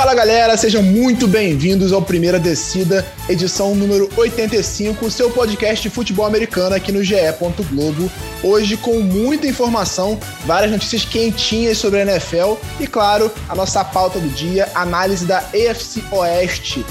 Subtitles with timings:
[0.00, 6.24] Fala galera, sejam muito bem-vindos ao Primeira Descida, edição número 85, seu podcast de futebol
[6.24, 7.16] americano aqui no GE.
[7.70, 8.10] Globo.
[8.42, 14.18] Hoje com muita informação, várias notícias quentinhas sobre a NFL e, claro, a nossa pauta
[14.18, 16.82] do dia, análise da AFC Oeste,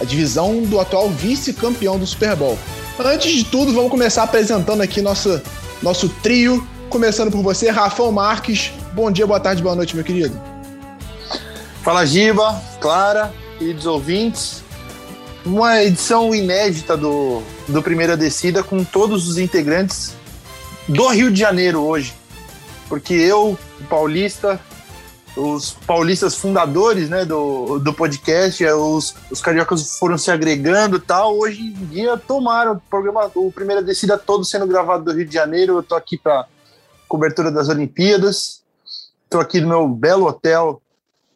[0.00, 2.58] a divisão do atual vice-campeão do Super Bowl.
[2.98, 5.38] Antes de tudo, vamos começar apresentando aqui nosso,
[5.82, 8.72] nosso trio, começando por você, Rafael Marques.
[8.94, 10.53] Bom dia, boa tarde, boa noite, meu querido.
[11.84, 14.64] Fala Giba, Clara, queridos ouvintes.
[15.44, 20.16] Uma edição inédita do, do Primeira Descida com todos os integrantes
[20.88, 22.14] do Rio de Janeiro hoje.
[22.88, 24.58] Porque eu, o paulista,
[25.36, 31.00] os paulistas fundadores né, do, do podcast, é, os, os cariocas foram se agregando e
[31.00, 31.38] tal.
[31.38, 35.34] Hoje em dia tomaram o programa, o Primeira Descida todo sendo gravado do Rio de
[35.34, 35.76] Janeiro.
[35.76, 36.46] Eu tô aqui para
[37.06, 38.62] cobertura das Olimpíadas.
[39.24, 40.80] Estou aqui no meu belo hotel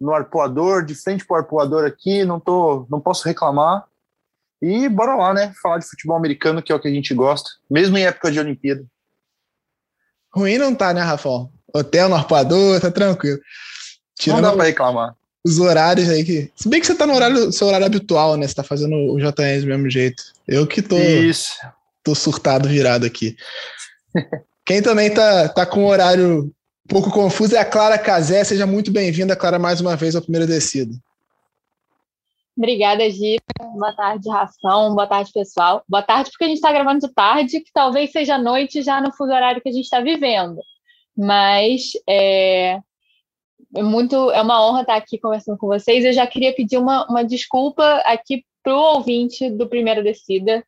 [0.01, 3.85] no arpoador, de frente pro arpoador aqui, não tô, não posso reclamar.
[4.61, 5.53] E bora lá, né?
[5.63, 8.41] Falar de futebol americano, que é o que a gente gosta, mesmo em época de
[8.41, 8.85] Olimpíada.
[10.35, 11.51] Ruim não tá, né, Rafael?
[11.73, 13.39] Hotel no arpoador, tá tranquilo.
[14.19, 15.15] Tirando não dá pra reclamar.
[15.45, 16.51] Os horários aí que.
[16.57, 18.47] Se bem que você tá no horário, seu horário habitual, né?
[18.47, 20.23] Você tá fazendo o JS do mesmo jeito.
[20.47, 20.99] Eu que tô.
[20.99, 21.53] Isso.
[22.03, 23.37] Tô surtado virado aqui.
[24.65, 26.53] Quem também tá, tá com o horário
[26.89, 28.43] pouco confuso é a Clara Casé.
[28.43, 30.95] Seja muito bem-vinda, Clara, mais uma vez ao Primeira Descida.
[32.57, 33.45] Obrigada, Gita.
[33.75, 34.95] Boa tarde, Ração.
[34.95, 35.85] Boa tarde, pessoal.
[35.87, 39.13] Boa tarde, porque a gente está gravando de tarde, que talvez seja noite já no
[39.13, 40.61] fuso horário que a gente está vivendo.
[41.17, 42.81] Mas é,
[43.77, 46.05] é, muito, é uma honra estar aqui conversando com vocês.
[46.05, 50.65] Eu já queria pedir uma, uma desculpa aqui para o ouvinte do Primeira Descida,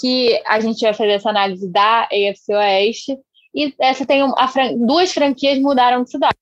[0.00, 3.18] que a gente vai fazer essa análise da AFC Oeste
[3.56, 6.36] e essa tem a duas franquias mudaram de cidade.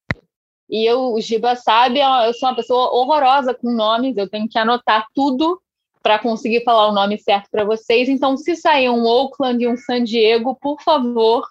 [0.68, 4.58] E eu, o Giba sabe, eu sou uma pessoa horrorosa com nomes, eu tenho que
[4.58, 5.60] anotar tudo
[6.02, 8.08] para conseguir falar o nome certo para vocês.
[8.08, 11.46] Então, se sair um Oakland e um San Diego, por favor,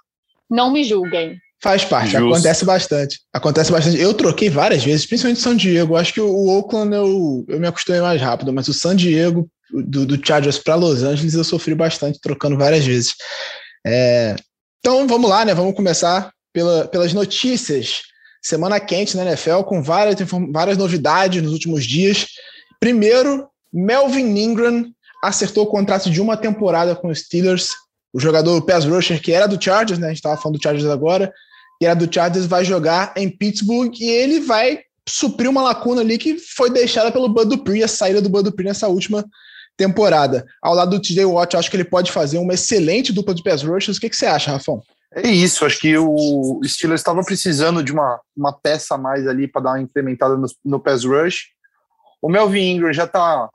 [0.50, 1.40] não me julguem.
[1.62, 2.28] Faz parte, Justo.
[2.28, 3.20] acontece bastante.
[3.32, 3.98] Acontece bastante.
[3.98, 5.96] Eu troquei várias vezes, principalmente San Diego.
[5.96, 10.06] Acho que o Oakland eu, eu me acostumei mais rápido, mas o San Diego, do,
[10.06, 13.16] do Chargers para Los Angeles, eu sofri bastante trocando várias vezes.
[13.88, 14.36] É,
[14.86, 15.54] então vamos lá, né?
[15.54, 18.02] Vamos começar pela, pelas notícias.
[18.42, 20.18] Semana quente na NFL, com várias,
[20.52, 22.28] várias novidades nos últimos dias.
[22.82, 24.92] Primeiro, Melvin Ingram
[25.24, 27.70] acertou o contrato de uma temporada com os Steelers.
[28.12, 30.08] O jogador pass rusher, que era do Chargers, né?
[30.08, 31.32] A gente estava falando do Chargers agora,
[31.80, 36.18] que era do Chargers, vai jogar em Pittsburgh e ele vai suprir uma lacuna ali
[36.18, 39.24] que foi deixada pelo Bud Dupree, a saída do Bud Dupree nessa última
[39.78, 40.46] temporada.
[40.62, 43.64] Ao lado do TJ Watt, acho que ele pode fazer uma excelente dupla de pass
[43.64, 43.98] rushers.
[43.98, 44.82] O que, que você acha, Rafão?
[45.16, 49.48] É isso, acho que o Steelers estava precisando de uma, uma peça a mais ali
[49.48, 51.50] para dar uma incrementada no, no pass rush.
[52.20, 53.48] O Melvin Ingram já está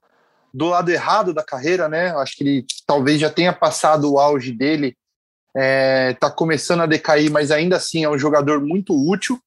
[0.54, 2.10] do lado errado da carreira, né?
[2.16, 4.96] Acho que ele talvez já tenha passado o auge dele,
[5.48, 9.38] está é, começando a decair, mas ainda assim é um jogador muito útil.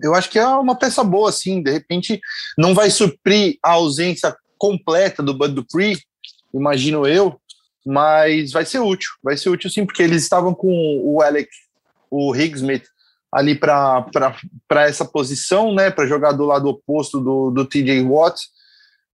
[0.00, 1.62] Eu acho que é uma peça boa, assim.
[1.62, 2.20] De repente,
[2.58, 5.98] não vai suprir a ausência completa do Bud Dupree,
[6.54, 7.38] imagino eu,
[7.84, 11.50] mas vai ser útil, vai ser útil sim, porque eles estavam com o Alec,
[12.10, 12.84] o Higgsmith
[13.30, 14.06] ali para
[14.86, 18.40] essa posição, né, para jogar do lado oposto do, do TJ Watt.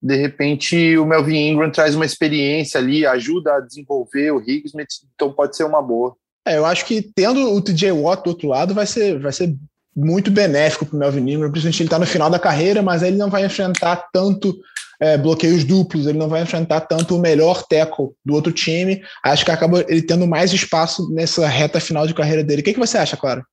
[0.03, 5.33] De repente, o Melvin Ingram traz uma experiência ali, ajuda a desenvolver o Higgsmith, então
[5.33, 6.17] pode ser uma boa.
[6.45, 9.55] É, eu acho que tendo o TJ Watt do outro lado vai ser, vai ser
[9.95, 13.17] muito benéfico para o Melvin Ingram, principalmente ele está no final da carreira, mas ele
[13.17, 14.57] não vai enfrentar tanto
[15.01, 19.03] é, bloqueios duplos, ele não vai enfrentar tanto o melhor tackle do outro time.
[19.23, 22.63] Acho que acaba ele tendo mais espaço nessa reta final de carreira dele.
[22.63, 23.45] O que, que você acha, Clara?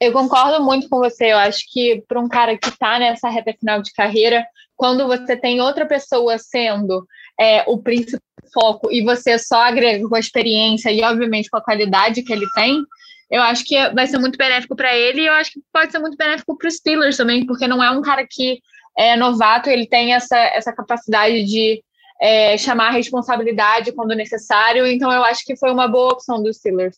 [0.00, 1.32] Eu concordo muito com você.
[1.32, 4.44] Eu acho que para um cara que está nessa reta final de carreira,
[4.76, 7.06] quando você tem outra pessoa sendo
[7.38, 8.20] é, o principal
[8.52, 12.46] foco e você só agrega com a experiência e, obviamente, com a qualidade que ele
[12.54, 12.82] tem,
[13.30, 15.98] eu acho que vai ser muito benéfico para ele e eu acho que pode ser
[15.98, 18.60] muito benéfico para os Steelers também, porque não é um cara que
[18.96, 21.82] é novato, ele tem essa, essa capacidade de
[22.20, 26.56] é, chamar a responsabilidade quando necessário, então eu acho que foi uma boa opção dos
[26.56, 26.96] Steelers.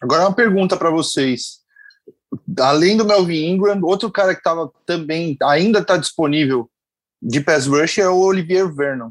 [0.00, 1.60] Agora uma pergunta para vocês.
[2.58, 6.70] Além do Melvin Ingram, outro cara que estava também, ainda está disponível
[7.20, 9.10] de pass rush é o Olivier Vernon.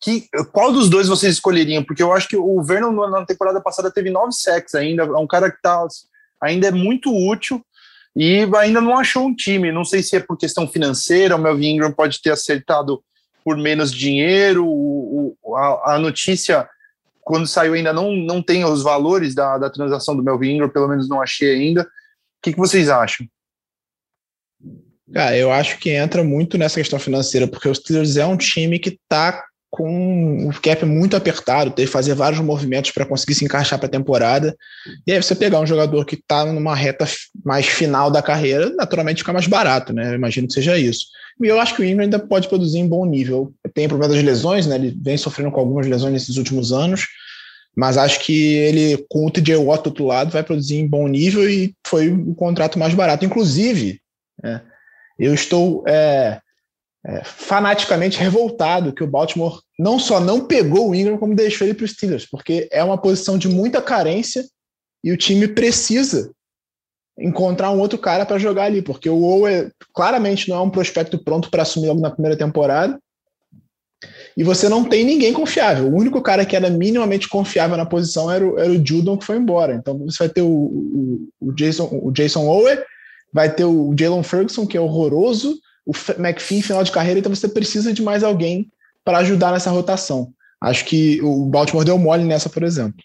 [0.00, 1.84] Que, qual dos dois vocês escolheriam?
[1.84, 5.26] Porque eu acho que o Vernon na temporada passada teve nove sacks ainda, é um
[5.26, 5.86] cara que tá,
[6.40, 7.64] ainda é muito útil,
[8.14, 9.72] e ainda não achou um time.
[9.72, 13.02] Não sei se é por questão financeira, o Melvin Ingram pode ter acertado
[13.44, 14.66] por menos dinheiro.
[14.66, 16.68] O, o, a, a, notícia,
[17.22, 20.88] quando saiu, ainda não, não tem os valores da, da transação do Melvin Ingram, pelo
[20.88, 21.82] menos não achei ainda.
[21.82, 21.86] O
[22.42, 23.26] que, que vocês acham?
[25.12, 28.78] Cara, eu acho que entra muito nessa questão financeira, porque o Steelers é um time
[28.78, 33.42] que está com o cap muito apertado, teve que fazer vários movimentos para conseguir se
[33.42, 34.54] encaixar para a temporada.
[35.06, 37.06] E aí você pegar um jogador que está numa reta
[37.42, 40.10] mais final da carreira, naturalmente fica mais barato, né?
[40.10, 41.06] Eu imagino que seja isso.
[41.42, 43.50] E eu acho que o Ingram ainda pode produzir em bom nível.
[43.72, 44.74] Tem problema das lesões, né?
[44.74, 47.06] Ele vem sofrendo com algumas lesões nesses últimos anos,
[47.74, 51.08] mas acho que ele, com o TJ Watt do outro lado, vai produzir em bom
[51.08, 53.24] nível e foi o contrato mais barato.
[53.24, 54.02] Inclusive,
[54.44, 54.60] é,
[55.18, 56.42] eu estou é,
[57.04, 61.74] é, fanaticamente revoltado que o Baltimore não só não pegou o Ingram, como deixou ele
[61.74, 64.44] para os Steelers, porque é uma posição de muita carência
[65.02, 66.30] e o time precisa
[67.18, 71.22] encontrar um outro cara para jogar ali, porque o Owe claramente não é um prospecto
[71.22, 72.98] pronto para assumir logo na primeira temporada.
[74.36, 75.88] E você não tem ninguém confiável.
[75.88, 79.26] O único cara que era minimamente confiável na posição era o, era o Judon que
[79.26, 79.74] foi embora.
[79.74, 82.78] Então você vai ter o, o, o Jason, o Jason Owe,
[83.32, 87.48] vai ter o Jalen Ferguson, que é horroroso, o McPhee final de carreira, então você
[87.48, 88.70] precisa de mais alguém
[89.04, 90.32] para ajudar nessa rotação.
[90.60, 93.02] Acho que o Baltimore deu mole nessa, por exemplo.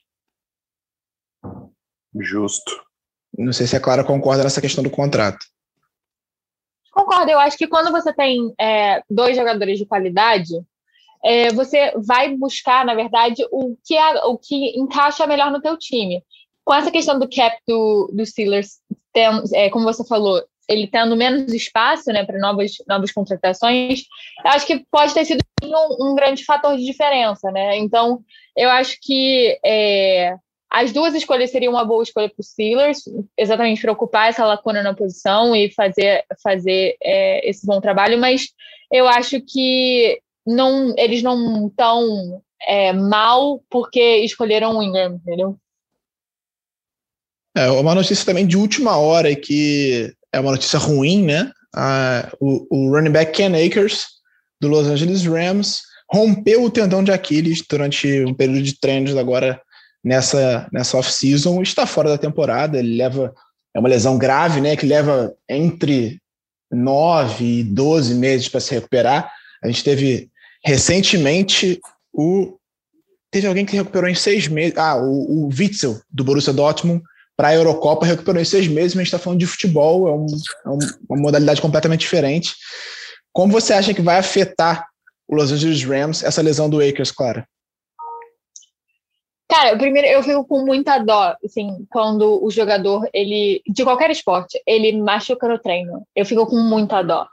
[2.19, 2.71] Justo.
[3.37, 5.45] Não sei se a Clara concorda nessa questão do contrato.
[6.91, 10.53] Concordo, eu acho que quando você tem é, dois jogadores de qualidade,
[11.23, 15.77] é, você vai buscar, na verdade, o que, é, o que encaixa melhor no teu
[15.77, 16.23] time.
[16.65, 18.79] Com essa questão do cap do, do Steelers,
[19.13, 24.03] tem, é, como você falou, ele tendo menos espaço né, para novas, novas contratações,
[24.45, 27.51] acho que pode ter sido um, um, grande fator de diferença.
[27.51, 27.77] Né?
[27.77, 28.21] Então,
[28.55, 30.35] eu acho que é,
[30.69, 33.03] as duas escolhas seriam uma boa escolha para os Steelers,
[33.37, 38.49] exatamente para ocupar essa lacuna na posição e fazer, fazer é, esse bom trabalho, mas
[38.91, 45.57] eu acho que não, eles não estão é, mal porque escolheram o Ingram, entendeu?
[47.55, 51.51] É uma notícia também de última hora que é uma notícia ruim, né?
[51.75, 54.07] Ah, o, o running back Ken Akers,
[54.59, 55.81] do Los Angeles Rams,
[56.11, 59.61] rompeu o tendão de Aquiles durante um período de treinos agora
[60.03, 63.33] nessa, nessa off-season, está fora da temporada, ele leva,
[63.75, 66.19] é uma lesão grave, né, que leva entre
[66.71, 69.31] 9 e 12 meses para se recuperar.
[69.63, 70.29] A gente teve
[70.63, 71.79] recentemente
[72.13, 72.57] o
[73.29, 77.03] teve alguém que recuperou em seis meses, ah, o, o Witzel, do Borussia Dortmund,
[77.37, 80.11] para a Eurocopa, recuperou em seis meses, mas a gente está falando de futebol, é,
[80.11, 80.69] um, é
[81.09, 82.55] uma modalidade completamente diferente.
[83.31, 84.87] Como você acha que vai afetar
[85.27, 87.47] o Los Angeles Rams essa lesão do Akers, Clara?
[89.49, 94.61] Cara, primeiro eu fico com muita dó, assim, quando o jogador, ele, de qualquer esporte,
[94.65, 96.05] ele machuca no treino.
[96.15, 97.27] Eu fico com muita dó.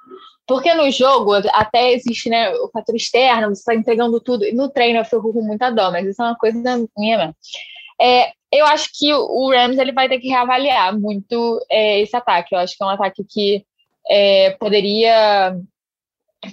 [0.47, 4.45] Porque no jogo até existe né, o fator externo, você está entregando tudo.
[4.53, 6.59] No treino eu fico com muita dó, mas isso é uma coisa
[6.97, 7.35] minha mesmo.
[8.01, 12.55] É, eu acho que o Rams ele vai ter que reavaliar muito é, esse ataque.
[12.55, 13.65] Eu acho que é um ataque que
[14.09, 15.57] é, poderia,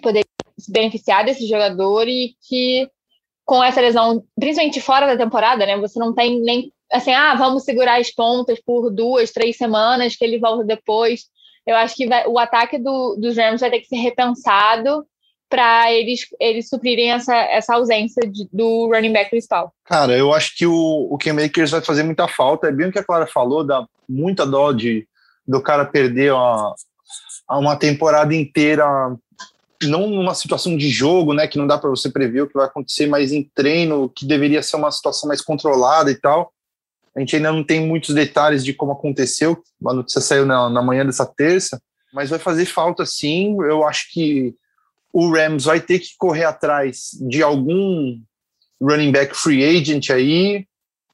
[0.02, 0.26] poderia
[0.58, 2.90] se beneficiar desse jogador e que
[3.46, 5.78] com essa lesão, principalmente fora da temporada, né?
[5.78, 10.24] Você não tem nem assim, ah, vamos segurar as pontas por duas, três semanas, que
[10.24, 11.26] ele volta depois.
[11.66, 15.06] Eu acho que vai, o ataque do, dos Rams vai ter que ser repensado
[15.52, 19.74] para eles, eles suprirem essa, essa ausência de, do running back principal.
[19.86, 22.68] Cara, eu acho que o, o Ken Makers vai fazer muita falta.
[22.68, 25.06] É bem o que a Clara falou, dá muita dó de,
[25.46, 26.74] do cara perder a,
[27.50, 28.86] a uma temporada inteira,
[29.84, 32.66] não numa situação de jogo, né, que não dá para você prever o que vai
[32.66, 36.54] acontecer, mas em treino, que deveria ser uma situação mais controlada e tal.
[37.14, 39.62] A gente ainda não tem muitos detalhes de como aconteceu.
[39.86, 41.78] A notícia saiu na, na manhã dessa terça,
[42.14, 43.58] mas vai fazer falta sim.
[43.64, 44.56] Eu acho que
[45.14, 48.20] o Rams vai ter que correr atrás de algum
[48.82, 50.66] running back free agent aí.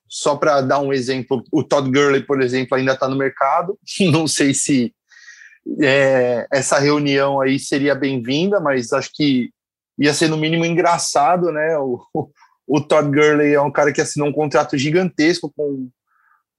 [0.09, 3.77] Só para dar um exemplo, o Todd Gurley, por exemplo, ainda está no mercado.
[4.11, 4.93] Não sei se
[5.81, 9.49] é, essa reunião aí seria bem-vinda, mas acho que
[9.99, 11.77] ia ser no mínimo engraçado, né?
[11.77, 11.99] O,
[12.67, 15.89] o Todd Gurley é um cara que assinou um contrato gigantesco com,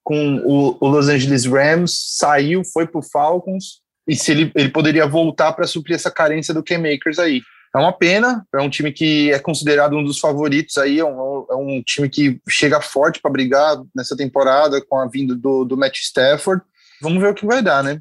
[0.02, 4.70] com o, o Los Angeles Rams, saiu, foi para o Falcons, e se ele, ele
[4.70, 7.42] poderia voltar para suprir essa carência do K-Makers aí.
[7.74, 11.46] É uma pena, é um time que é considerado um dos favoritos aí, é um,
[11.50, 15.76] é um time que chega forte para brigar nessa temporada com a vinda do, do
[15.76, 16.62] Matt Stafford.
[17.02, 18.00] Vamos ver o que vai dar, né?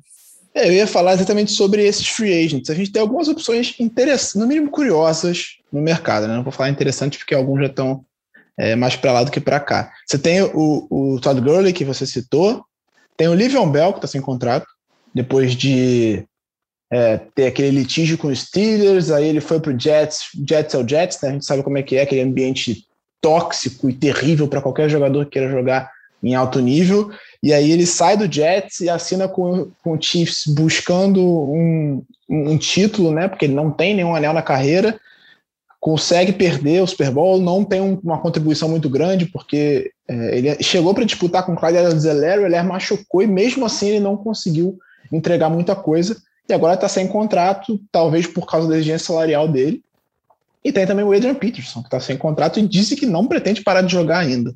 [0.56, 2.70] É, eu ia falar exatamente sobre esses free agents.
[2.70, 6.28] A gente tem algumas opções interessantes, no mínimo curiosas, no mercado.
[6.28, 6.36] Né?
[6.36, 8.04] Não vou falar interessantes porque alguns já estão
[8.58, 9.92] é, mais para lá do que para cá.
[10.08, 12.66] Você tem o, o Todd Gurley, que você citou,
[13.16, 14.66] tem o Livion Bell, que está sem contrato,
[15.18, 16.24] depois de
[16.92, 20.78] é, ter aquele litígio com os Steelers, aí ele foi para o Jets, Jets é
[20.78, 21.30] o Jets, né?
[21.30, 22.86] a gente sabe como é que é, aquele ambiente
[23.20, 25.92] tóxico e terrível para qualquer jogador que queira jogar
[26.24, 30.46] em alto nível, e aí ele sai do Jets e assina com, com o Chiefs
[30.48, 33.28] buscando um, um título, né?
[33.28, 35.00] Porque ele não tem nenhum anel na carreira,
[35.80, 40.64] consegue perder o Super Bowl, não tem um, uma contribuição muito grande, porque é, ele
[40.64, 44.80] chegou para disputar com o Clyde ele machucou e mesmo assim ele não conseguiu
[45.12, 46.18] entregar muita coisa.
[46.50, 49.84] E agora está sem contrato, talvez por causa da exigência salarial dele.
[50.64, 53.62] E tem também o Adrian Peterson, que está sem contrato e disse que não pretende
[53.62, 54.54] parar de jogar ainda.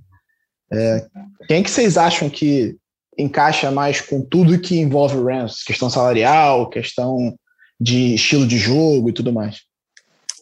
[0.72, 1.05] É,
[1.48, 2.77] quem que vocês acham que
[3.17, 5.63] encaixa mais com tudo que envolve o Rams?
[5.63, 7.38] Questão salarial, questão
[7.79, 9.62] de estilo de jogo e tudo mais?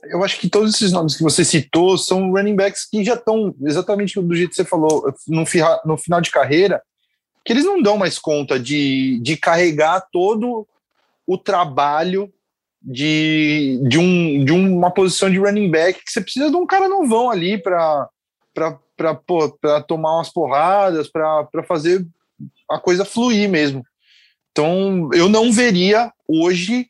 [0.06, 3.54] Eu acho que todos esses nomes que você citou são running backs que já estão
[3.62, 5.44] exatamente do jeito que você falou, no,
[5.86, 6.82] no final de carreira,
[7.44, 10.68] que eles não dão mais conta de, de carregar todo
[11.26, 12.32] o trabalho
[12.82, 16.88] de, de, um, de uma posição de running back que você precisa de um cara
[16.88, 18.10] novão ali para
[19.88, 22.06] tomar umas porradas, para fazer
[22.70, 23.84] a coisa fluir mesmo.
[24.52, 26.90] Então, eu não veria hoje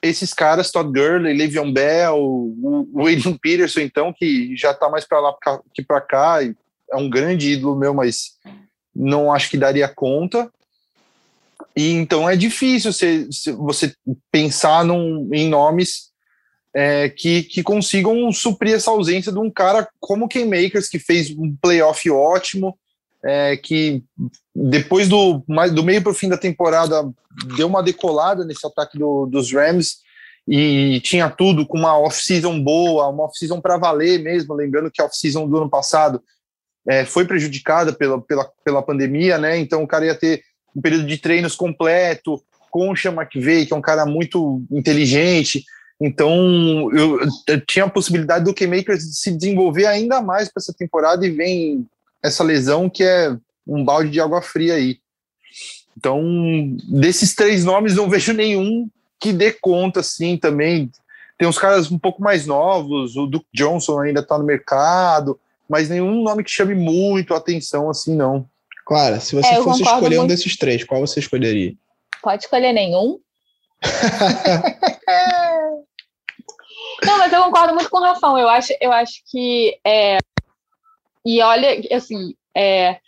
[0.00, 5.20] esses caras, Todd Gurley, Le'Veon Bell, o Adrian Peterson, então, que já está mais para
[5.20, 5.34] lá
[5.74, 8.38] que para cá, é um grande ídolo meu, mas
[8.98, 10.50] não acho que daria conta.
[11.76, 13.94] E então é difícil você, você
[14.32, 16.08] pensar num, em nomes
[16.74, 21.30] é, que, que consigam suprir essa ausência de um cara como o Makers, que fez
[21.30, 22.76] um playoff ótimo,
[23.24, 24.02] é, que
[24.54, 27.08] depois do, do meio para o fim da temporada
[27.56, 29.98] deu uma decolada nesse ataque do, dos Rams
[30.46, 35.04] e tinha tudo com uma off-season boa, uma off-season para valer mesmo, lembrando que a
[35.04, 36.22] off-season do ano passado
[36.88, 39.58] é, foi prejudicada pela, pela, pela pandemia, né?
[39.58, 40.42] Então o cara ia ter
[40.74, 45.64] um período de treinos completo, com o Sean McVay, que é um cara muito inteligente,
[46.00, 51.26] então, eu, eu tinha a possibilidade do K-Makers se desenvolver ainda mais para essa temporada
[51.26, 51.86] e vem
[52.22, 54.98] essa lesão que é um balde de água fria aí.
[55.96, 56.22] Então,
[56.88, 60.88] desses três nomes, não vejo nenhum que dê conta, assim, também.
[61.36, 65.38] Tem uns caras um pouco mais novos, o Duke Johnson ainda está no mercado,
[65.68, 68.48] mas nenhum nome que chame muito a atenção, assim, não.
[68.86, 70.22] Clara, se você é, fosse escolher muito...
[70.22, 71.74] um desses três, qual você escolheria?
[72.22, 73.18] Pode escolher nenhum.
[77.04, 78.38] Não, mas eu concordo muito com o Rafão.
[78.38, 79.78] Eu acho, eu acho que.
[79.86, 80.18] É,
[81.24, 82.98] e olha, assim, é,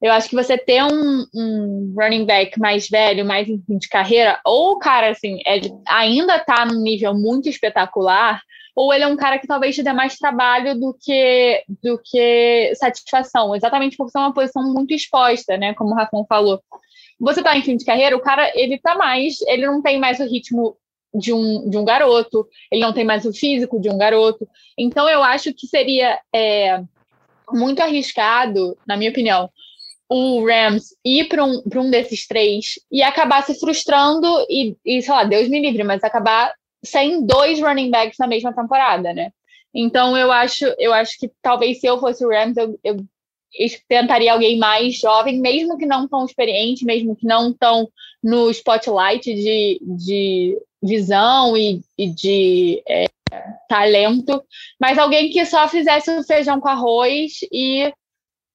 [0.00, 3.88] eu acho que você ter um, um, running back mais velho, mais em fim de
[3.88, 8.40] carreira, ou o cara, assim, é, ainda tá num nível muito espetacular,
[8.80, 12.72] ou ele é um cara que talvez te dê mais trabalho do que, do que
[12.76, 15.74] satisfação, exatamente porque é uma posição muito exposta, né?
[15.74, 16.62] Como o Rafão falou.
[17.20, 20.18] Você tá em fim de carreira, o cara, ele tá mais, ele não tem mais
[20.18, 20.78] o ritmo
[21.14, 24.48] de um, de um garoto, ele não tem mais o físico de um garoto.
[24.78, 26.82] Então, eu acho que seria é,
[27.52, 29.50] muito arriscado, na minha opinião,
[30.08, 35.12] o Rams ir para um, um desses três e acabar se frustrando e, e, sei
[35.12, 39.32] lá, Deus me livre, mas acabar sem dois running backs na mesma temporada, né?
[39.72, 42.96] Então, eu acho, eu acho que talvez se eu fosse o Rams, eu, eu
[43.88, 47.88] tentaria alguém mais jovem, mesmo que não tão experiente, mesmo que não tão
[48.22, 53.06] no spotlight de, de visão e, e de é,
[53.68, 54.42] talento,
[54.78, 57.92] mas alguém que só fizesse o feijão com arroz e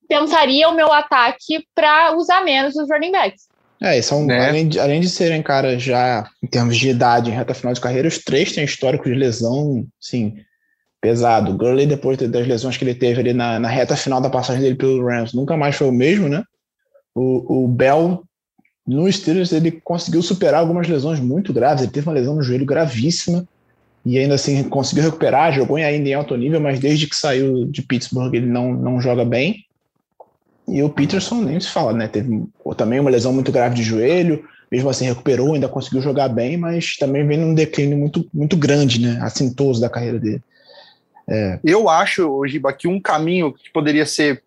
[0.08, 3.48] pensaria o meu ataque para usar menos os running backs.
[3.82, 4.48] É, são, né?
[4.48, 7.82] além, de, além de serem caras já em termos de idade, em reta final de
[7.82, 10.36] carreira, os três têm histórico de lesão, sim,
[11.01, 11.51] pesado.
[11.51, 14.62] O Gurley, depois das lesões que ele teve ali na, na reta final da passagem
[14.62, 16.44] dele pelo Rams, nunca mais foi o mesmo, né?
[17.13, 18.24] O, o Bell
[18.88, 21.82] no Steelers, ele conseguiu superar algumas lesões muito graves.
[21.82, 23.48] Ele teve uma lesão no joelho gravíssima
[24.05, 25.53] e ainda assim conseguiu recuperar.
[25.53, 29.25] Jogou ainda em alto nível, mas desde que saiu de Pittsburgh ele não, não joga
[29.25, 29.65] bem.
[30.68, 32.08] E o Peterson nem se fala, né?
[32.08, 32.44] Teve
[32.76, 36.98] também uma lesão muito grave de joelho, mesmo assim recuperou, ainda conseguiu jogar bem, mas
[36.98, 39.20] também vem num declínio muito, muito grande, né?
[39.22, 40.42] Assintoso da carreira dele.
[41.28, 41.60] É.
[41.64, 44.44] Eu acho, Giba, que um caminho que poderia ser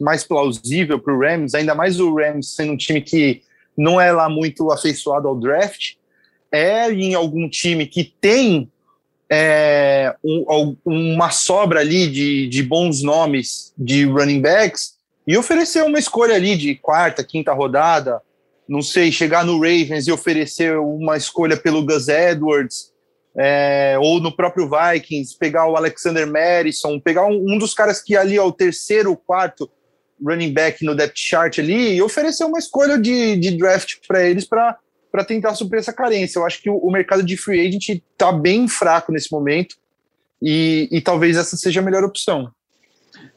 [0.00, 3.42] mais plausível para o Rams, ainda mais o Rams sendo um time que
[3.76, 5.94] não é lá muito afeiçoado ao draft,
[6.50, 8.68] é em algum time que tem
[9.30, 15.98] é, um, uma sobra ali de, de bons nomes de running backs e oferecer uma
[15.98, 18.20] escolha ali de quarta, quinta rodada,
[18.68, 22.92] não sei, chegar no Ravens e oferecer uma escolha pelo Gus Edwards,
[23.36, 28.16] é, ou no próprio Vikings, pegar o Alexander Madison, pegar um, um dos caras que
[28.16, 29.70] ali é o terceiro, quarto,
[30.22, 34.44] running back no depth chart ali e oferecer uma escolha de, de draft para eles
[34.44, 34.78] para
[35.26, 36.38] tentar suprir essa carência.
[36.38, 39.76] Eu acho que o, o mercado de free agent está bem fraco nesse momento
[40.42, 42.50] e, e talvez essa seja a melhor opção.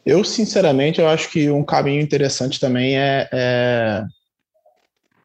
[0.06, 4.04] Eu, sinceramente, eu acho que um caminho interessante também é, é,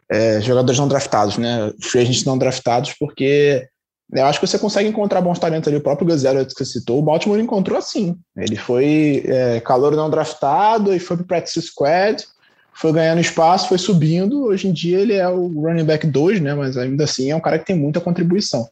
[0.08, 1.72] é jogadores não draftados, né?
[1.82, 3.68] Free agents não draftados, porque
[4.12, 5.76] eu acho que você consegue encontrar bons talentos ali.
[5.76, 8.16] O próprio Gazelle que você citou, o Baltimore encontrou assim.
[8.36, 12.24] Ele foi é, calor não draftado e foi para o practice squad,
[12.72, 14.44] foi ganhando espaço, foi subindo.
[14.44, 16.54] Hoje em dia ele é o running back 2, né?
[16.54, 18.66] Mas ainda assim é um cara que tem muita contribuição.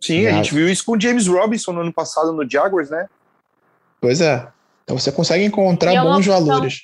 [0.00, 3.06] Sim, a gente viu isso com o James Robinson no ano passado no Jaguars, né?
[4.00, 4.46] Pois é.
[4.88, 6.80] Então você consegue encontrar é bons opção, valores.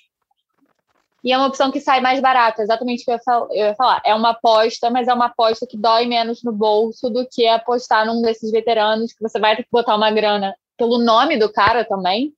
[1.25, 4.03] E é uma opção que sai mais barata, exatamente o que eu ia falar.
[4.05, 8.05] É uma aposta, mas é uma aposta que dói menos no bolso do que apostar
[8.05, 11.83] num desses veteranos, que você vai ter que botar uma grana pelo nome do cara
[11.83, 12.35] também.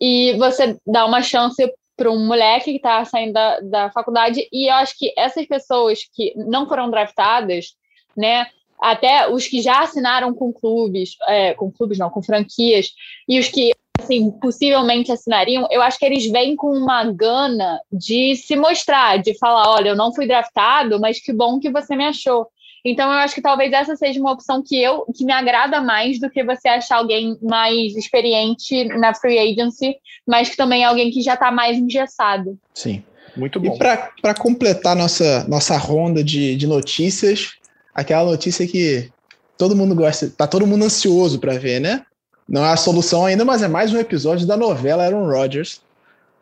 [0.00, 1.62] E você dá uma chance
[1.94, 4.48] para um moleque que está saindo da, da faculdade.
[4.50, 7.74] E eu acho que essas pessoas que não foram draftadas,
[8.16, 8.46] né?
[8.80, 12.94] Até os que já assinaram com clubes, é, com clubes não, com franquias,
[13.28, 13.72] e os que
[14.10, 19.38] assim, possivelmente assinariam, eu acho que eles vêm com uma gana de se mostrar, de
[19.38, 22.48] falar, olha, eu não fui draftado, mas que bom que você me achou.
[22.84, 26.18] Então eu acho que talvez essa seja uma opção que eu que me agrada mais
[26.18, 31.10] do que você achar alguém mais experiente na free agency, mas que também é alguém
[31.10, 32.58] que já está mais engessado.
[32.74, 33.04] Sim.
[33.36, 33.74] Muito bom.
[33.74, 37.52] E para completar nossa, nossa ronda de, de notícias,
[37.94, 39.08] aquela notícia que
[39.56, 42.02] todo mundo gosta, tá todo mundo ansioso para ver, né?
[42.50, 45.80] Não é a solução ainda, mas é mais um episódio da novela Aaron Rodgers.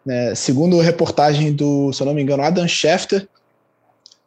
[0.06, 0.34] Né?
[0.34, 3.28] Segundo reportagem do, se eu não me engano, Adam Schefter,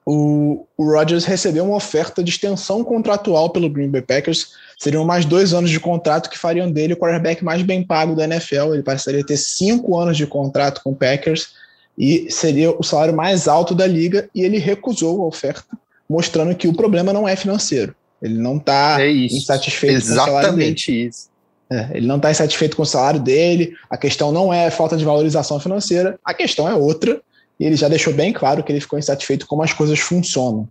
[0.05, 4.51] o, o Rodgers recebeu uma oferta de extensão contratual pelo Green Bay Packers.
[4.77, 8.25] Seriam mais dois anos de contrato que fariam dele o quarterback mais bem pago da
[8.25, 8.75] NFL.
[8.75, 11.49] Ele passaria a ter cinco anos de contrato com o Packers
[11.97, 14.29] e seria o salário mais alto da liga.
[14.35, 15.75] E ele recusou a oferta,
[16.07, 17.95] mostrando que o problema não é financeiro.
[18.21, 21.07] Ele não está é insatisfeito Exatamente com o salário dele.
[21.07, 21.30] isso.
[21.71, 25.05] É, ele não está insatisfeito com o salário dele, a questão não é falta de
[25.05, 27.21] valorização financeira, a questão é outra,
[27.57, 30.67] e ele já deixou bem claro que ele ficou insatisfeito com como as coisas funcionam.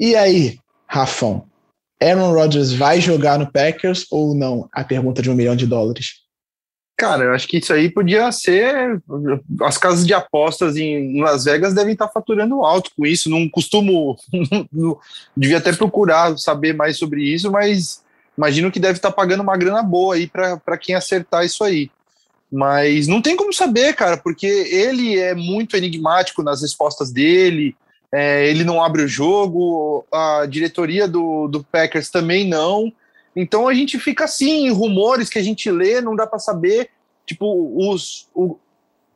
[0.00, 1.44] E aí, Rafão,
[2.02, 4.68] Aaron Rodgers vai jogar no Packers ou não?
[4.72, 6.26] A pergunta de um milhão de dólares.
[6.98, 9.02] Cara, eu acho que isso aí podia ser.
[9.60, 13.28] As casas de apostas em Las Vegas devem estar faturando alto com isso.
[13.28, 14.16] Não costumo.
[15.36, 18.02] Devia até procurar saber mais sobre isso, mas
[18.36, 21.90] imagino que deve estar tá pagando uma grana boa aí para quem acertar isso aí.
[22.50, 27.76] Mas não tem como saber, cara, porque ele é muito enigmático nas respostas dele,
[28.12, 32.92] é, ele não abre o jogo, a diretoria do, do Packers também não.
[33.34, 36.90] Então a gente fica assim, rumores que a gente lê, não dá para saber.
[37.26, 38.56] Tipo, os, o,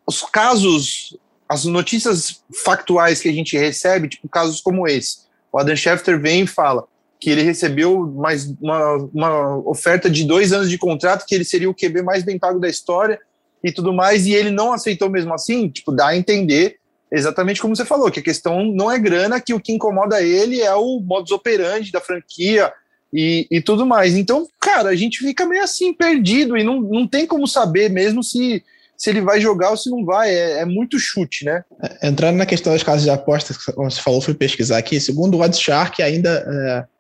[0.04, 1.16] os casos,
[1.48, 5.20] as notícias factuais que a gente recebe, tipo casos como esse.
[5.52, 6.86] O Adam Schefter vem e fala:
[7.20, 11.68] que ele recebeu mais uma, uma oferta de dois anos de contrato, que ele seria
[11.68, 13.20] o QB mais bem pago da história
[13.62, 16.76] e tudo mais, e ele não aceitou mesmo assim, tipo, dá a entender
[17.12, 20.60] exatamente como você falou, que a questão não é grana, que o que incomoda ele
[20.60, 22.72] é o modus operandi da franquia
[23.12, 24.16] e, e tudo mais.
[24.16, 28.22] Então, cara, a gente fica meio assim, perdido, e não, não tem como saber mesmo
[28.22, 28.64] se,
[28.96, 31.64] se ele vai jogar ou se não vai, é, é muito chute, né?
[31.82, 35.36] É, entrando na questão das casas de apostas, como você falou, fui pesquisar aqui, segundo
[35.36, 36.99] o Oddshark, ainda é,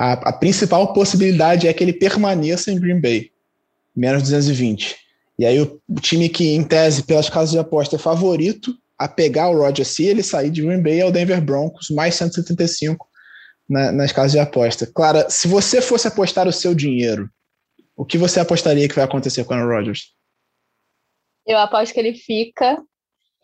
[0.00, 3.30] a, a, principal possibilidade é que ele permaneça em Green Bay,
[3.94, 4.96] menos 220.
[5.38, 9.06] E aí o, o, time que, em tese, pelas casas de aposta, é favorito a
[9.06, 13.06] pegar o Roger se ele sair de Green Bay é o Denver Broncos, mais 175
[13.68, 14.86] na, nas casas de aposta.
[14.86, 17.28] Clara, se você fosse apostar o seu dinheiro,
[17.94, 20.14] o que você apostaria que vai acontecer com o Aaron Rodgers?
[21.46, 22.82] Eu aposto que ele fica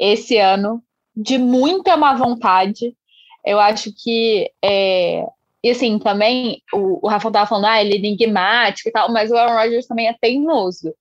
[0.01, 0.83] esse ano
[1.15, 2.97] de muita má vontade.
[3.45, 5.23] Eu acho que é,
[5.67, 9.33] e assim, também, o, o Rafa tava falando, ah, ele é enigmático e tal, mas
[9.33, 10.95] o Aaron Rodgers também é teimoso.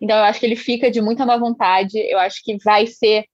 [0.00, 1.98] Então eu acho que ele fica de muita má vontade.
[1.98, 3.26] Eu acho que vai ser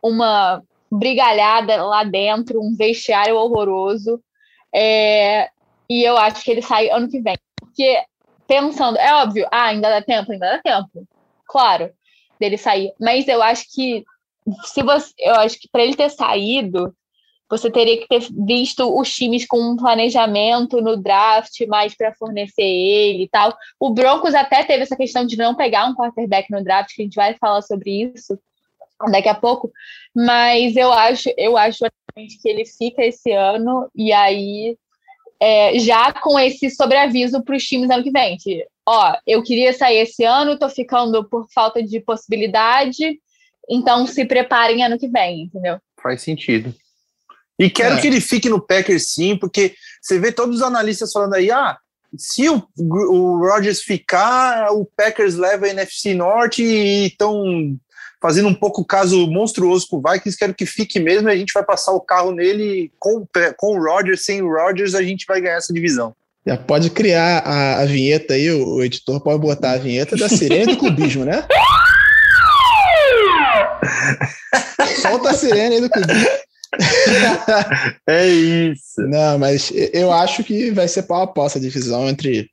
[0.00, 4.22] uma brigalhada lá dentro, um vestiário horroroso.
[4.72, 5.50] É,
[5.90, 7.34] e eu acho que ele sai ano que vem.
[7.56, 8.00] Porque,
[8.46, 11.04] pensando, é óbvio, ah, ainda dá tempo, ainda dá tempo.
[11.48, 11.90] Claro,
[12.38, 12.92] dele sair.
[13.00, 14.04] Mas eu acho que
[14.66, 15.12] se você.
[15.18, 16.94] Eu acho que para ele ter saído,
[17.52, 22.62] você teria que ter visto os times com um planejamento no draft mais para fornecer
[22.62, 23.54] ele e tal.
[23.78, 27.04] O Broncos até teve essa questão de não pegar um quarterback no draft, que a
[27.04, 28.38] gente vai falar sobre isso
[29.10, 29.70] daqui a pouco,
[30.16, 31.84] mas eu acho, eu acho
[32.14, 34.74] que ele fica esse ano e aí
[35.38, 38.38] é, já com esse sobreaviso para os times ano que vem.
[38.38, 43.20] Que, ó, eu queria sair esse ano, estou ficando por falta de possibilidade,
[43.68, 45.78] então se preparem ano que vem, entendeu?
[46.02, 46.74] Faz sentido.
[47.58, 48.00] E quero é.
[48.00, 51.76] que ele fique no Packers sim, porque você vê todos os analistas falando aí, ah,
[52.16, 57.76] se o, o Rodgers ficar, o Packers leva a NFC Norte e estão
[58.20, 61.52] fazendo um pouco caso monstruoso com o Vikings, quero que fique mesmo e a gente
[61.52, 65.40] vai passar o carro nele com, com o Rodgers, sem o Rodgers a gente vai
[65.40, 66.14] ganhar essa divisão.
[66.46, 70.28] Já pode criar a, a vinheta aí, o, o, editor pode botar a vinheta da
[70.28, 71.44] sirene do clubismo, né?
[75.00, 76.28] Solta a sirene aí do clubismo.
[78.08, 79.00] é isso.
[79.02, 82.48] Não, mas eu acho que vai ser pau a pau essa divisão entre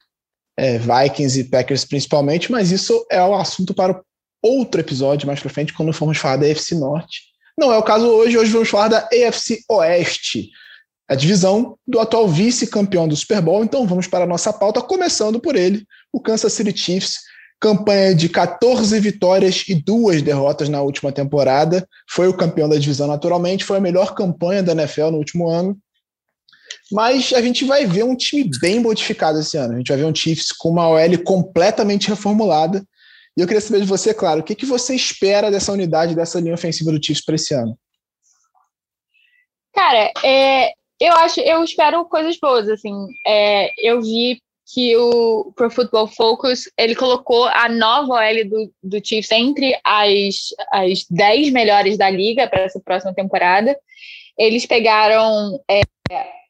[0.57, 4.01] é, Vikings e Packers principalmente, mas isso é o um assunto para
[4.41, 7.21] outro episódio mais para frente, quando formos falar da AFC Norte.
[7.57, 10.49] Não é o caso hoje, hoje vamos falar da AFC Oeste,
[11.09, 13.63] a divisão do atual vice-campeão do Super Bowl.
[13.63, 17.19] Então vamos para a nossa pauta, começando por ele, o Kansas City Chiefs,
[17.59, 21.87] campanha de 14 vitórias e duas derrotas na última temporada.
[22.09, 25.77] Foi o campeão da divisão naturalmente, foi a melhor campanha da NFL no último ano.
[26.91, 29.73] Mas a gente vai ver um time bem modificado esse ano.
[29.73, 32.83] A gente vai ver um Chiefs com uma OL completamente reformulada.
[33.37, 36.39] E eu queria saber de você, claro, o que, que você espera dessa unidade, dessa
[36.39, 37.77] linha ofensiva do Chiefs para esse ano?
[39.73, 42.67] Cara, é, eu acho, eu espero coisas boas.
[42.67, 42.93] Assim,
[43.25, 44.41] é, eu vi
[44.71, 50.53] que o Pro Football Focus ele colocou a nova OL do, do Chiefs entre as,
[50.71, 53.75] as 10 melhores da liga para essa próxima temporada.
[54.37, 55.81] Eles pegaram é,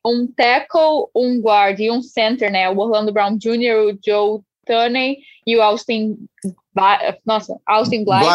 [0.05, 2.69] um tackle, um guard e um center, né?
[2.69, 6.17] O Orlando Brown Jr., o Joe Tunney e o Austin.
[7.25, 8.25] Nossa, Austin Blight.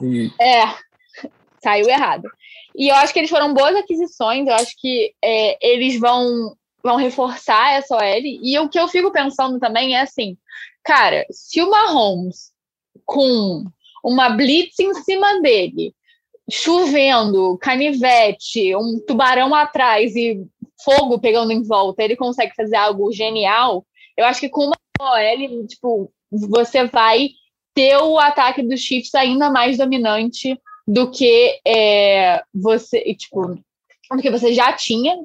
[0.00, 0.32] Blight.
[0.40, 0.62] É,
[1.62, 2.28] saiu errado.
[2.76, 6.96] E eu acho que eles foram boas aquisições, eu acho que é, eles vão vão
[6.96, 8.22] reforçar essa OL.
[8.24, 10.36] E o que eu fico pensando também é assim,
[10.84, 12.52] cara, se o Mahomes
[13.04, 13.64] com
[14.04, 15.94] uma blitz em cima dele,
[16.50, 20.44] chovendo, canivete, um tubarão atrás e
[20.84, 23.86] fogo pegando em volta, ele consegue fazer algo genial.
[24.16, 27.30] Eu acho que com uma OL, tipo, você vai
[27.74, 33.54] ter o ataque dos Chiefs ainda mais dominante do que é, você, tipo,
[34.10, 35.16] do que você já tinha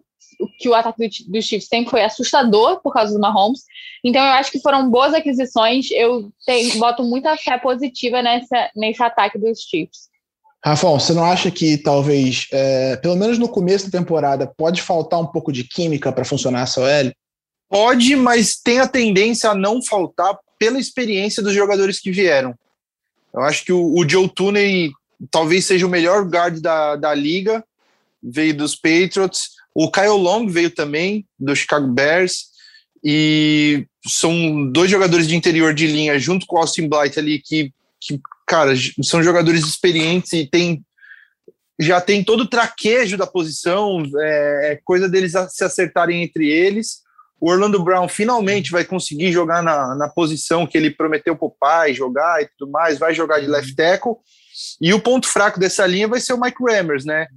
[0.60, 3.62] que o ataque do, do Chiefs sempre foi assustador por causa do Mahomes.
[4.04, 5.89] Então eu acho que foram boas aquisições.
[5.91, 10.08] Eu tenho, boto muita fé positiva nessa, nesse ataque dos Chiefs.
[10.63, 15.19] Rafão, você não acha que talvez, é, pelo menos no começo da temporada, pode faltar
[15.19, 17.12] um pouco de química para funcionar essa OL?
[17.69, 22.56] Pode, mas tem a tendência a não faltar pela experiência dos jogadores que vieram.
[23.34, 24.91] Eu acho que o, o Joe Tooney
[25.30, 27.63] talvez seja o melhor guard da, da liga,
[28.21, 29.57] veio dos Patriots.
[29.80, 32.46] O Kyle Long veio também do Chicago Bears
[33.04, 37.72] e são dois jogadores de interior de linha junto com o Austin Blight ali que,
[38.02, 40.84] que cara, são jogadores experientes e tem
[41.80, 47.04] já tem todo o traquejo da posição, é, é coisa deles se acertarem entre eles.
[47.40, 51.52] O Orlando Brown finalmente vai conseguir jogar na, na posição que ele prometeu para o
[51.52, 54.16] pai jogar e tudo mais, vai jogar de left tackle.
[54.82, 57.28] E o ponto fraco dessa linha vai ser o Mike Rammers, né?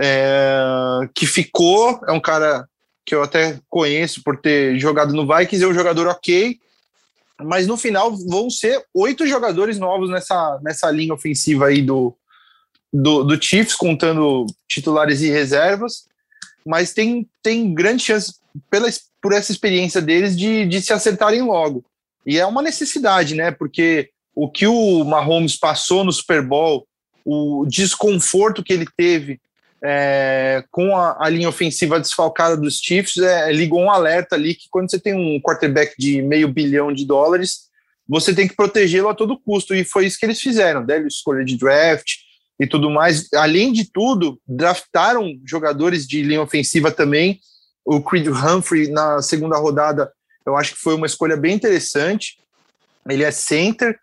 [0.00, 2.68] É, que ficou, é um cara
[3.04, 6.58] que eu até conheço por ter jogado no Vikings, é um jogador ok,
[7.42, 12.16] mas no final vão ser oito jogadores novos nessa, nessa linha ofensiva aí do,
[12.92, 16.06] do, do Chiefs, contando titulares e reservas,
[16.64, 18.36] mas tem, tem grande chance,
[18.70, 18.88] pela,
[19.20, 21.84] por essa experiência deles, de, de se acertarem logo.
[22.24, 23.50] E é uma necessidade, né?
[23.50, 26.86] Porque o que o Mahomes passou no Super Bowl,
[27.24, 29.40] o desconforto que ele teve
[29.86, 34.66] é, com a, a, linha ofensiva desfalcada dos Chiefs, é, ligou um alerta ali que
[34.70, 37.68] quando você tem um quarterback de meio bilhão de dólares,
[38.08, 41.44] você tem que protegê-lo a todo custo, e foi isso que eles fizeram, deram escolha
[41.44, 42.12] de draft
[42.58, 43.30] e tudo mais.
[43.34, 47.40] Além de tudo, draftaram jogadores de linha ofensiva também,
[47.84, 50.10] o Creed Humphrey na segunda rodada,
[50.46, 52.38] eu acho que foi uma escolha bem interessante,
[53.06, 53.98] ele é center,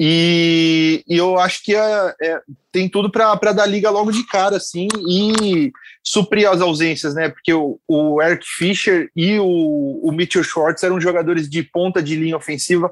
[0.00, 4.56] e, e, eu acho que é, é, tem tudo para dar liga logo de cara,
[4.56, 5.72] assim, e
[6.04, 7.28] suprir as ausências, né?
[7.28, 12.14] Porque o, o Eric Fischer e o, o Mitchell Schwartz eram jogadores de ponta de
[12.14, 12.90] linha ofensiva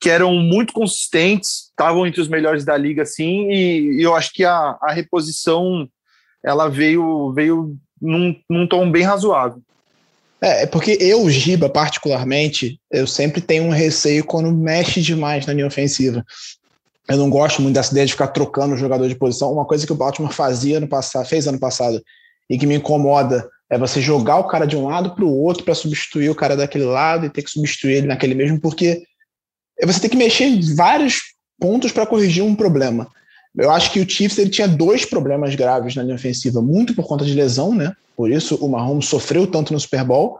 [0.00, 4.32] que eram muito consistentes, estavam entre os melhores da liga, assim, e, e eu acho
[4.32, 5.88] que a, a reposição
[6.44, 9.60] ela veio, veio num, num tom bem razoável.
[10.40, 15.52] É, é, porque eu, Giba, particularmente, eu sempre tenho um receio quando mexe demais na
[15.52, 16.24] linha ofensiva.
[17.08, 19.52] Eu não gosto muito dessa ideia de ficar trocando o jogador de posição.
[19.52, 22.02] Uma coisa que o Baltimore fazia no passado, fez ano passado
[22.48, 25.64] e que me incomoda é você jogar o cara de um lado para o outro
[25.64, 29.02] para substituir o cara daquele lado e ter que substituir ele naquele mesmo, porque
[29.84, 31.20] você tem que mexer em vários
[31.60, 33.10] pontos para corrigir um problema.
[33.58, 37.06] Eu acho que o Chiefs ele tinha dois problemas graves na linha ofensiva, muito por
[37.06, 37.92] conta de lesão, né?
[38.16, 40.38] Por isso o Mahomes sofreu tanto no Super Bowl,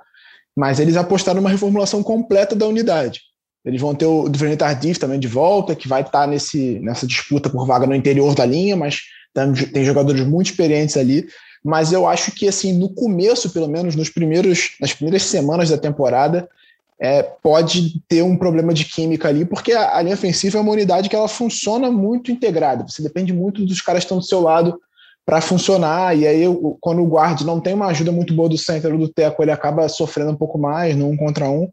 [0.57, 3.21] mas eles apostaram numa reformulação completa da unidade.
[3.65, 7.51] Eles vão ter o Duvernay Tardif também de volta, que vai estar nesse, nessa disputa
[7.51, 9.01] por vaga no interior da linha, mas
[9.73, 11.27] tem jogadores muito experientes ali.
[11.65, 15.77] Mas eu acho que assim, no começo, pelo menos nos primeiros, nas primeiras semanas da
[15.77, 16.49] temporada,
[17.01, 20.73] é, pode ter um problema de química ali, porque a, a, linha ofensiva é uma
[20.73, 22.85] unidade que ela funciona muito integrada.
[22.89, 24.81] Você depende muito dos caras que estão do seu lado
[25.25, 26.45] para funcionar, e aí
[26.81, 29.51] quando o guard não tem uma ajuda muito boa do center ou do teco, ele
[29.51, 31.69] acaba sofrendo um pouco mais no um contra um.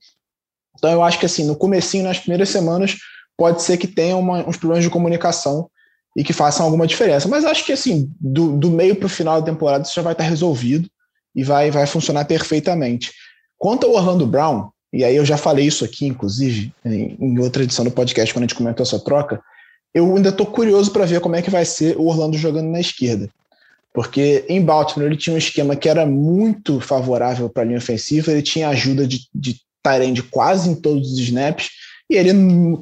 [0.78, 2.98] Então eu acho que assim, no comecinho, nas primeiras semanas,
[3.38, 5.70] pode ser que tenha uma, uns problemas de comunicação
[6.18, 7.28] e que façam alguma diferença.
[7.28, 10.12] Mas acho que assim, do, do meio para o final da temporada, isso já vai
[10.12, 10.90] estar resolvido
[11.34, 13.12] e vai, vai funcionar perfeitamente.
[13.58, 17.84] Quanto ao Orlando Brown, e aí eu já falei isso aqui, inclusive, em, outra edição
[17.84, 19.42] do podcast, quando a gente comentou essa troca,
[19.94, 22.80] eu ainda estou curioso para ver como é que vai ser o Orlando jogando na
[22.80, 23.30] esquerda.
[23.94, 28.32] Porque em Baltimore ele tinha um esquema que era muito favorável para a linha ofensiva,
[28.32, 31.72] ele tinha ajuda de, de Tyrande quase em todos os snaps,
[32.10, 32.32] e ele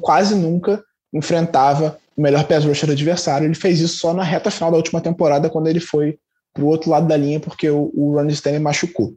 [0.00, 0.80] quase nunca
[1.12, 3.46] enfrentava o melhor pass rusher adversário.
[3.46, 6.16] Ele fez isso só na reta final da última temporada, quando ele foi
[6.52, 9.14] para o outro lado da linha, porque o, o Ronnie Stanley machucou.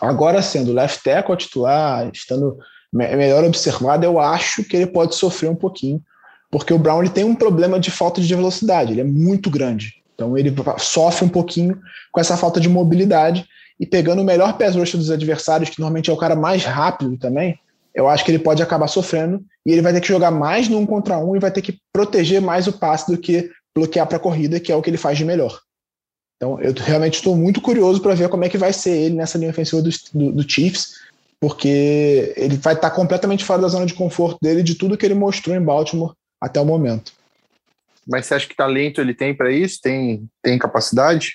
[0.00, 2.58] Agora, sendo left tackle titular, estando
[2.92, 6.02] melhor observado, eu acho que ele pode sofrer um pouquinho,
[6.50, 9.94] porque o Brown ele tem um problema de falta de velocidade, ele é muito grande.
[10.14, 11.78] Então ele sofre um pouquinho
[12.12, 13.46] com essa falta de mobilidade
[13.78, 17.18] e pegando o melhor pass rusher dos adversários, que normalmente é o cara mais rápido
[17.18, 17.58] também,
[17.96, 20.78] eu acho que ele pode acabar sofrendo e ele vai ter que jogar mais no
[20.78, 24.18] um contra um e vai ter que proteger mais o passe do que bloquear para
[24.18, 25.58] a corrida, que é o que ele faz de melhor.
[26.36, 29.38] Então, eu realmente estou muito curioso para ver como é que vai ser ele nessa
[29.38, 30.94] linha ofensiva do, do, do Chiefs,
[31.40, 35.06] porque ele vai estar tá completamente fora da zona de conforto dele de tudo que
[35.06, 37.12] ele mostrou em Baltimore até o momento.
[38.06, 39.80] Mas você acha que talento ele tem para isso?
[39.80, 41.32] Tem, tem capacidade?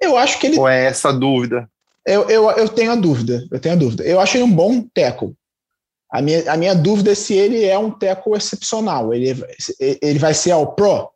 [0.00, 0.58] Eu acho que ele.
[0.58, 1.68] Ou é essa dúvida?
[2.06, 3.46] Eu, eu, eu tenho a dúvida.
[3.50, 4.02] Eu tenho a dúvida.
[4.02, 5.34] Eu acho ele um bom tackle.
[6.10, 9.12] A minha, a minha dúvida é se ele é um tackle excepcional.
[9.12, 9.34] Ele,
[9.78, 11.11] ele vai ser ao pro?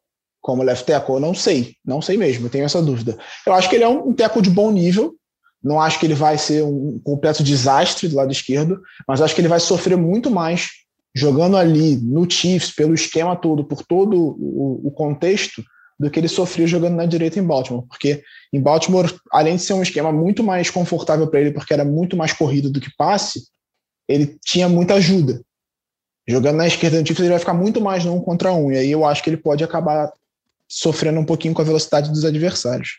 [0.46, 1.16] Como left tackle?
[1.16, 3.18] Eu não sei, não sei mesmo, tenho essa dúvida.
[3.44, 5.12] Eu acho que ele é um, tackle de bom nível,
[5.60, 9.40] não acho que ele vai ser um completo desastre do lado esquerdo, mas acho que
[9.40, 10.68] ele vai sofrer muito mais
[11.12, 15.64] jogando ali no Chiefs, pelo esquema todo, por todo o, o contexto,
[15.98, 17.84] do que ele sofreu jogando na direita em Baltimore.
[17.88, 21.84] Porque em Baltimore, além de ser um esquema muito mais confortável para ele, porque era
[21.84, 23.48] muito mais corrido do que passe,
[24.06, 25.42] ele tinha muita ajuda.
[26.28, 28.70] Jogando na esquerda no Chiefs, ele vai ficar muito mais no um contra um.
[28.70, 30.12] E aí eu acho que ele pode acabar
[30.68, 32.98] sofrendo um pouquinho com a velocidade dos adversários.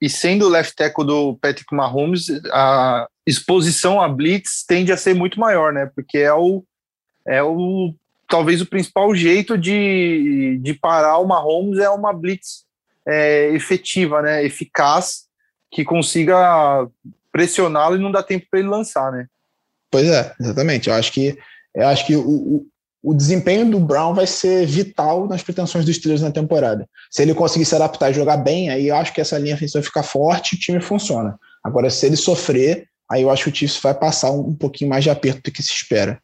[0.00, 5.14] E sendo o left tackle do Patrick Mahomes, a exposição a blitz tende a ser
[5.14, 5.90] muito maior, né?
[5.94, 6.64] Porque é o,
[7.26, 7.94] é o
[8.28, 12.64] talvez o principal jeito de, de parar o Mahomes é uma blitz
[13.06, 14.44] é, efetiva, né?
[14.44, 15.24] Eficaz,
[15.70, 16.86] que consiga
[17.32, 19.26] pressioná-lo e não dá tempo para ele lançar, né?
[19.90, 20.88] Pois é, exatamente.
[20.88, 21.38] Eu acho que
[21.74, 22.66] eu acho que o, o
[23.12, 26.88] desempenho do Brown vai ser vital nas pretensões dos Steelers na temporada.
[27.10, 29.80] Se ele conseguir se adaptar e jogar bem, aí eu acho que essa linha ofensiva
[29.80, 31.38] vai ficar forte e o time funciona.
[31.62, 34.88] Agora, se ele sofrer, aí eu acho que o Chiefs vai passar um, um pouquinho
[34.88, 36.18] mais de aperto do que se espera.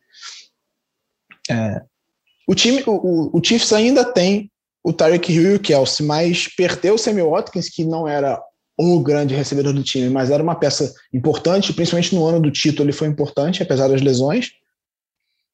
[1.51, 1.83] É.
[2.49, 4.51] O time, o, o, Chiefs ainda tem
[4.83, 8.43] o Tyreek Hill e o Kelsey, mas perdeu o Sammy Watkins, que não era
[8.79, 12.89] o grande recebedor do time, mas era uma peça importante, principalmente no ano do título
[12.89, 14.53] ele foi importante, apesar das lesões.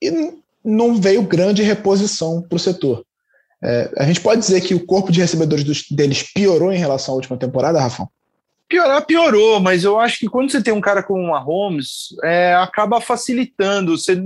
[0.00, 3.04] E não veio grande reposição para o setor.
[3.62, 7.14] É, a gente pode dizer que o corpo de recebedores dos, deles piorou em relação
[7.14, 8.08] à última temporada, Rafão?
[8.68, 12.54] Piorar, piorou, mas eu acho que quando você tem um cara como o Mahomes, é,
[12.54, 13.96] acaba facilitando.
[13.96, 14.20] Você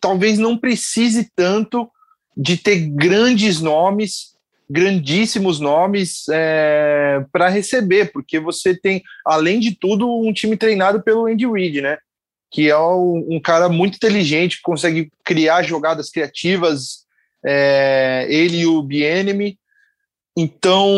[0.00, 1.88] talvez não precise tanto
[2.36, 4.34] de ter grandes nomes,
[4.68, 11.26] grandíssimos nomes é, para receber, porque você tem, além de tudo, um time treinado pelo
[11.26, 11.96] Andy Reid, né?
[12.54, 17.04] Que é um, cara muito inteligente, que consegue criar jogadas criativas,
[17.44, 19.58] é, ele e o Bienemy.
[20.36, 20.88] Então,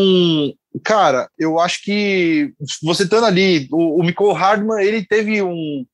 [0.85, 5.87] cara, eu acho que você estando ali, o, o Michael Hardman, ele teve um,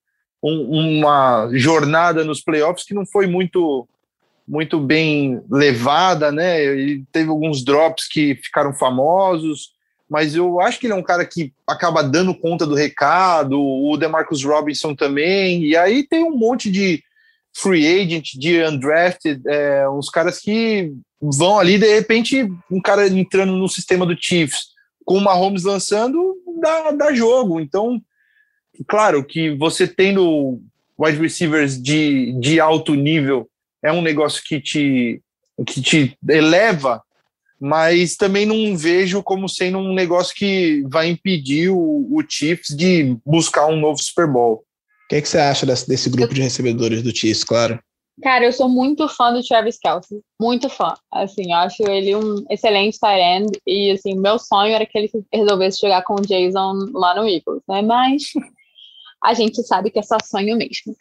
[0.42, 3.88] um, uma jornada nos playoffs que não foi muito
[4.48, 6.61] muito bem levada, né?
[6.64, 9.70] Ele teve alguns drops que ficaram famosos,
[10.12, 13.96] mas eu acho que ele é um cara que acaba dando conta do recado, o
[13.96, 17.03] Demarcus Robinson também, e aí tem um monte de
[17.57, 23.55] free agent, de undrafted, é, uns caras que vão ali, de repente, um cara entrando
[23.55, 24.66] no sistema do Chiefs,
[25.03, 27.59] com o Mahomes lançando, dá, dá jogo.
[27.59, 27.98] Então,
[28.87, 30.61] claro que você tendo
[30.98, 33.48] wide receivers de, de alto nível
[33.83, 35.22] é um negócio que te,
[35.66, 37.03] que te eleva
[37.62, 43.16] mas também não vejo como sendo um negócio que vai impedir o, o Chiefs de
[43.25, 44.55] buscar um novo Super Bowl.
[44.55, 47.79] O que, é que você acha desse, desse grupo de recebedores do Chiefs, claro?
[48.20, 50.94] Cara, eu sou muito fã do Travis Kelsey, muito fã.
[51.12, 55.11] Assim, eu acho ele um excelente tight end e assim, meu sonho era que ele
[55.33, 57.81] resolvesse jogar com o Jason lá no Eagles, né?
[57.81, 58.25] Mas
[59.22, 60.96] a gente sabe que é só sonho mesmo.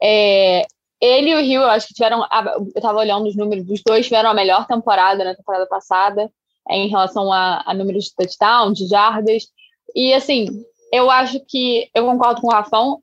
[0.00, 0.64] É,
[1.00, 2.26] ele e o Rio, eu acho que tiveram.
[2.74, 6.30] Eu tava olhando os números, dos dois tiveram a melhor temporada na temporada passada,
[6.68, 9.44] é, em relação a, a números de touchdown, de jardas.
[9.94, 10.46] E assim,
[10.92, 13.00] eu acho que eu concordo com o Rafão.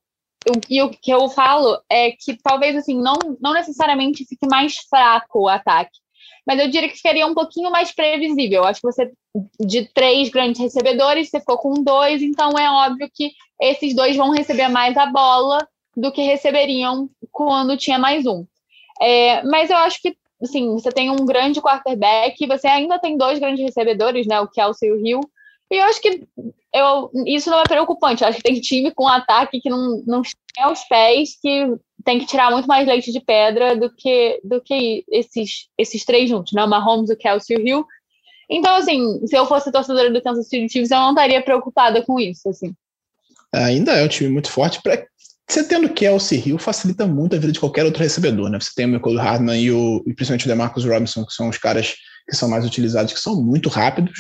[0.67, 5.41] E o que eu falo é que talvez assim, não, não necessariamente fique mais fraco
[5.41, 5.99] o ataque.
[6.47, 8.63] Mas eu diria que ficaria um pouquinho mais previsível.
[8.63, 9.11] Acho que você,
[9.59, 14.31] de três grandes recebedores, você ficou com dois, então é óbvio que esses dois vão
[14.31, 15.59] receber mais a bola
[15.95, 18.45] do que receberiam quando tinha mais um.
[19.01, 23.39] É, mas eu acho que, assim, você tem um grande quarterback, você ainda tem dois
[23.39, 25.21] grandes recebedores, né, o Kelsey e o Hill,
[25.71, 26.27] e eu acho que
[26.73, 28.21] eu, isso não é preocupante.
[28.21, 30.21] Eu acho que tem time com ataque que não, não
[30.53, 31.65] tem os pés, que
[32.03, 36.29] tem que tirar muito mais leite de pedra do que, do que esses, esses três
[36.29, 36.63] juntos, né?
[36.63, 37.85] O Mahomes, o Kelsey e o Hill.
[38.49, 42.19] Então, assim, se eu fosse torcedora do Kansas City Chiefs, eu não estaria preocupada com
[42.19, 42.73] isso, assim.
[43.53, 44.81] Ainda é um time muito forte.
[44.81, 45.01] Pra...
[45.49, 48.59] Você tendo Kelsey Hill facilita muito a vida de qualquer outro recebedor, né?
[48.59, 51.57] Você tem o Michael Hardman e, o, e principalmente o DeMarcus Robinson, que são os
[51.57, 51.95] caras
[52.29, 54.17] que são mais utilizados, que são muito rápidos.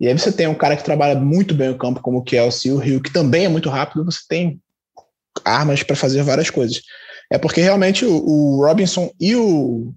[0.00, 2.70] E aí você tem um cara que trabalha muito bem o campo, como o Kelsey
[2.70, 4.60] e o Hill, que também é muito rápido, você tem
[5.44, 6.80] armas para fazer várias coisas.
[7.30, 9.92] É porque realmente o, o, Robinson e o,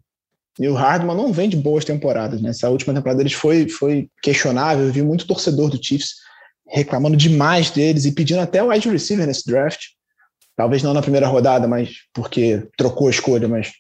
[0.60, 2.42] e o Hardman não vêm de boas temporadas.
[2.42, 2.50] Né?
[2.50, 6.16] Essa última temporada deles foi, foi questionável, eu vi muito torcedor do Chiefs
[6.68, 9.88] reclamando demais deles e pedindo até o wide receiver nesse draft.
[10.60, 13.72] Talvez não na primeira rodada, mas porque trocou a escolha, mas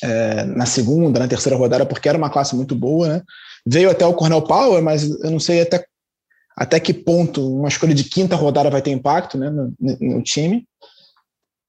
[0.00, 3.22] é, na segunda, na terceira rodada, porque era uma classe muito boa, né?
[3.66, 5.84] Veio até o Cornell Power, mas eu não sei até,
[6.56, 10.64] até que ponto uma escolha de quinta rodada vai ter impacto né, no, no time.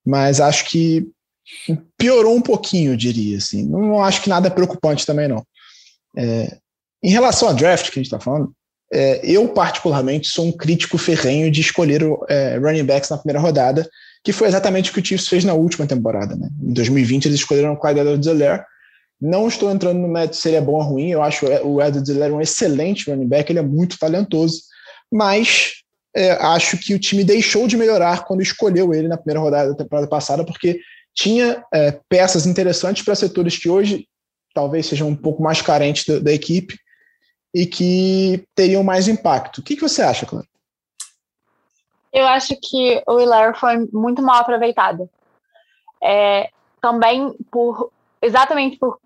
[0.06, 1.10] Mas acho que
[1.98, 3.38] piorou um pouquinho, eu diria.
[3.38, 3.68] Assim.
[3.68, 5.44] Não acho que nada preocupante também, não.
[6.16, 6.56] É,
[7.02, 8.54] em relação ao draft que a gente está falando,
[8.92, 13.90] é, eu, particularmente, sou um crítico ferrenho de escolher é, running backs na primeira rodada,
[14.24, 16.34] que foi exatamente o que o Chiefs fez na última temporada.
[16.34, 16.48] Né?
[16.62, 18.26] Em 2020, eles escolheram o Clyde edwards
[19.20, 21.10] não estou entrando no mérito se ele é bom ou ruim.
[21.10, 24.62] Eu acho o Edwards ele um excelente running back, ele é muito talentoso,
[25.12, 25.74] mas
[26.16, 29.76] é, acho que o time deixou de melhorar quando escolheu ele na primeira rodada da
[29.76, 30.80] temporada passada, porque
[31.14, 34.06] tinha é, peças interessantes para setores que hoje
[34.54, 36.76] talvez sejam um pouco mais carentes da, da equipe
[37.54, 39.58] e que teriam mais impacto.
[39.58, 40.46] O que, que você acha, Clara?
[42.14, 45.10] Eu acho que o Hilaire foi muito mal aproveitado.
[46.00, 46.48] É,
[46.80, 47.90] também por
[48.22, 49.00] exatamente por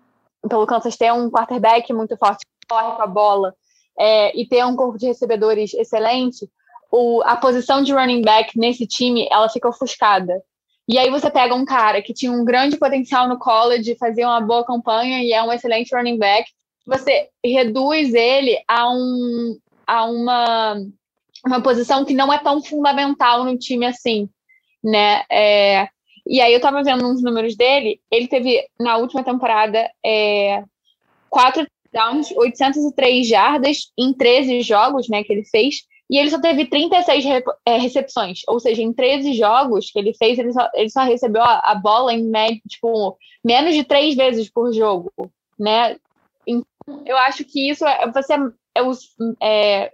[0.47, 3.53] pelo Kansas ter um quarterback muito forte, corre com a bola,
[3.97, 6.49] é, e ter um corpo de recebedores excelente,
[6.91, 10.41] o, a posição de running back nesse time, ela fica ofuscada.
[10.87, 14.39] E aí você pega um cara que tinha um grande potencial no college, fazia uma
[14.39, 16.49] boa campanha e é um excelente running back,
[16.85, 20.75] você reduz ele a, um, a uma,
[21.45, 24.29] uma posição que não é tão fundamental no time assim,
[24.83, 25.23] né?
[25.31, 25.87] É,
[26.27, 30.63] e aí eu tava vendo uns números dele, ele teve na última temporada é,
[31.29, 35.77] quatro downs, 803 jardas em 13 jogos, né, que ele fez,
[36.09, 40.13] e ele só teve 36 re, é, recepções, ou seja, em 13 jogos que ele
[40.13, 44.15] fez, ele só, ele só recebeu a, a bola em média, tipo, menos de três
[44.15, 45.11] vezes por jogo,
[45.57, 45.97] né?
[46.45, 48.81] Então, eu acho que isso é você é,
[49.41, 49.91] é,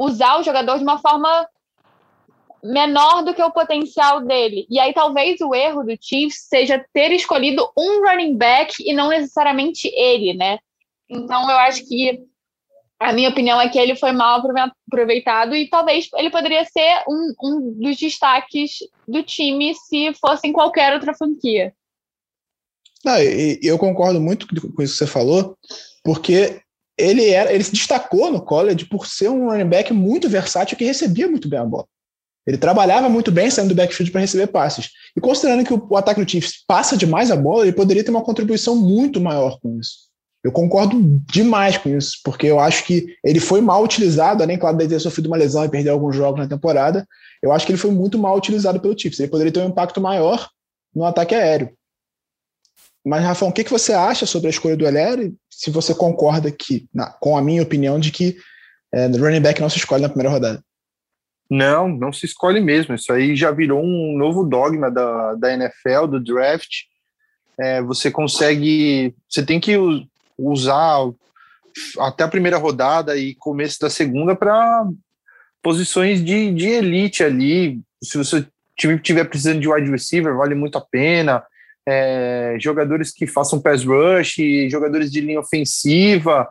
[0.00, 1.46] usar o jogador de uma forma
[2.64, 4.66] menor do que o potencial dele.
[4.70, 9.08] E aí talvez o erro do Chiefs seja ter escolhido um running back e não
[9.08, 10.58] necessariamente ele, né?
[11.08, 12.22] Então eu acho que
[12.98, 14.42] a minha opinião é que ele foi mal
[14.86, 20.52] aproveitado e talvez ele poderia ser um, um dos destaques do time se fosse em
[20.52, 21.74] qualquer outra franquia.
[23.02, 23.16] Não,
[23.62, 25.56] eu concordo muito com isso que você falou,
[26.04, 26.60] porque
[27.00, 30.84] ele era, ele se destacou no college por ser um running back muito versátil que
[30.84, 31.86] recebia muito bem a bola.
[32.46, 34.90] Ele trabalhava muito bem saindo do backfield para receber passes.
[35.16, 38.10] E considerando que o, o, ataque do Chiefs passa demais a bola, ele poderia ter
[38.10, 40.10] uma contribuição muito maior com isso.
[40.42, 40.98] Eu concordo
[41.30, 44.98] demais com isso, porque eu acho que ele foi mal utilizado, além, claro, de ter
[44.98, 47.06] sofrido uma lesão e perder alguns jogos na temporada.
[47.42, 49.20] Eu acho que ele foi muito mal utilizado pelo Chiefs.
[49.20, 50.48] Ele poderia ter um impacto maior
[50.94, 51.70] no ataque aéreo.
[53.04, 55.32] Mas, Rafa, o que, que você acha sobre a escolha do Heller?
[55.50, 58.36] Se você concorda que, na, com a minha opinião de que
[58.92, 60.62] é, running back não se escolhe na primeira rodada.
[61.50, 62.94] Não, não se escolhe mesmo.
[62.94, 66.70] Isso aí já virou um novo dogma da, da NFL, do draft.
[67.58, 69.14] É, você consegue.
[69.28, 69.76] Você tem que
[70.38, 71.10] usar
[71.98, 74.86] até a primeira rodada e começo da segunda para
[75.62, 77.80] posições de, de elite ali.
[78.02, 78.46] Se você
[78.76, 81.42] time tiver precisando de wide receiver, vale muito a pena.
[81.92, 84.36] É, jogadores que façam pass rush,
[84.70, 86.48] jogadores de linha ofensiva,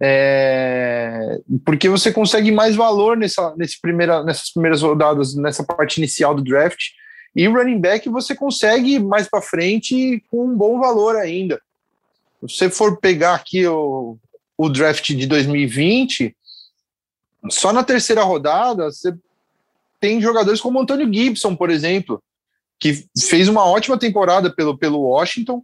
[0.00, 6.34] é, porque você consegue mais valor nessa, nesse primeira, nessas primeiras rodadas, nessa parte inicial
[6.34, 6.90] do draft.
[7.36, 11.60] E running back você consegue mais para frente com um bom valor ainda.
[12.40, 14.16] Se você for pegar aqui o,
[14.56, 16.34] o draft de 2020,
[17.50, 19.12] só na terceira rodada você
[20.00, 22.22] tem jogadores como Antônio Gibson, por exemplo,
[22.78, 25.62] que fez uma ótima temporada pelo, pelo Washington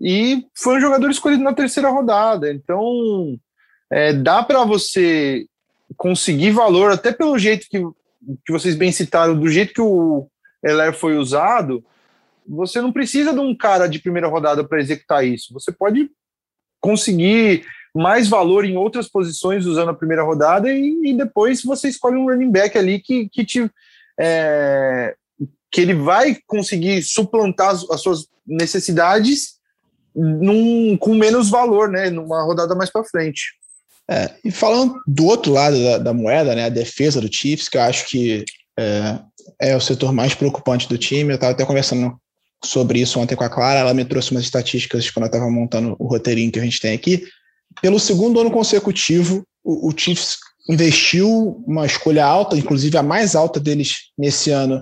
[0.00, 2.52] e foi um jogador escolhido na terceira rodada.
[2.52, 3.38] Então,
[3.90, 5.46] é, dá para você
[5.96, 7.80] conseguir valor, até pelo jeito que,
[8.44, 10.26] que vocês bem citaram, do jeito que o
[10.62, 11.84] Heller foi usado,
[12.46, 15.52] você não precisa de um cara de primeira rodada para executar isso.
[15.52, 16.10] Você pode
[16.80, 17.64] conseguir
[17.94, 22.26] mais valor em outras posições usando a primeira rodada e, e depois você escolhe um
[22.26, 23.70] running back ali que, que te
[24.18, 25.14] é,
[25.74, 29.54] que ele vai conseguir suplantar as, as suas necessidades
[30.14, 33.42] num, com menos valor, né, numa rodada mais para frente.
[34.08, 37.76] É, e falando do outro lado da, da, moeda, né, a defesa do Chiefs, que
[37.76, 38.44] eu acho que
[38.78, 39.18] é,
[39.60, 41.32] é o setor mais preocupante do time.
[41.32, 42.14] Eu estava até conversando
[42.64, 45.96] sobre isso ontem com a Clara, ela me trouxe umas estatísticas quando eu estava montando
[45.98, 47.26] o roteirinho que a gente tem aqui.
[47.82, 50.36] Pelo segundo ano consecutivo, o, o Chiefs
[50.68, 54.80] investiu uma escolha alta, inclusive a mais alta deles nesse ano,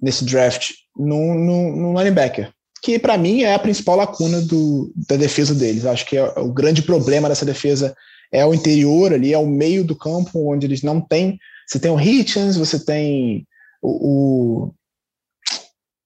[0.00, 5.16] nesse draft, no, no, no linebacker, que para mim é a principal lacuna do, da
[5.16, 5.84] defesa deles.
[5.84, 7.94] Acho que é o grande problema dessa defesa
[8.30, 11.38] é o interior ali, é o meio do campo, onde eles não têm.
[11.66, 13.46] Você tem o Hitchens, você tem
[13.82, 14.74] o, o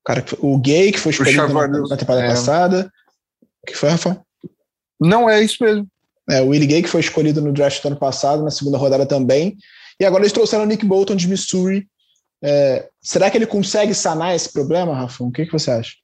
[0.04, 2.28] cara, o Gay, que foi escolhido na, na, temporada é.
[2.28, 2.92] passada.
[3.66, 4.20] Que foi, Rafa?
[5.00, 5.86] Não, é isso mesmo.
[6.30, 9.04] É, o Willie Gay, que foi escolhido no draft do ano passado, na segunda rodada
[9.04, 9.56] também.
[9.98, 11.86] E agora eles trouxeram o Nick Bolton de Missouri.
[12.42, 15.22] É, será que ele consegue sanar esse problema, Rafa?
[15.22, 15.94] O que, que você acha?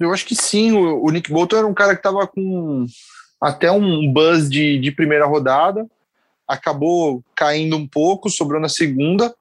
[0.00, 0.72] Eu acho que sim.
[0.72, 2.86] O, o Nick Bolton era um cara que estava com
[3.40, 5.86] até um buzz de, de primeira rodada,
[6.46, 9.34] acabou caindo um pouco, sobrou na segunda.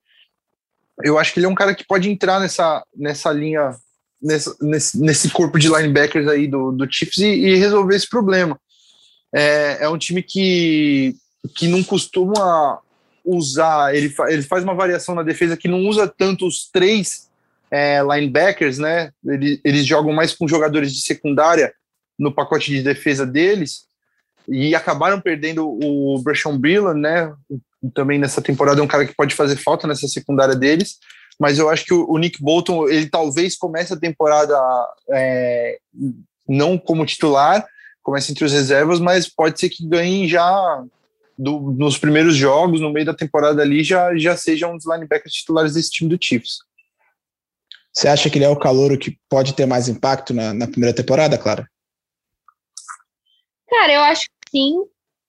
[1.03, 3.75] Eu acho que ele é um cara que pode entrar nessa, nessa linha,
[4.21, 8.59] nessa, nesse, nesse corpo de linebackers aí do, do Chiefs e, e resolver esse problema.
[9.33, 11.15] É, é um time que,
[11.55, 12.79] que não costuma
[13.25, 17.29] usar, ele, fa, ele faz uma variação na defesa que não usa tanto os três
[17.69, 19.11] é, linebackers, né?
[19.25, 21.73] Ele, eles jogam mais com jogadores de secundária
[22.19, 23.85] no pacote de defesa deles
[24.47, 27.33] e acabaram perdendo o Brashon Brillan, né?
[27.93, 30.97] Também nessa temporada é um cara que pode fazer falta nessa secundária deles,
[31.39, 34.55] mas eu acho que o, Nick Bolton ele talvez comece a temporada
[35.09, 35.79] é,
[36.47, 37.65] não como titular,
[38.03, 40.83] comece entre os reservas, mas pode ser que ganhe já
[41.41, 45.33] do, nos primeiros jogos, no meio da temporada ali, já, já seja um dos linebackers
[45.33, 46.59] titulares desse time do Chiefs.
[47.91, 50.95] Você acha que ele é o calouro que pode ter mais impacto na, na primeira
[50.95, 51.67] temporada, Clara?
[53.67, 54.83] Cara, eu acho que sim.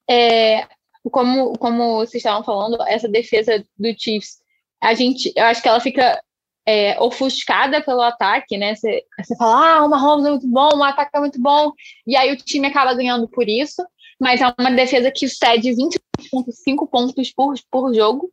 [0.09, 0.67] É,
[1.11, 4.37] como, como vocês estavam falando, essa defesa do Chiefs,
[4.81, 6.21] a gente, eu acho que ela fica
[6.65, 8.75] é, ofuscada pelo ataque, né?
[8.75, 11.71] Você, você fala, ah, o Mahomes é muito bom, o ataque é muito bom,
[12.05, 13.83] e aí o time acaba ganhando por isso,
[14.23, 18.31] mas é uma defesa que cede 20,5 pontos por, por jogo,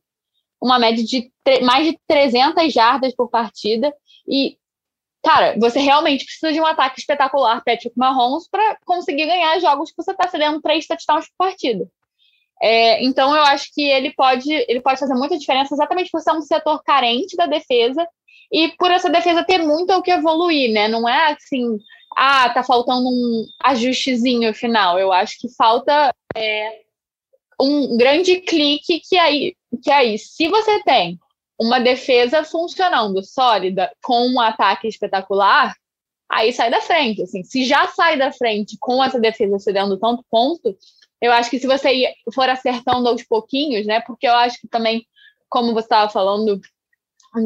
[0.63, 1.33] uma média de
[1.63, 3.93] mais de 300 jardas por partida,
[4.29, 4.57] e
[5.21, 10.01] cara, você realmente precisa de um ataque espetacular, Patrick Mahomes, para conseguir ganhar jogos que
[10.01, 11.91] você está cedendo três touchdowns por partida.
[12.63, 16.33] É, então eu acho que ele pode, ele pode fazer muita diferença exatamente por ser
[16.33, 18.07] um setor carente da defesa
[18.53, 20.87] e por essa defesa ter muito o que evoluir, né?
[20.87, 21.79] Não é assim,
[22.17, 24.99] ah, tá faltando um ajustezinho final.
[24.99, 26.81] Eu acho que falta é,
[27.61, 31.19] um grande clique que aí, que aí, se você tem
[31.59, 35.75] uma defesa funcionando sólida com um ataque espetacular,
[36.31, 37.23] aí sai da frente.
[37.23, 40.77] Assim, se já sai da frente com essa defesa cedendo tanto ponto,
[41.21, 44.01] eu acho que se você for acertando aos pouquinhos, né?
[44.01, 45.07] Porque eu acho que também,
[45.51, 46.61] como você estava falando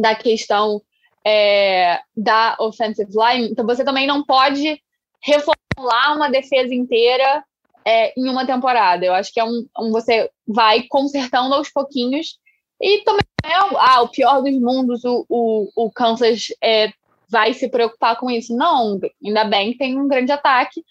[0.01, 0.81] da questão
[1.27, 4.81] é, da offensive line, então você também não pode
[5.23, 7.43] reformular uma defesa inteira
[7.85, 9.05] é, em uma temporada.
[9.05, 12.39] Eu acho que é um, um você vai consertando aos pouquinhos
[12.81, 16.91] e também é ah, o pior dos mundos, o, o, o Kansas é,
[17.29, 18.55] vai se preocupar com isso.
[18.57, 20.85] Não, ainda bem que tem um grande ataque,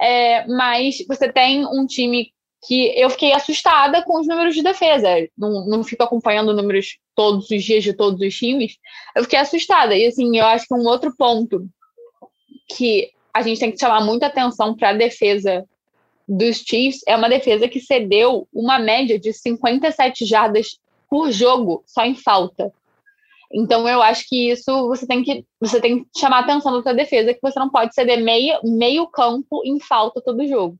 [0.00, 2.32] é, mas você tem um time
[2.66, 5.08] que eu fiquei assustada com os números de defesa.
[5.38, 8.76] Não, não fico acompanhando números todos os dias de todos os times.
[9.14, 9.94] Eu fiquei assustada.
[9.94, 11.68] E assim, eu acho que um outro ponto
[12.68, 15.64] que a gente tem que chamar muita atenção para a defesa
[16.28, 22.04] dos Chiefs é uma defesa que cedeu uma média de 57 jardas por jogo só
[22.04, 22.72] em falta.
[23.52, 26.92] Então eu acho que isso você tem que você tem que chamar atenção da sua
[26.92, 30.76] defesa que você não pode ceder meio, meio campo em falta todo jogo.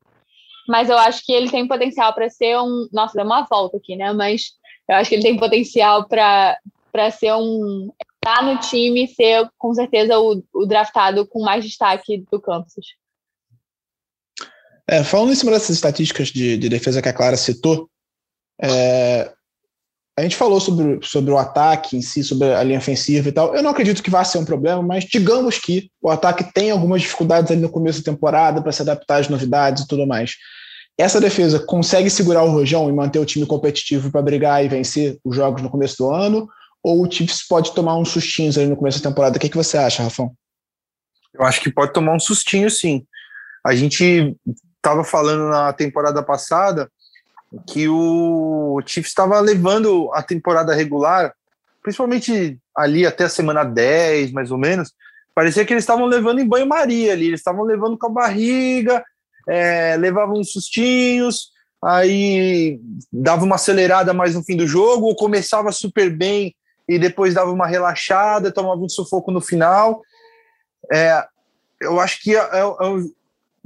[0.67, 3.95] Mas eu acho que ele tem potencial para ser um, nossa, deu uma volta aqui,
[3.95, 4.11] né?
[4.13, 4.51] Mas
[4.89, 6.57] eu acho que ele tem potencial para
[7.11, 12.25] ser um tá no time e ser com certeza o, o draftado com mais destaque
[12.29, 12.85] do Kansas.
[14.89, 17.89] É, falando em cima dessas estatísticas de, de defesa que a Clara citou,
[18.61, 19.33] é,
[20.17, 23.55] a gente falou sobre, sobre o ataque em si, sobre a linha ofensiva e tal.
[23.55, 27.03] Eu não acredito que vá ser um problema, mas digamos que o ataque tem algumas
[27.03, 30.31] dificuldades ali no começo da temporada para se adaptar às novidades e tudo mais.
[30.97, 35.19] Essa defesa consegue segurar o rojão e manter o time competitivo para brigar e vencer
[35.23, 36.49] os jogos no começo do ano?
[36.81, 39.37] Ou o Chiefs pode tomar uns sustinhos ali no começo da temporada?
[39.37, 40.33] O que, que você acha, Rafão?
[41.31, 43.05] Eu acho que pode tomar um sustinho, sim.
[43.63, 44.35] A gente
[44.77, 46.89] estava falando na temporada passada
[47.65, 51.33] que o Chiefs estava levando a temporada regular,
[51.81, 54.93] principalmente ali até a semana 10, mais ou menos,
[55.33, 59.03] parecia que eles estavam levando em banho-maria ali, eles estavam levando com a barriga,
[59.47, 61.51] é, levavam uns sustinhos,
[61.83, 62.79] aí
[63.11, 66.55] dava uma acelerada mais no fim do jogo, ou começava super bem
[66.87, 70.01] e depois dava uma relaxada, tomava um sufoco no final.
[70.91, 71.23] É,
[71.81, 73.16] eu acho que é, é, é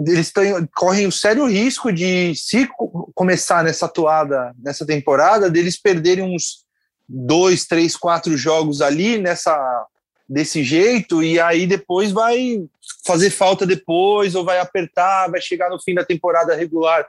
[0.08, 2.68] eles têm, correm o sério risco de, se
[3.14, 6.66] começar nessa toada, nessa temporada, deles perderem uns
[7.08, 9.88] dois, três, quatro jogos ali nessa
[10.28, 12.64] desse jeito e aí depois vai
[13.06, 17.06] fazer falta depois ou vai apertar, vai chegar no fim da temporada regular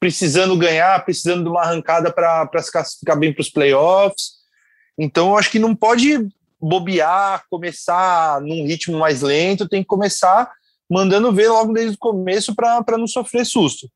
[0.00, 4.40] precisando ganhar, precisando de uma arrancada para se classificar bem para os playoffs.
[4.98, 6.26] Então, eu acho que não pode
[6.58, 10.50] bobear, começar num ritmo mais lento, tem que começar
[10.90, 13.88] mandando ver logo desde o começo para não sofrer susto.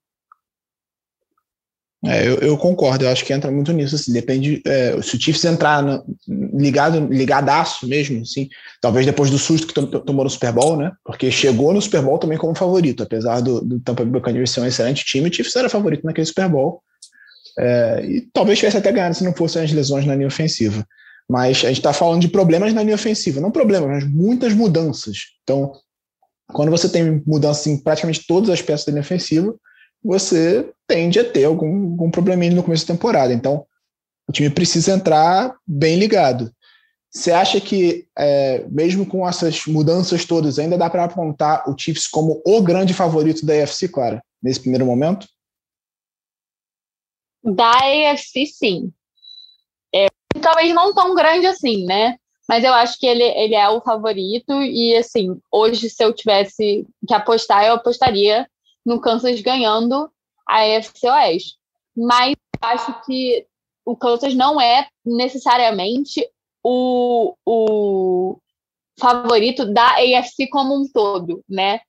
[2.07, 5.21] É, eu, eu, concordo, eu acho que entra muito nisso, assim, depende, é, se o
[5.21, 8.47] Chiefs entrar no, ligado, ligadaço mesmo, assim,
[8.79, 12.19] talvez depois do susto que tomou no Super Bowl, né, porque chegou no Super Bowl
[12.19, 15.57] também como favorito, apesar do, do Tampa Bay Buccaneers ser um excelente time, o Chiefs
[15.57, 16.83] era favorito naquele Super Bowl,
[17.59, 20.87] é, e talvez tivesse até ganhado se não fossem as lesões na linha ofensiva,
[21.27, 25.17] mas a gente está falando de problemas na linha ofensiva, não problemas, mas muitas mudanças,
[25.43, 25.73] então
[26.53, 29.55] quando você tem mudança em praticamente todas as peças da linha ofensiva,
[30.03, 33.33] você tende a ter algum, algum probleminha no começo da temporada.
[33.33, 33.67] Então,
[34.29, 36.53] o time precisa entrar bem ligado.
[37.11, 42.09] Você acha que, é, mesmo com essas mudanças todas, ainda dá para apontar o Chiefs
[42.09, 45.29] como o grande favorito da AFC, Clara, nesse primeiro momento?
[47.43, 48.93] Da AFC, sim.
[49.95, 50.09] É,
[50.43, 52.17] talvez não tão grande assim, né?
[52.49, 54.53] Mas eu acho que ele, ele é o favorito.
[54.63, 58.49] E, assim, hoje, se eu tivesse que apostar, eu apostaria
[58.85, 60.11] no Kansas ganhando
[60.47, 61.57] a AFC Oeste.
[61.97, 63.47] Mas acho que
[63.85, 66.27] o Kansas não é necessariamente
[66.63, 68.39] o, o
[68.99, 71.81] favorito da AFC como um todo, né?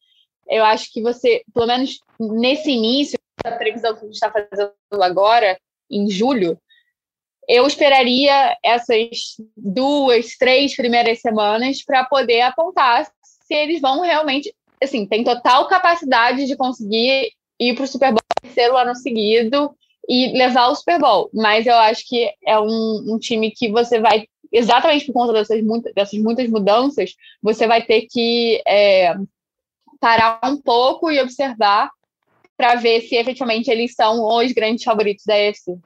[0.48, 4.72] Eu acho que você, pelo menos nesse início, da previsão que a gente está fazendo
[5.02, 5.58] agora,
[5.90, 6.60] em julho,
[7.48, 15.06] eu esperaria essas duas, três primeiras semanas para poder apontar se eles vão realmente, assim,
[15.06, 19.76] tem total capacidade de conseguir ir para o Super Bowl terceiro ano seguido
[20.08, 21.30] e levar o Super Bowl.
[21.34, 25.62] Mas eu acho que é um, um time que você vai, exatamente por conta dessas,
[25.64, 29.16] muitas, dessas muitas mudanças, você vai ter que é,
[30.00, 31.90] parar um pouco e observar
[32.56, 35.78] para ver se efetivamente eles são os grandes favoritos da EFC.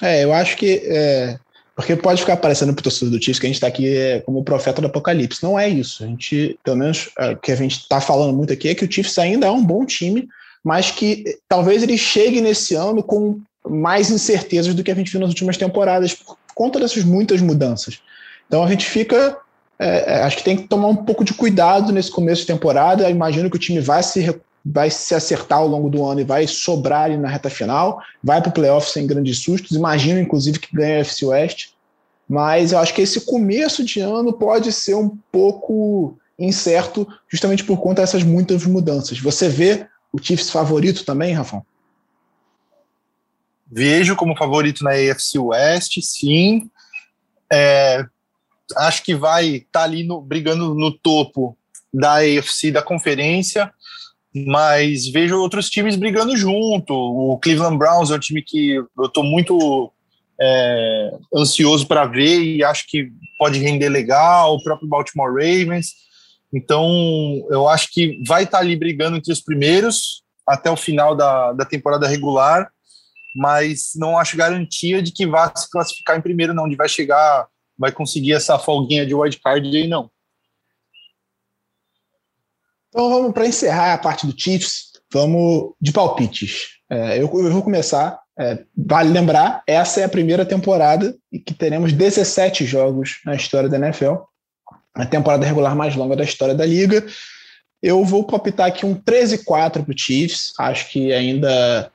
[0.00, 0.82] É, eu acho que.
[0.84, 1.38] É,
[1.74, 4.44] porque pode ficar parecendo pro torcedor do Chiefs que a gente está aqui é, como
[4.44, 5.42] profeta do apocalipse.
[5.42, 6.04] Não é isso.
[6.04, 8.84] A gente, pelo menos, é, o que a gente está falando muito aqui é que
[8.84, 10.28] o Chiefs ainda é um bom time,
[10.62, 15.20] mas que talvez ele chegue nesse ano com mais incertezas do que a gente viu
[15.20, 18.00] nas últimas temporadas, por conta dessas muitas mudanças.
[18.46, 19.38] Então a gente fica.
[19.78, 23.04] É, é acho que tem que tomar um pouco de cuidado nesse começo de temporada.
[23.04, 24.20] Eu imagino que o time vai se
[24.64, 28.50] vai se acertar ao longo do ano e vai sobrar na reta final, vai para
[28.50, 29.72] o playoff sem grandes sustos.
[29.72, 31.70] Imagino, inclusive, que ganha a FC West.
[32.28, 37.78] Mas eu acho que esse começo de ano pode ser um pouco incerto, justamente por
[37.80, 39.18] conta dessas muitas mudanças.
[39.18, 41.64] Você vê o Chiefs favorito também, Rafão?
[43.70, 46.70] Vejo como favorito na AFC West, sim.
[47.50, 48.04] É,
[48.76, 51.56] acho que vai estar tá ali no, brigando no topo
[51.92, 53.72] da AFC da conferência
[54.34, 56.94] mas vejo outros times brigando junto.
[56.94, 59.92] O Cleveland Browns é um time que eu estou muito
[60.40, 64.54] é, ansioso para ver e acho que pode render legal.
[64.54, 65.92] O próprio Baltimore Ravens.
[66.52, 66.86] Então,
[67.50, 70.22] eu acho que vai estar tá ali brigando entre os primeiros.
[70.46, 72.68] até o final da, da temporada regular,
[73.36, 77.46] mas não acho garantia de que vá se classificar em primeiro, não, de vai chegar,
[77.78, 80.10] vai conseguir essa folguinha de wildcard aí, não.
[82.92, 86.72] Então vamos para encerrar a parte do Chiefs, vamos de palpites.
[86.90, 88.20] É, eu, eu, vou começar.
[88.38, 93.68] É, vale lembrar, essa é a primeira temporada e que teremos 17 jogos na história
[93.68, 94.16] da NFL,
[94.94, 97.04] a temporada regular mais longa da história da liga.
[97.82, 100.52] Eu vou palpitar aqui um 13-4 para o Chiefs.
[100.58, 101.90] Acho que ainda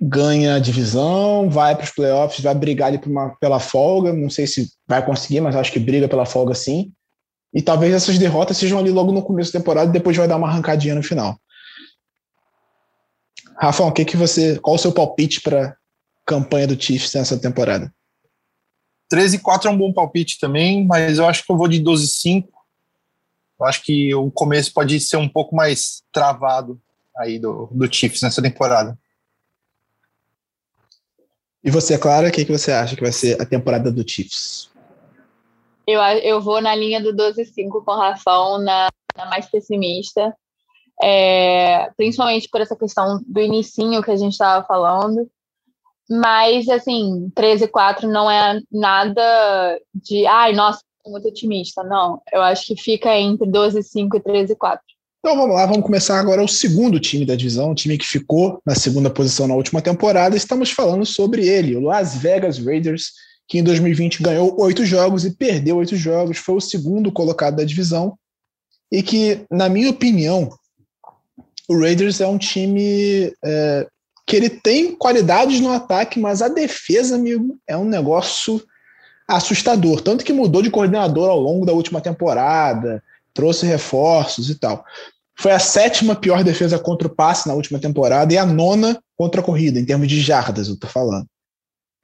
[0.00, 4.12] ganha a divisão, vai para os playoffs, vai brigar ali uma, pela folga.
[4.12, 6.92] Não sei se vai conseguir, mas acho que briga pela folga sim.
[7.54, 10.36] E talvez essas derrotas sejam ali logo no começo da temporada e depois vai dar
[10.36, 11.38] uma arrancadinha no final.
[13.56, 15.76] Rafa, o que que você, qual o seu palpite para
[16.26, 17.94] campanha do Chiefs nessa temporada?
[19.08, 22.08] 13 4 é um bom palpite também, mas eu acho que eu vou de 12
[22.08, 22.54] 5
[23.58, 26.80] eu acho que o começo pode ser um pouco mais travado
[27.16, 28.98] aí do, do Chiefs nessa temporada.
[31.62, 34.70] E você, Clara, o que, que você acha que vai ser a temporada do Chiefs?
[35.86, 40.34] Eu, eu vou na linha do 12-5 com o Rafão, na, na mais pessimista.
[41.02, 45.28] É, principalmente por essa questão do inicinho que a gente estava falando.
[46.08, 52.20] Mas, assim, 13-4 não é nada de, ai, nossa, muito otimista, não.
[52.32, 54.82] Eu acho que fica entre 12 5 e 13 4.
[55.20, 58.60] Então vamos lá, vamos começar agora o segundo time da divisão, o time que ficou
[58.64, 60.36] na segunda posição na última temporada.
[60.36, 63.12] Estamos falando sobre ele, o Las Vegas Raiders,
[63.48, 67.64] que em 2020 ganhou oito jogos e perdeu oito jogos, foi o segundo colocado da
[67.64, 68.16] divisão.
[68.90, 70.50] E que, na minha opinião,
[71.68, 73.86] o Raiders é um time é,
[74.26, 78.62] que ele tem qualidades no ataque, mas a defesa, amigo, é um negócio
[79.28, 80.00] assustador.
[80.00, 84.84] Tanto que mudou de coordenador ao longo da última temporada, trouxe reforços e tal.
[85.36, 89.40] Foi a sétima pior defesa contra o passe na última temporada e a nona contra
[89.40, 91.26] a corrida, em termos de jardas, eu tô falando.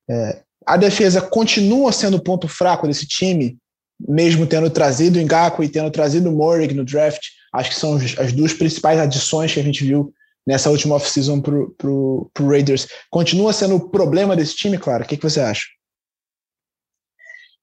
[0.09, 3.59] É, a defesa continua sendo o ponto fraco desse time,
[3.99, 7.23] mesmo tendo trazido o Ngaku e tendo trazido o Morig no draft.
[7.53, 10.13] Acho que são as duas principais adições que a gente viu
[10.47, 12.89] nessa última off-season para o Raiders.
[13.11, 15.05] Continua sendo o problema desse time, Clara?
[15.05, 15.67] O que, que você acha?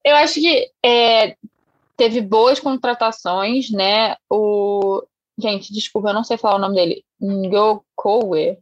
[0.04, 1.36] Eu acho que é,
[1.98, 4.16] teve boas contratações, né?
[4.30, 5.04] O.
[5.39, 7.04] Gente, desculpa, eu não sei falar o nome dele.
[7.22, 8.58] Ngokowe.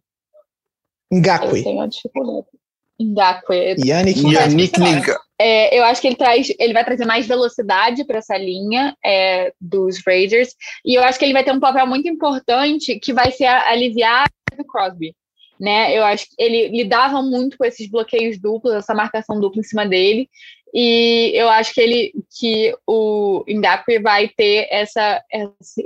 [1.14, 1.60] Ngakwe.
[1.60, 2.48] Eu tenho uma dificuldade.
[3.02, 3.76] Ngakwe.
[3.84, 5.20] Yannick, Yannick Liga.
[5.40, 9.52] É, eu acho que ele traz, ele vai trazer mais velocidade para essa linha é,
[9.60, 13.32] dos Raiders e eu acho que ele vai ter um papel muito importante que vai
[13.32, 15.14] ser aliviar o Crosby,
[15.60, 15.94] né?
[15.98, 19.86] Eu acho que ele lidava muito com esses bloqueios duplos, essa marcação dupla em cima
[19.86, 20.30] dele
[20.78, 25.24] e eu acho que ele que o Indapri vai ter essa,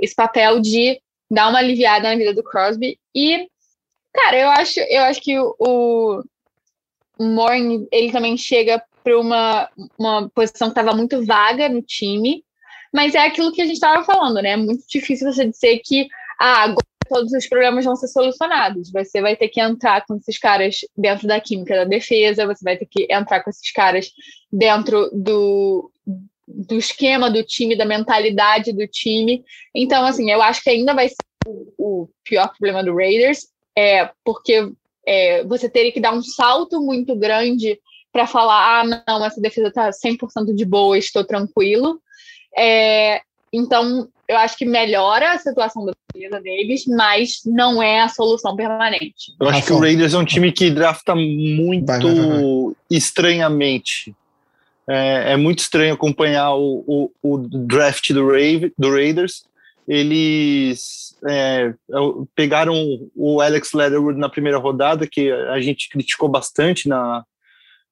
[0.00, 1.00] esse papel de
[1.30, 2.98] dar uma aliviada na vida do Crosby.
[3.14, 3.46] E,
[4.12, 6.22] cara, eu acho, eu acho que o, o
[7.22, 9.68] Morning ele também chega para uma,
[9.98, 12.44] uma posição que estava muito vaga no time,
[12.92, 14.50] mas é aquilo que a gente estava falando, né?
[14.50, 16.08] É muito difícil você dizer que
[16.38, 18.90] ah, agora todos os problemas vão ser solucionados.
[18.92, 22.76] Você vai ter que entrar com esses caras dentro da química da defesa, você vai
[22.76, 24.10] ter que entrar com esses caras
[24.52, 25.90] dentro do,
[26.46, 29.44] do esquema do time, da mentalidade do time.
[29.74, 31.16] Então, assim, eu acho que ainda vai ser
[31.46, 34.70] o, o pior problema do Raiders, é porque
[35.06, 37.78] é, você teria que dar um salto muito grande
[38.12, 42.00] para falar: ah, não, essa defesa está 100% de boa, estou tranquilo.
[42.56, 43.20] É,
[43.52, 48.54] então, eu acho que melhora a situação da defesa deles, mas não é a solução
[48.54, 49.34] permanente.
[49.40, 52.74] Eu acho que o Raiders é um time que drafta muito vai, vai, vai.
[52.90, 54.14] estranhamente.
[54.88, 59.44] É, é, muito estranho acompanhar o, o, o draft do, Rave, do Raiders.
[59.86, 61.74] Eles é,
[62.34, 62.74] pegaram
[63.14, 67.24] o Alex Leatherwood na primeira rodada, que a gente criticou bastante na,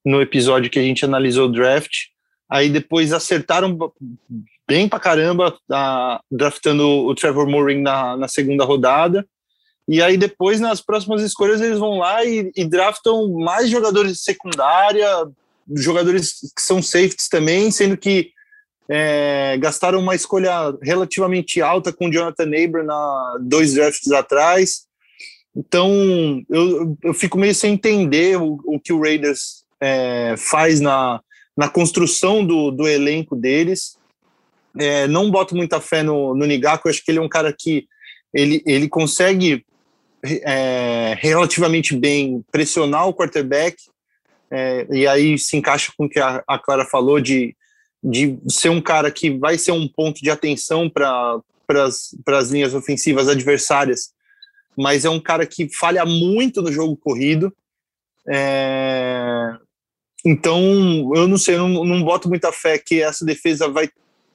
[0.05, 2.07] no episódio que a gente analisou o draft.
[2.51, 3.77] Aí depois acertaram
[4.67, 9.27] bem pra caramba, tá, draftando o Trevor Moring na, na segunda rodada.
[9.89, 14.19] E aí depois, nas próximas escolhas, eles vão lá e, e draftam mais jogadores de
[14.19, 15.09] secundária,
[15.77, 18.31] jogadores que são safeties também, sendo que
[18.91, 24.87] é, gastaram uma escolha relativamente alta com o Jonathan Neighbor na dois drafts atrás.
[25.55, 31.21] Então, eu, eu fico meio sem entender o, o que o Raiders é, faz na,
[31.57, 33.99] na construção do, do elenco deles.
[34.79, 37.87] É, não boto muita fé no, no Nigaku, acho que ele é um cara que
[38.33, 39.65] ele, ele consegue
[40.23, 43.77] é, relativamente bem pressionar o quarterback,
[44.51, 47.57] é, e aí se encaixa com o que a, a, Clara falou de,
[48.03, 51.43] de ser um cara que vai ser um ponto de atenção para
[52.27, 54.13] as linhas ofensivas adversárias
[54.79, 57.53] mas é um cara que falha muito no jogo corrido.
[58.29, 59.57] É...
[60.25, 60.63] Então,
[61.17, 63.91] eu não sei, eu não, não boto muita fé que essa defesa vai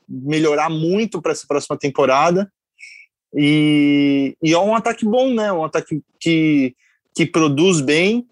[0.07, 2.51] melhorar muito para essa próxima temporada.
[3.33, 5.51] E, e é um ataque bom, né?
[5.51, 6.75] Um ataque que,
[7.15, 8.27] que produz bem,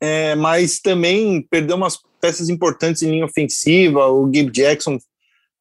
[0.00, 4.06] é, mas também perdeu umas peças importantes em linha ofensiva.
[4.06, 4.98] O Gabe Jackson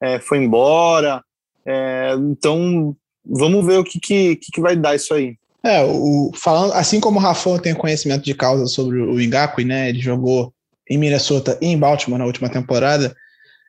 [0.01, 1.24] é, foi embora.
[1.66, 2.95] É, então,
[3.26, 5.38] vamos ver o que, que, que, vai dar isso aí.
[5.64, 9.89] É, o, falando, assim como o Rafão tem conhecimento de causa sobre o Ngakwe, né?
[9.89, 10.53] Ele jogou
[10.89, 13.16] em Minnesota e em Baltimore na última temporada.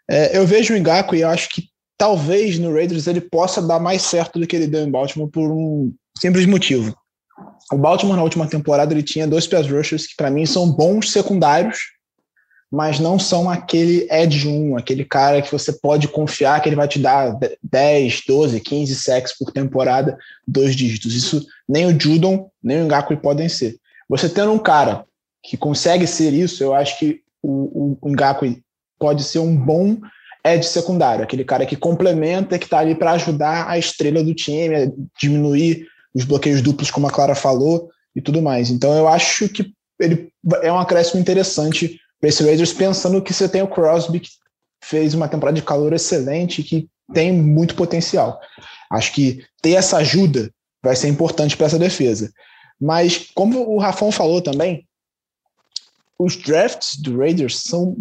[0.09, 1.69] É, eu vejo o Ngakwe e acho que
[1.99, 5.51] talvez no Raiders ele possa dar mais certo do que ele deu em Baltimore por
[5.51, 6.97] um simples motivo.
[7.71, 11.13] O Baltimore na última temporada ele tinha dois pass rushers que para mim são bons
[11.13, 11.79] secundários,
[12.71, 16.87] mas não são aquele edge 1, aquele cara que você pode confiar que ele vai
[16.87, 20.17] te dar 10, 12, 15 sacks por temporada,
[20.47, 21.15] dois dígitos.
[21.15, 23.77] Isso nem o Judon, nem o Ngakwe podem ser.
[24.09, 25.05] Você tendo um cara
[25.43, 28.63] que consegue ser isso, eu acho que o, o Ngakwe
[28.99, 29.97] pode ser um bom
[30.45, 34.75] edge secundário, aquele cara que complementa, que está ali para ajudar a estrela do time,
[34.75, 34.91] a
[35.21, 38.71] diminuir os bloqueios duplos, como a Clara falou, e tudo mais.
[38.71, 43.63] Então eu acho que ele é um acréscimo interessante esse Raiders, pensando que você tem
[43.63, 44.31] o Crosby, que
[44.83, 48.41] fez uma temporada de calor excelente, que tem muito potencial.
[48.91, 50.53] Acho que ter essa ajuda
[50.83, 52.33] vai ser importante para essa defesa.
[52.81, 54.87] Mas, como o Rafão falou também,
[56.19, 57.97] os drafts do Raiders são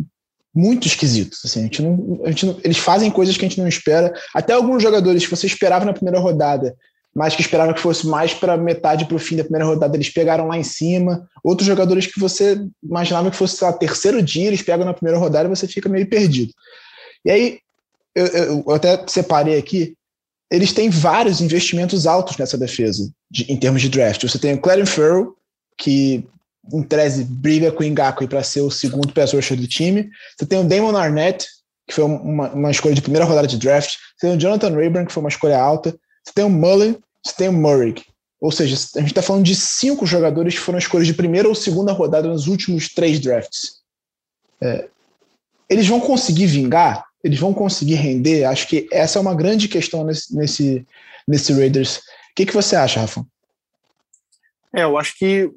[0.53, 1.39] muito esquisitos.
[1.43, 4.13] Assim, a gente não, a gente não, eles fazem coisas que a gente não espera.
[4.33, 6.75] Até alguns jogadores que você esperava na primeira rodada
[7.19, 10.09] mas que esperava que fosse mais para metade para o fim da primeira rodada, eles
[10.09, 11.27] pegaram lá em cima.
[11.43, 15.45] Outros jogadores que você imaginava que fosse o terceiro dia, eles pegam na primeira rodada
[15.45, 16.53] e você fica meio perdido.
[17.25, 17.59] E aí,
[18.15, 19.97] eu, eu, eu até separei aqui,
[20.49, 24.23] eles têm vários investimentos altos nessa defesa, de, em termos de draft.
[24.23, 25.35] Você tem o Clarence Farrell,
[25.77, 26.25] que
[26.71, 30.09] em 13 briga com o Ngakwe para ser o segundo pass rusher do time.
[30.37, 31.45] Você tem o Damon Arnett,
[31.85, 33.95] que foi uma, uma escolha de primeira rodada de draft.
[34.15, 35.93] Você tem o Jonathan Rayburn, que foi uma escolha alta.
[36.23, 36.95] Você tem o Mullen,
[37.25, 37.95] você tem o Murray.
[38.41, 41.55] Ou seja, a gente está falando de cinco jogadores que foram escolhas de primeira ou
[41.55, 43.81] segunda rodada nos últimos três drafts.
[44.61, 44.87] É,
[45.69, 47.05] eles vão conseguir vingar?
[47.23, 48.45] Eles vão conseguir render?
[48.45, 50.87] Acho que essa é uma grande questão nesse, nesse,
[51.27, 51.97] nesse Raiders.
[51.97, 52.01] O
[52.35, 53.25] que, que você acha, Rafa?
[54.73, 55.49] É, eu acho que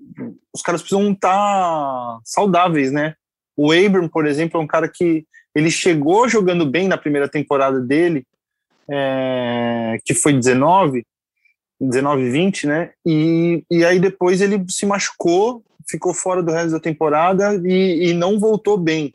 [0.53, 3.15] os caras precisam estar tá saudáveis, né?
[3.57, 7.79] O Abram, por exemplo, é um cara que ele chegou jogando bem na primeira temporada
[7.81, 8.27] dele,
[8.91, 11.05] é, que foi 19,
[11.89, 12.91] 19 20, né?
[13.05, 18.14] E, e aí depois ele se machucou, ficou fora do resto da temporada e, e
[18.14, 19.14] não voltou bem.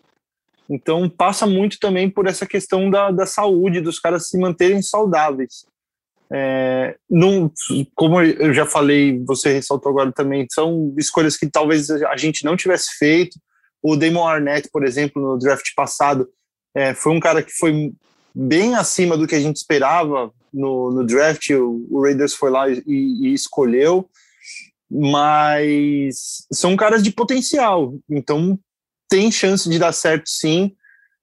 [0.70, 5.66] Então passa muito também por essa questão da, da saúde, dos caras se manterem saudáveis.
[6.30, 7.50] É, não,
[7.96, 12.58] como eu já falei, você ressaltou agora também, são escolhas que talvez a gente não
[12.58, 13.40] tivesse feito.
[13.82, 16.28] O Damon Arnett, por exemplo, no draft passado,
[16.76, 17.94] é, foi um cara que foi
[18.36, 21.50] bem acima do que a gente esperava no, no draft.
[21.52, 24.10] O, o, Raiders foi lá e, e, escolheu,
[24.90, 28.60] mas são caras de potencial, então
[29.08, 30.76] tem chance de dar certo sim.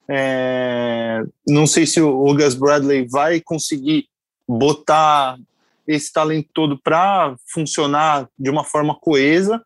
[0.09, 4.07] É, não sei se o Gus Bradley vai conseguir
[4.47, 5.39] botar
[5.87, 9.62] esse talento todo para funcionar de uma forma coesa,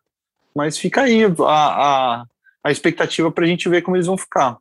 [0.55, 2.25] mas fica aí a, a,
[2.63, 4.57] a expectativa para a gente ver como eles vão ficar.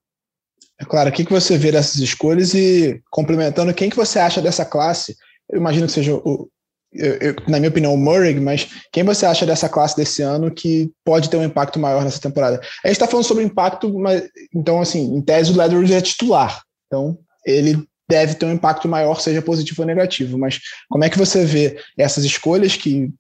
[0.81, 4.65] É claro, o que, você vê dessas escolhas e complementando, quem que você acha dessa
[4.65, 5.17] classe?
[5.51, 6.49] Eu imagino que seja o,
[6.93, 10.51] eu, eu, na minha opinião, o Murray, mas quem você acha dessa classe desse ano
[10.51, 12.61] que pode ter um impacto maior nessa temporada?
[12.85, 16.63] A gente está falando sobre impacto, mas então, assim, em tese, o Leatherwood é titular,
[16.87, 20.39] então ele deve ter um impacto maior, seja positivo ou negativo.
[20.39, 23.11] Mas como é que você vê essas escolhas que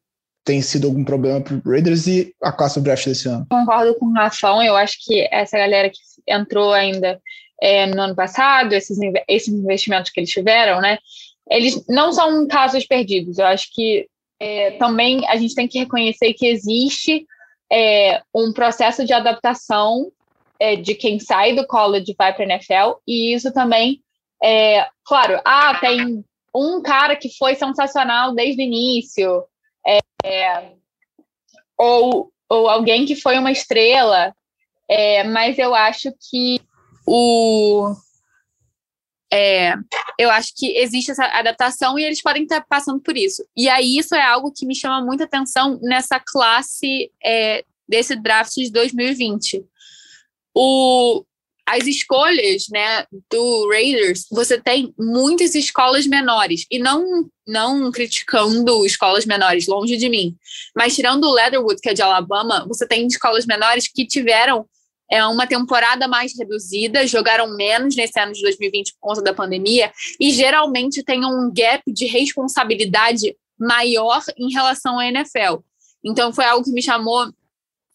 [0.45, 3.47] tem sido algum problema para o Raiders e a classe do draft desse ano?
[3.51, 7.21] Concordo com o Rafão, eu acho que essa galera que entrou ainda
[7.61, 10.99] é, no ano passado, esses, esses investimentos que eles tiveram, né?
[11.51, 13.39] Eles não são casos perdidos.
[13.39, 14.07] Eu acho que
[14.39, 17.27] é, também a gente tem que reconhecer que existe
[17.71, 20.11] é, um processo de adaptação
[20.59, 24.03] é, de quem sai do college e vai para a NFL, e isso também,
[24.43, 29.45] é, claro, ah, tem um cara que foi sensacional desde o início,
[29.87, 30.73] é,
[31.77, 34.35] ou, ou alguém que foi uma estrela,
[34.89, 36.61] é, mas eu acho que
[37.11, 37.97] o
[39.33, 39.75] é,
[40.19, 43.45] eu acho que existe essa adaptação e eles podem estar passando por isso.
[43.57, 48.55] E aí isso é algo que me chama muita atenção nessa classe é, desse draft
[48.55, 49.65] de 2020.
[50.55, 51.25] O,
[51.67, 59.27] as escolhas né, do Raiders, você tem muitas escolas menores, e não, não criticando escolas
[59.27, 60.35] menores, longe de mim,
[60.75, 64.67] mas tirando o Leatherwood, que é de Alabama, você tem escolas menores que tiveram
[65.11, 69.93] é, uma temporada mais reduzida, jogaram menos nesse ano de 2020 por conta da pandemia,
[70.21, 75.63] e geralmente tem um gap de responsabilidade maior em relação à NFL.
[76.05, 77.27] Então, foi algo que me chamou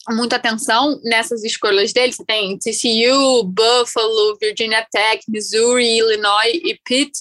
[0.09, 2.11] muita atenção nessas escolhas dele.
[2.11, 7.11] Você tem TCU, Buffalo, Virginia Tech, Missouri, Illinois e Pitt,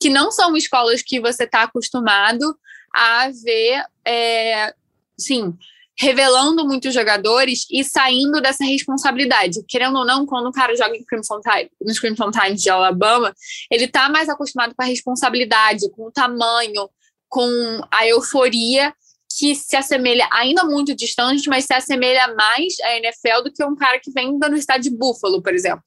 [0.00, 2.56] que não são escolas que você está acostumado
[2.94, 4.72] a ver, é,
[5.18, 5.54] sim,
[5.98, 9.64] revelando muitos jogadores e saindo dessa responsabilidade.
[9.66, 13.34] Querendo ou não, quando o cara joga em Crimson Tide, nos Crimson Times de Alabama,
[13.70, 16.88] ele está mais acostumado com a responsabilidade, com o tamanho,
[17.28, 18.92] com a euforia
[19.38, 23.76] que se assemelha ainda muito distante, mas se assemelha mais à NFL do que um
[23.76, 25.82] cara que vem da Universidade de Buffalo, por exemplo.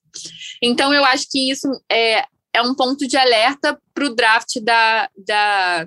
[0.62, 5.10] Então, eu acho que isso é, é um ponto de alerta para o draft da,
[5.18, 5.86] da,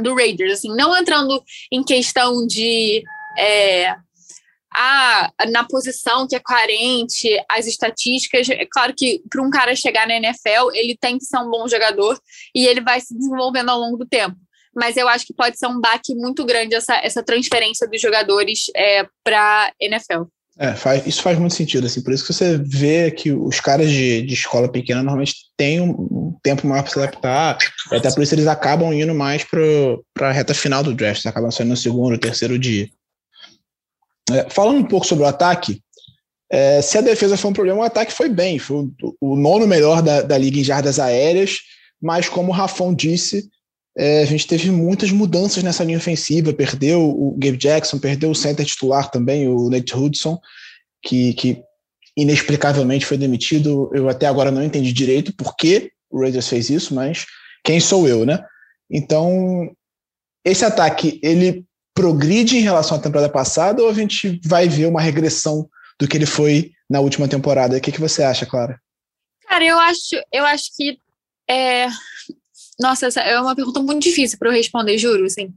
[0.00, 0.54] do Raiders.
[0.54, 3.02] Assim, não entrando em questão de.
[3.40, 3.94] É,
[4.74, 8.48] ah, na posição que é carente, as estatísticas.
[8.50, 11.66] É claro que para um cara chegar na NFL, ele tem que ser um bom
[11.66, 12.20] jogador
[12.54, 14.36] e ele vai se desenvolvendo ao longo do tempo
[14.74, 18.70] mas eu acho que pode ser um baque muito grande essa, essa transferência dos jogadores
[18.74, 20.22] é, para NFL.
[20.58, 23.88] É, faz, isso faz muito sentido, assim, por isso que você vê que os caras
[23.88, 27.56] de, de escola pequena normalmente têm um tempo maior para se adaptar,
[27.90, 31.70] até por isso eles acabam indo mais para a reta final do draft, acabam saindo
[31.70, 32.90] no segundo, terceiro dia.
[34.30, 35.82] É, falando um pouco sobre o ataque,
[36.50, 39.66] é, se a defesa foi um problema, o ataque foi bem, foi o, o nono
[39.66, 41.58] melhor da, da liga em jardas aéreas,
[42.00, 43.48] mas como o Rafão disse,
[43.96, 48.34] é, a gente teve muitas mudanças nessa linha ofensiva, perdeu o Gabe Jackson, perdeu o
[48.34, 50.38] center titular também, o Nate Hudson,
[51.02, 51.62] que, que
[52.16, 53.90] inexplicavelmente foi demitido.
[53.94, 57.26] Eu até agora não entendi direito por que o Raiders fez isso, mas
[57.64, 58.44] quem sou eu, né?
[58.90, 59.70] Então,
[60.44, 61.64] esse ataque, ele
[61.94, 65.68] progride em relação à temporada passada ou a gente vai ver uma regressão
[65.98, 67.76] do que ele foi na última temporada?
[67.76, 68.80] O que, que você acha, Clara?
[69.46, 70.98] Cara, eu acho, eu acho que
[71.48, 71.88] é,
[72.80, 75.52] nossa, essa é uma pergunta muito difícil para eu responder, juro, assim.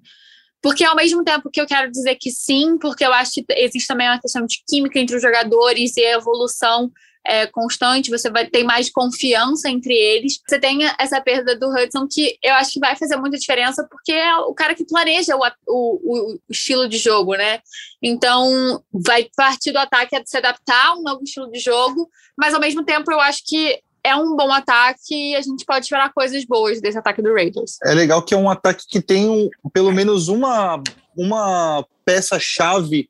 [0.61, 3.87] Porque ao mesmo tempo que eu quero dizer que sim, porque eu acho que existe
[3.87, 6.91] também uma questão de química entre os jogadores e a evolução
[7.25, 10.39] é, constante, você vai ter mais confiança entre eles.
[10.47, 14.11] Você tem essa perda do Hudson que eu acho que vai fazer muita diferença, porque
[14.11, 17.59] é o cara que planeja o, o, o estilo de jogo, né?
[18.01, 22.53] Então, vai partir do ataque a se adaptar a um novo estilo de jogo, mas
[22.53, 26.11] ao mesmo tempo eu acho que é um bom ataque e a gente pode esperar
[26.13, 27.77] coisas boas desse ataque do Raiders.
[27.83, 30.83] É legal que é um ataque que tem um, pelo menos uma,
[31.15, 33.09] uma peça-chave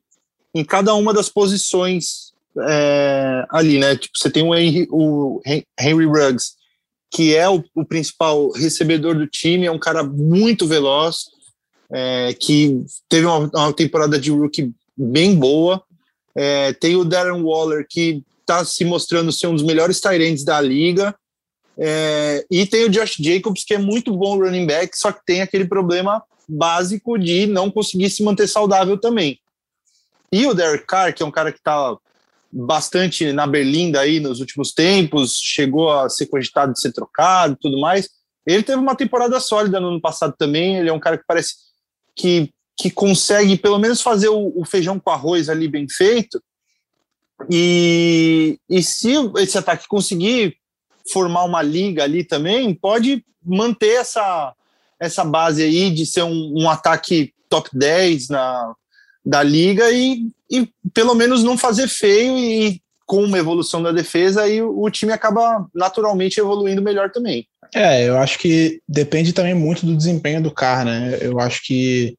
[0.54, 2.23] em cada uma das posições
[2.62, 3.96] é, ali, né?
[3.96, 5.40] Tipo, você tem o Henry, o
[5.78, 6.52] Henry Ruggs,
[7.10, 11.24] que é o, o, principal recebedor do time, é um cara muito veloz,
[11.92, 15.82] é, que teve uma, uma, temporada de rookie bem boa.
[16.34, 20.60] É, tem o Darren Waller, que está se mostrando ser um dos melhores tight da
[20.60, 21.14] liga.
[21.76, 25.40] É, e tem o Josh Jacobs, que é muito bom running back, só que tem
[25.40, 29.38] aquele problema básico de não conseguir se manter saudável também.
[30.32, 31.96] E o Derek Carr, que é um cara que está
[32.54, 37.80] bastante na berlinda aí nos últimos tempos, chegou a ser cogitado de ser trocado tudo
[37.80, 38.08] mais.
[38.46, 40.76] Ele teve uma temporada sólida no ano passado também.
[40.76, 41.54] Ele é um cara que parece
[42.14, 46.40] que, que consegue pelo menos fazer o, o feijão com arroz ali bem feito.
[47.50, 50.56] E, e se esse ataque conseguir
[51.12, 54.54] formar uma liga ali também, pode manter essa,
[55.00, 58.74] essa base aí de ser um, um ataque top 10 na,
[59.24, 64.42] da liga e, e pelo menos não fazer feio e com uma evolução da defesa
[64.42, 67.46] aí o, time acaba naturalmente evoluindo melhor também.
[67.74, 71.18] É, eu acho que depende também muito do desempenho do Carr, né?
[71.20, 72.16] Eu acho que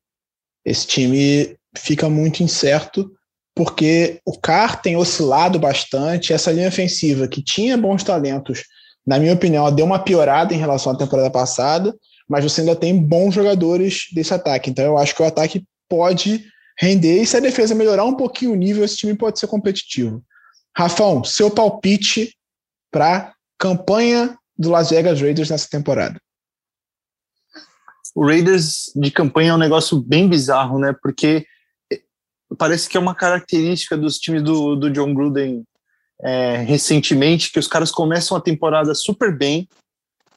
[0.64, 3.12] esse time fica muito incerto
[3.56, 6.34] porque o Carr tem oscilado bastante.
[6.34, 8.64] Essa linha ofensiva, que tinha bons talentos,
[9.08, 11.96] na minha opinião, deu uma piorada em relação à temporada passada,
[12.28, 14.70] mas você ainda tem bons jogadores desse ataque.
[14.70, 16.44] Então eu acho que o ataque pode
[16.78, 20.24] render e se a defesa melhorar um pouquinho o nível, esse time pode ser competitivo.
[20.76, 22.36] Rafão, seu palpite
[22.92, 26.20] para campanha do Las Vegas Raiders nessa temporada?
[28.14, 30.94] O Raiders de campanha é um negócio bem bizarro, né?
[31.02, 31.46] Porque
[32.58, 35.66] parece que é uma característica dos times do, do John Gruden
[36.22, 39.68] é, recentemente, que os caras começam a temporada super bem,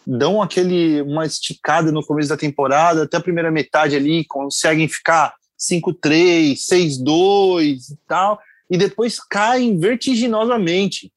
[0.07, 5.35] dão aquele uma esticada no começo da temporada, até a primeira metade ali, conseguem ficar
[5.59, 8.41] 5-3, 6-2 e tal,
[8.71, 11.13] e depois caem vertiginosamente.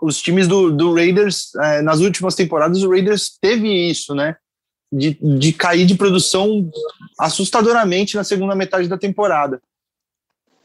[0.00, 4.36] os times do, do Raiders, é, nas últimas temporadas, o Raiders teve isso, né?
[4.92, 6.70] De, de cair de produção
[7.18, 9.60] assustadoramente na segunda metade da temporada.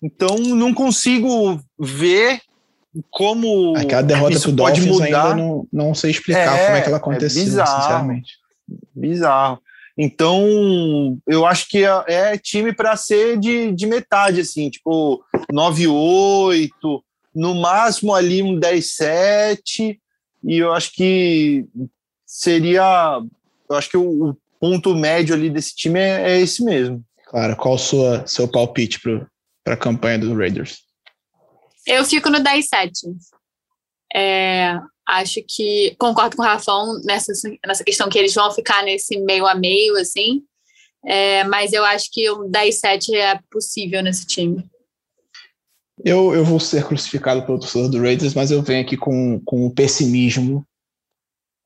[0.02, 2.42] Então, não consigo ver
[3.10, 5.32] como aquela derrota isso pro pode Dolphins mudar.
[5.32, 8.38] ainda não, não sei explicar é, como é que ela é aconteceu, é bizarro, sinceramente.
[8.96, 9.62] Bizarro.
[9.98, 16.70] Então, eu acho que é, é time para ser de, de metade, assim, tipo 9-8,
[17.34, 20.00] no máximo ali um 10-7,
[20.44, 21.66] e eu acho que
[22.26, 23.20] seria.
[23.70, 27.04] Eu acho que o, o ponto médio ali desse time é, é esse mesmo.
[27.26, 30.80] Claro, qual o sua, seu palpite para a campanha dos Raiders?
[31.86, 32.92] Eu fico no 10-7.
[34.14, 34.78] É,
[35.12, 37.34] acho que concordo com o Rafão nessa,
[37.66, 40.42] nessa questão que eles vão ficar nesse meio a meio, assim.
[41.06, 44.64] É, mas eu acho que o 10-7 é possível nesse time.
[46.04, 49.66] Eu, eu vou ser crucificado pelo torcedor do Raiders, mas eu venho aqui com, com
[49.66, 50.66] o pessimismo.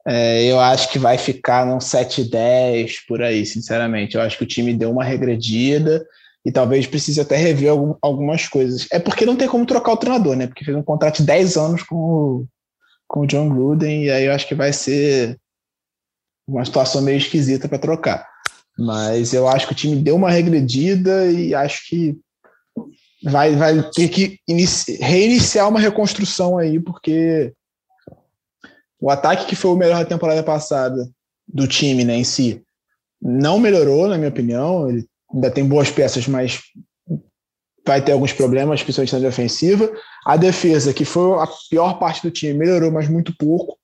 [0.08, 4.16] É, eu acho que vai ficar num 7-10 por aí, sinceramente.
[4.16, 6.06] Eu acho que o time deu uma regredida
[6.46, 8.88] e talvez precise até rever algum, algumas coisas.
[8.92, 10.48] É porque não tem como trocar o treinador, né?
[10.48, 12.48] Porque fez um contrato de 10 anos com o,
[13.08, 15.40] com o John Gruden, e aí eu acho que vai ser
[16.48, 18.28] uma situação meio esquisita para trocar.
[18.78, 22.18] Mas eu acho que o time deu uma regredida e acho que
[23.24, 24.40] vai, vai ter que
[25.00, 27.54] reiniciar uma reconstrução aí, porque
[29.00, 31.10] o ataque que foi o melhor da temporada passada
[31.48, 32.62] do time né, em si
[33.22, 34.90] não melhorou, na minha opinião.
[34.90, 36.62] Ele ainda tem boas peças, mas
[37.86, 39.92] vai ter alguns problemas, principalmente na defensiva.
[40.26, 43.78] A defesa, que foi a pior parte do time, melhorou, mas muito pouco.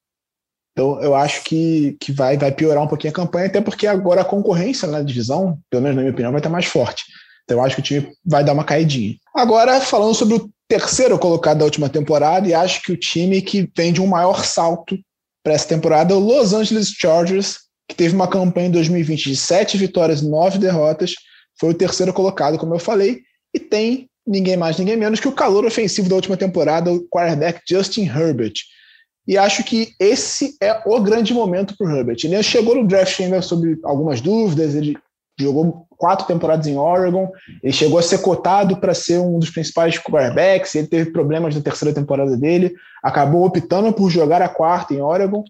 [0.72, 4.22] Então, eu acho que, que vai, vai piorar um pouquinho a campanha, até porque agora
[4.22, 7.04] a concorrência na divisão, pelo menos na minha opinião, vai estar mais forte.
[7.44, 9.16] Então, eu acho que o time vai dar uma caidinha.
[9.36, 13.70] Agora, falando sobre o terceiro colocado da última temporada, e acho que o time que
[13.76, 14.98] vem de um maior salto
[15.44, 19.36] para essa temporada é o Los Angeles Chargers, que teve uma campanha em 2020 de
[19.36, 21.14] sete vitórias e nove derrotas,
[21.60, 23.20] foi o terceiro colocado, como eu falei,
[23.54, 27.62] e tem ninguém mais, ninguém menos que o calor ofensivo da última temporada, o quarterback
[27.68, 28.54] Justin Herbert.
[29.28, 32.18] E acho que esse é o grande momento para o Herbert.
[32.24, 34.98] Ele chegou no draft ainda sobre algumas dúvidas, ele
[35.40, 37.30] jogou quatro temporadas em Oregon,
[37.64, 41.62] ele chegou a ser cotado para ser um dos principais quarterbacks, ele teve problemas na
[41.62, 42.74] terceira temporada dele,
[43.04, 45.44] acabou optando por jogar a quarta em Oregon,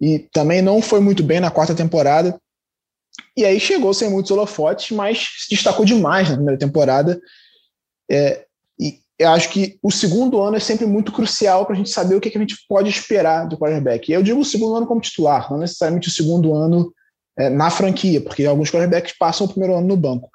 [0.00, 2.38] e também não foi muito bem na quarta temporada,
[3.36, 7.20] e aí chegou sem muitos holofotes, mas se destacou demais na primeira temporada.
[8.10, 8.44] É,
[8.78, 12.14] e eu acho que o segundo ano é sempre muito crucial para a gente saber
[12.14, 14.10] o que, que, a gente pode esperar do quarterback.
[14.12, 16.92] Eu digo o segundo ano como titular, não necessariamente o segundo ano
[17.38, 20.30] é, na franquia, porque alguns quarterbacks passam o primeiro ano no banco.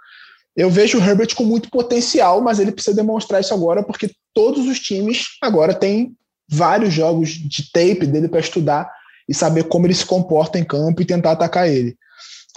[0.55, 4.67] Eu vejo o Herbert com muito potencial, mas ele precisa demonstrar isso agora, porque todos
[4.67, 6.13] os times agora têm
[6.49, 8.91] vários jogos de tape dele para estudar
[9.27, 11.95] e saber como ele se comporta em campo e tentar atacar ele.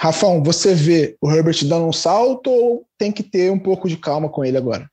[0.00, 3.96] Rafão, você vê o Herbert dando um salto ou tem que ter um pouco de
[3.96, 4.90] calma com ele agora?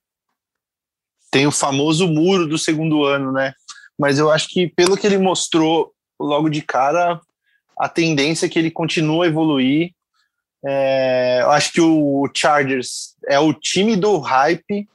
[1.31, 3.53] Tem o famoso muro do segundo ano, né?
[3.97, 7.19] Mas eu acho que pelo que ele mostrou logo de cara,
[7.79, 9.91] a tendência é que ele continua a evoluir.
[10.63, 14.87] É, eu acho que o Chargers é o time do hype,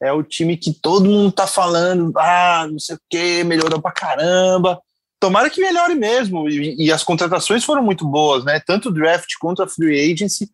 [0.00, 3.90] é o time que todo mundo tá falando, ah, não sei o que, melhorou pra
[3.90, 4.80] caramba
[5.22, 6.48] tomara que melhore mesmo.
[6.48, 8.58] E, e, as contratações foram muito boas, né?
[8.58, 10.50] Tanto draft quanto a free agency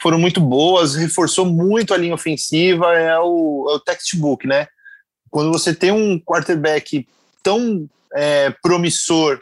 [0.00, 4.66] foram muito boas, reforçou muito a linha ofensiva, é o, é o textbook, né?
[5.30, 7.06] Quando você tem um quarterback
[7.42, 9.40] tão é, promissor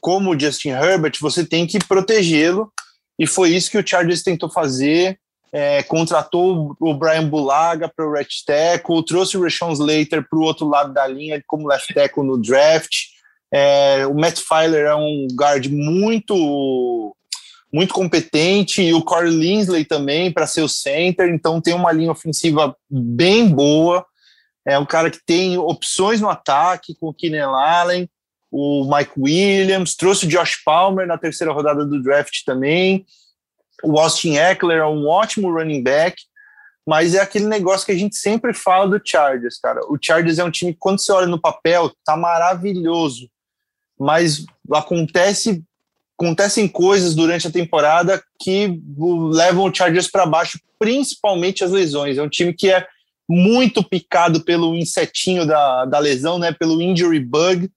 [0.00, 2.72] como o Justin Herbert, você tem que protegê-lo,
[3.18, 5.18] e foi isso que o Chargers tentou fazer.
[5.52, 10.42] É, contratou o Brian Bulaga para o right tackle, trouxe o Rashawn Slater para o
[10.42, 12.94] outro lado da linha como left tackle no draft,
[13.52, 17.15] é, o Matt Filer é um guard muito
[17.76, 22.10] muito competente e o Corey Linsley também para ser o center, então tem uma linha
[22.10, 24.02] ofensiva bem boa.
[24.66, 28.08] É um cara que tem opções no ataque com o Keenan Allen,
[28.50, 33.04] o Mike Williams, trouxe o Josh Palmer na terceira rodada do draft também.
[33.84, 36.16] O Austin Eckler é um ótimo running back,
[36.88, 39.80] mas é aquele negócio que a gente sempre fala do Chargers, cara.
[39.88, 43.28] O Chargers é um time que, quando você olha no papel, tá maravilhoso
[43.98, 45.64] mas acontece
[46.18, 48.80] acontecem coisas durante a temporada que
[49.30, 52.16] levam o Chargers para baixo, principalmente as lesões.
[52.16, 52.86] É um time que é
[53.28, 56.52] muito picado pelo insetinho da, da lesão, né?
[56.52, 57.70] Pelo injury bug.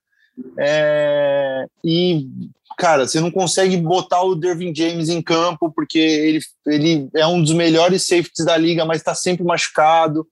[0.57, 2.27] É, e,
[2.77, 7.41] cara, você não consegue botar o Dervin James em campo porque ele, ele é um
[7.41, 10.25] dos melhores safeties da liga, mas está sempre machucado.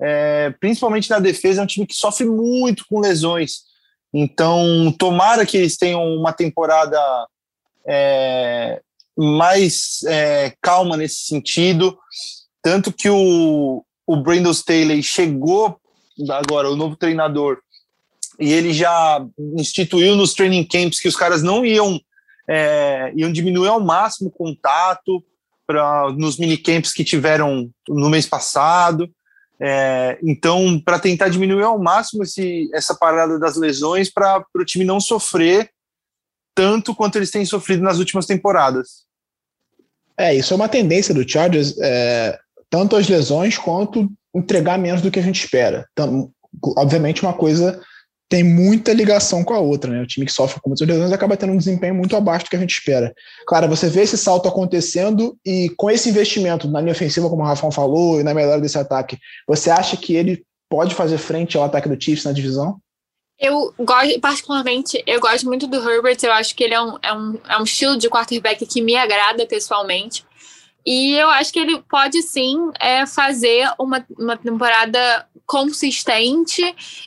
[0.00, 3.64] É, principalmente na defesa, é um time que sofre muito com lesões.
[4.12, 6.98] Então, tomara que eles tenham uma temporada
[7.86, 8.80] é,
[9.16, 11.96] mais é, calma nesse sentido.
[12.62, 15.78] Tanto que o, o Brandon Staley chegou
[16.30, 17.58] agora, o novo treinador,
[18.38, 19.24] e ele já
[19.56, 22.00] instituiu nos training camps que os caras não iam,
[22.48, 25.22] é, iam diminuir ao máximo o contato
[25.66, 29.10] para nos minicamps que tiveram no mês passado.
[29.60, 34.84] É, então, para tentar diminuir ao máximo esse, essa parada das lesões, para o time
[34.84, 35.70] não sofrer
[36.54, 39.04] tanto quanto eles têm sofrido nas últimas temporadas.
[40.16, 42.38] É, isso é uma tendência do Chargers, é,
[42.70, 45.86] tanto as lesões quanto entregar menos do que a gente espera.
[45.92, 46.30] Então,
[46.76, 47.80] obviamente, uma coisa
[48.28, 50.02] tem muita ligação com a outra, né?
[50.02, 52.56] O time que sofre com muitas lesões acaba tendo um desempenho muito abaixo do que
[52.56, 53.12] a gente espera.
[53.46, 57.46] Claro, você vê esse salto acontecendo e com esse investimento na linha ofensiva, como o
[57.46, 61.64] Rafael falou, e na melhora desse ataque, você acha que ele pode fazer frente ao
[61.64, 62.80] ataque do Chiefs na divisão?
[63.38, 66.18] Eu gosto, particularmente, eu gosto muito do Herbert.
[66.22, 68.96] Eu acho que ele é um, é um, é um estilo de quarterback que me
[68.96, 70.24] agrada pessoalmente.
[70.86, 76.62] E eu acho que ele pode sim é, fazer uma, uma temporada consistente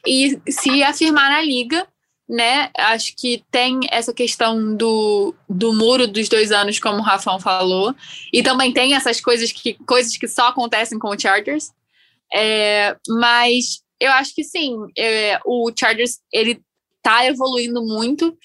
[0.06, 1.88] e se afirmar na liga,
[2.28, 2.70] né?
[2.76, 7.96] Acho que tem essa questão do, do muro dos dois anos, como o Rafão falou,
[8.34, 11.72] e também tem essas coisas que, coisas que só acontecem com o Chargers.
[12.34, 16.62] É, mas eu acho que sim, é, o Chargers ele
[17.02, 18.38] tá evoluindo muito.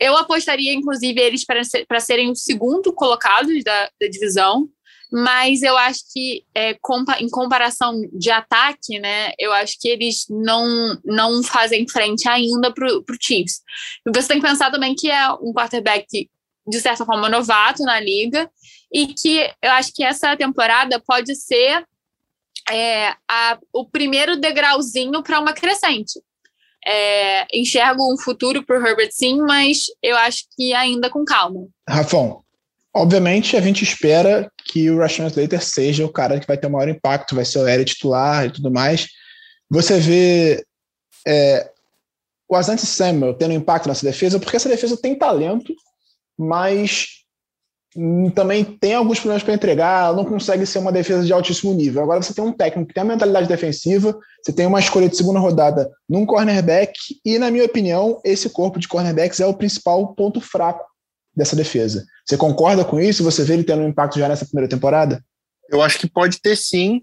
[0.00, 4.68] Eu apostaria, inclusive, eles para ser, serem o segundo colocados da, da divisão,
[5.12, 10.26] mas eu acho que é, compa em comparação de ataque, né, eu acho que eles
[10.28, 13.60] não, não fazem frente ainda para o Chiefs.
[14.12, 16.28] Você tem que pensar também que é um quarterback,
[16.66, 18.50] de certa forma, novato na liga,
[18.92, 21.86] e que eu acho que essa temporada pode ser
[22.70, 26.20] é, a, o primeiro degrauzinho para uma crescente.
[26.86, 31.66] É, enxergo um futuro para o Herbert sim, mas eu acho que ainda com calma.
[31.88, 32.42] Rafão,
[32.94, 36.70] obviamente a gente espera que o Rashawn Slater seja o cara que vai ter o
[36.70, 39.06] maior impacto, vai ser o Eric titular e tudo mais.
[39.70, 40.64] Você vê
[41.26, 41.70] é,
[42.48, 45.74] o Asante Samuel tendo impacto nessa defesa, porque essa defesa tem talento,
[46.38, 47.23] mas
[48.34, 52.02] também tem alguns problemas para entregar, ela não consegue ser uma defesa de altíssimo nível.
[52.02, 55.16] Agora você tem um técnico que tem a mentalidade defensiva, você tem uma escolha de
[55.16, 56.92] segunda rodada num cornerback,
[57.24, 60.84] e, na minha opinião, esse corpo de cornerbacks é o principal ponto fraco
[61.36, 62.04] dessa defesa.
[62.26, 63.22] Você concorda com isso?
[63.22, 65.24] Você vê ele tendo um impacto já nessa primeira temporada?
[65.70, 67.02] Eu acho que pode ter sim.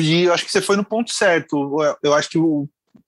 [0.00, 1.78] E eu acho que você foi no ponto certo.
[2.02, 2.38] Eu acho que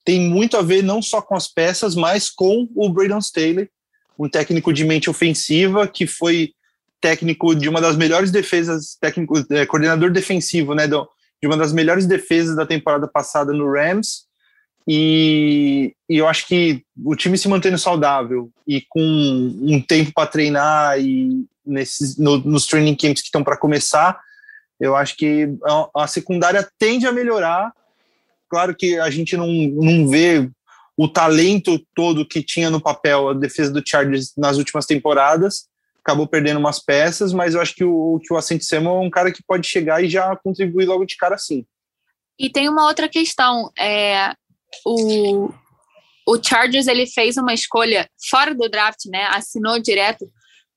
[0.05, 3.69] tem muito a ver não só com as peças, mas com o Braden Staley,
[4.21, 6.53] um técnico de mente ofensiva que foi
[7.01, 11.09] técnico de uma das melhores defesas, técnico, é, coordenador defensivo, né, do,
[11.41, 14.27] de uma das melhores defesas da temporada passada no Rams.
[14.87, 20.29] E, e eu acho que o time se mantendo saudável e com um tempo para
[20.29, 24.21] treinar e nesses, no, nos training camps que estão para começar,
[24.79, 27.73] eu acho que a, a secundária tende a melhorar.
[28.51, 30.51] Claro que a gente não, não vê
[31.03, 35.67] o talento todo que tinha no papel a defesa do Chargers nas últimas temporadas,
[35.99, 39.09] acabou perdendo umas peças, mas eu acho que o, que o Ascent Samuel é um
[39.09, 41.65] cara que pode chegar e já contribuir logo de cara assim.
[42.39, 44.35] E tem uma outra questão, é,
[44.85, 45.51] o,
[46.27, 50.31] o Chargers ele fez uma escolha fora do draft, né, assinou direto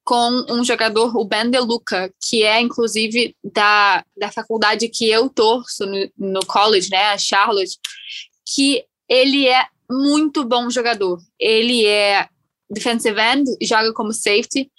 [0.06, 5.86] com um jogador, o Ben DeLuca, que é inclusive da, da faculdade que eu torço
[5.86, 7.78] no, no college, né, a Charlotte,
[8.48, 11.20] que ele é muito bom jogador.
[11.40, 12.28] Ele é
[12.70, 14.72] defensive end, joga como safety.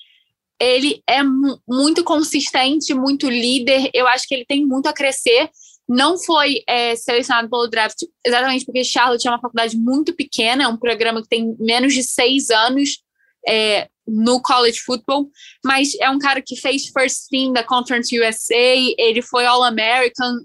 [0.61, 1.21] Ele é
[1.69, 3.91] muito consistente, muito líder.
[3.93, 5.51] Eu acho que ele tem muito a crescer.
[5.89, 10.69] Não foi é, selecionado pelo draft exatamente porque Charlotte é uma faculdade muito pequena, é
[10.69, 13.03] um programa que tem menos de seis anos
[13.47, 15.31] é, no college football,
[15.65, 20.37] mas é um cara que fez first team da Conference USA, ele foi All-American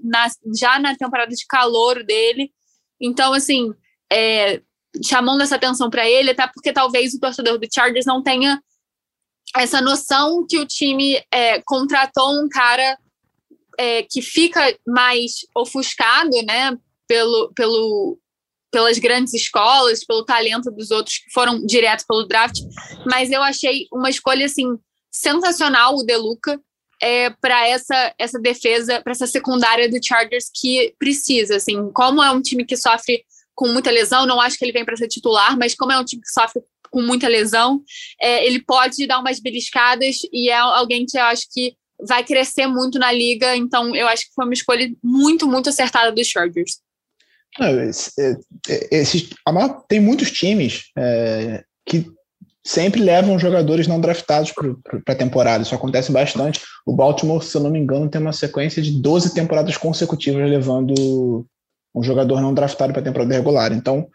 [0.58, 2.52] já na temporada de calor dele.
[3.02, 3.74] Então, assim,
[4.12, 4.62] é,
[5.04, 8.62] chamando essa atenção para ele, até porque talvez o torcedor do Chargers não tenha
[9.56, 12.98] essa noção que o time é, contratou um cara
[13.78, 16.78] é, que fica mais ofuscado, né,
[17.08, 18.20] pelo, pelo,
[18.72, 22.60] pelas grandes escolas, pelo talento dos outros que foram direto pelo draft,
[23.06, 24.78] mas eu achei uma escolha assim
[25.12, 26.62] sensacional o Deluca
[27.02, 32.30] é, para essa essa defesa, para essa secundária do Chargers que precisa, assim, como é
[32.30, 33.24] um time que sofre
[33.60, 36.06] com muita lesão, não acho que ele vem para ser titular, mas como é um
[36.06, 37.84] time que sofre com muita lesão,
[38.22, 41.76] é, ele pode dar umas beliscadas e é alguém que eu acho que
[42.08, 46.10] vai crescer muito na liga, então eu acho que foi uma escolha muito, muito acertada
[46.10, 46.80] dos Chargers.
[47.90, 48.40] esse,
[48.90, 49.30] esse,
[49.90, 52.06] tem muitos times é, que
[52.66, 55.64] sempre levam jogadores não draftados para a temporada.
[55.64, 56.62] Isso acontece bastante.
[56.86, 61.46] O Baltimore, se eu não me engano, tem uma sequência de 12 temporadas consecutivas levando
[61.94, 63.72] um jogador não draftado para a temporada regular.
[63.72, 64.08] Então,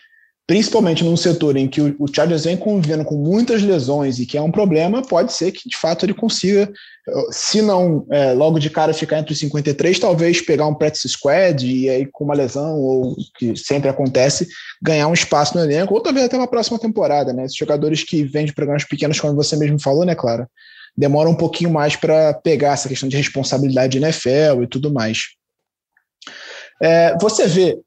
[0.46, 4.36] principalmente num setor em que o, o Chargers vem convivendo com muitas lesões e que
[4.36, 6.70] é um problema, pode ser que de fato ele consiga,
[7.30, 11.66] se não é, logo de cara ficar entre os 53, talvez pegar um practice squad
[11.66, 14.46] e aí com uma lesão, ou que sempre acontece,
[14.82, 17.46] ganhar um espaço no elenco, ou talvez até uma próxima temporada, né?
[17.46, 20.48] Esses jogadores que vêm de programas pequenos, como você mesmo falou, né, Clara?
[20.96, 25.34] Demora um pouquinho mais para pegar essa questão de responsabilidade de NFL e tudo mais.
[26.82, 27.78] É, você vê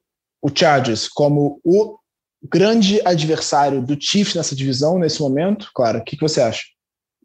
[0.42, 1.98] o Chargers como o
[2.42, 5.70] grande adversário do Chiefs nessa divisão nesse momento?
[5.74, 6.62] Claro, o que, que você acha?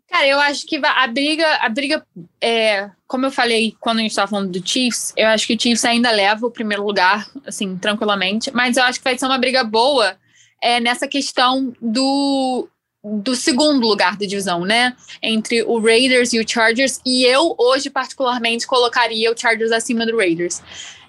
[0.10, 2.06] Cara, eu acho que a briga, a briga,
[2.40, 5.60] é, como eu falei quando a gente estava falando do Chiefs, eu acho que o
[5.60, 9.40] Chiefs ainda leva o primeiro lugar, assim, tranquilamente, mas eu acho que vai ser uma
[9.40, 10.16] briga boa
[10.62, 12.68] é, nessa questão do,
[13.04, 14.96] do segundo lugar da divisão, né?
[15.20, 20.16] Entre o Raiders e o Chargers, e eu hoje, particularmente, colocaria o Chargers acima do
[20.16, 20.62] Raiders.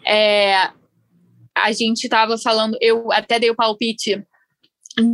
[0.07, 0.71] É,
[1.55, 4.23] a gente estava falando, eu até dei o palpite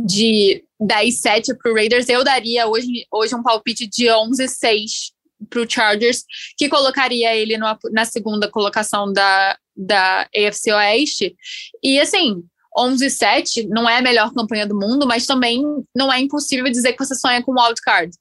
[0.05, 5.11] de 10-7 para o Raiders, eu daria hoje, hoje um palpite de 11-6
[5.49, 6.23] para o Chargers,
[6.57, 11.35] que colocaria ele no, na segunda colocação da, da AFC Oeste.
[11.81, 12.43] E assim,
[12.77, 15.63] 11-7 não é a melhor campanha do mundo, mas também
[15.95, 18.15] não é impossível dizer que você sonha com wildcard.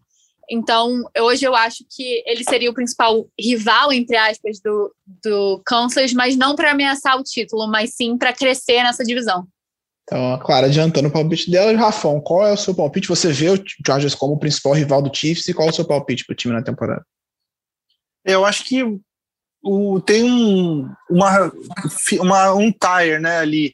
[0.50, 6.12] Então, hoje eu acho que ele seria o principal rival, entre aspas, do, do Kansas,
[6.12, 9.46] mas não para ameaçar o título, mas sim para crescer nessa divisão.
[10.02, 13.06] Então, claro, adiantando o palpite dela, Rafão, qual é o seu palpite?
[13.06, 15.84] Você vê o Chargers como o principal rival do Chiefs e qual é o seu
[15.84, 17.06] palpite para o time na temporada?
[18.24, 18.82] Eu acho que
[19.62, 21.52] o, tem um, uma,
[22.18, 23.72] uma, um tire né, ali.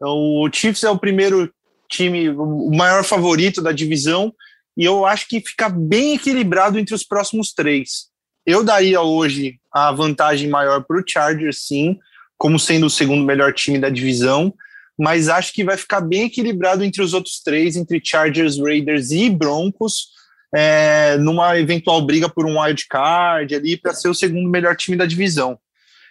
[0.00, 1.52] O Chiefs é o primeiro
[1.88, 4.32] time, o maior favorito da divisão,
[4.76, 8.08] e eu acho que fica bem equilibrado entre os próximos três.
[8.46, 11.98] Eu daria hoje a vantagem maior para o Chargers, sim,
[12.36, 14.52] como sendo o segundo melhor time da divisão,
[14.98, 19.30] mas acho que vai ficar bem equilibrado entre os outros três, entre Chargers, Raiders e
[19.30, 20.08] Broncos,
[20.54, 24.96] é, numa eventual briga por um wild card ali para ser o segundo melhor time
[24.96, 25.58] da divisão.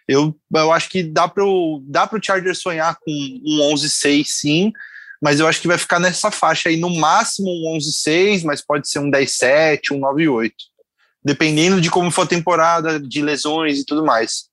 [0.07, 4.73] Eu, eu acho que dá para o dá Chargers sonhar com um 11-6, sim,
[5.23, 8.89] mas eu acho que vai ficar nessa faixa aí, no máximo um 11-6, mas pode
[8.89, 10.51] ser um 10-7, um 9-8,
[11.23, 14.49] dependendo de como for a temporada, de lesões e tudo mais.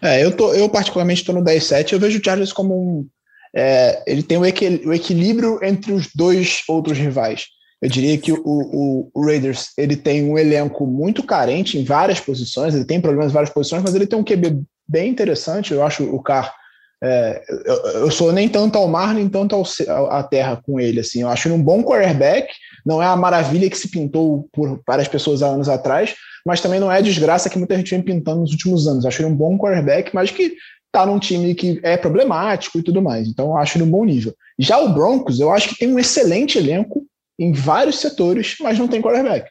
[0.00, 3.08] É, eu, tô, eu particularmente estou no 10-7, eu vejo o Chargers como um.
[3.52, 7.46] É, ele tem o, o, equilíbrio entre os dois outros rivais.
[7.82, 12.20] Eu diria que o, o, o, Raiders ele tem um elenco muito carente em várias
[12.20, 15.74] posições, ele tem problemas em várias posições, mas ele tem um QB bem interessante.
[15.74, 16.54] Eu acho o Carr
[17.02, 19.64] é, eu, eu, sou nem tanto ao mar, nem tanto ao,
[20.10, 21.00] à terra com ele.
[21.00, 21.22] Assim.
[21.22, 22.52] Eu acho ele um bom quarterback,
[22.84, 26.14] não é a maravilha que se pintou por várias pessoas há anos atrás,
[26.44, 29.04] mas também não é a desgraça que muita gente vem pintando nos últimos anos.
[29.04, 30.54] Eu acho ele um bom quarterback, mas que
[30.86, 33.28] está num time que é problemático e tudo mais.
[33.28, 34.34] Então eu acho ele um bom nível.
[34.58, 37.06] Já o Broncos, eu acho que tem um excelente elenco
[37.38, 39.50] em vários setores, mas não tem quarterback.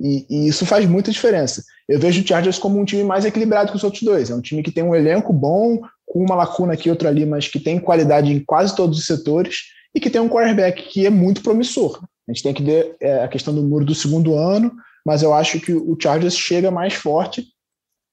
[0.00, 1.62] E, e, isso faz muita diferença.
[1.86, 4.30] Eu vejo o Chargers como um time mais equilibrado que os outros dois.
[4.30, 5.80] É um time que tem um elenco bom,
[6.14, 9.64] com uma lacuna aqui outra ali, mas que tem qualidade em quase todos os setores
[9.92, 12.00] e que tem um quarterback que é muito promissor.
[12.28, 14.72] A gente tem que ver é, a questão do muro do segundo ano,
[15.04, 17.44] mas eu acho que o Chargers chega mais forte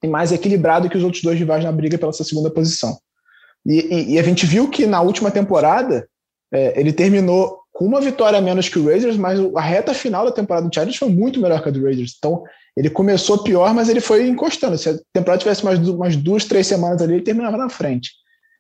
[0.04, 2.98] e mais equilibrado que os outros dois rivais na briga pela segunda posição.
[3.64, 6.10] E, e, e a gente viu que na última temporada
[6.52, 10.24] é, ele terminou com uma vitória a menos que o Raiders, mas a reta final
[10.24, 12.14] da temporada do Chargers foi muito melhor que a do Raiders.
[12.16, 12.44] Então
[12.78, 14.78] ele começou pior, mas ele foi encostando.
[14.78, 18.12] Se a temporada tivesse mais umas duas, três semanas ali, ele terminava na frente.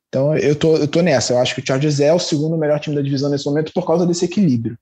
[0.10, 1.34] Então eu tô, eu tô nessa.
[1.34, 3.85] Eu acho que o Chargers é o segundo melhor time da divisão nesse momento por
[3.85, 4.76] causa desse equilíbrio.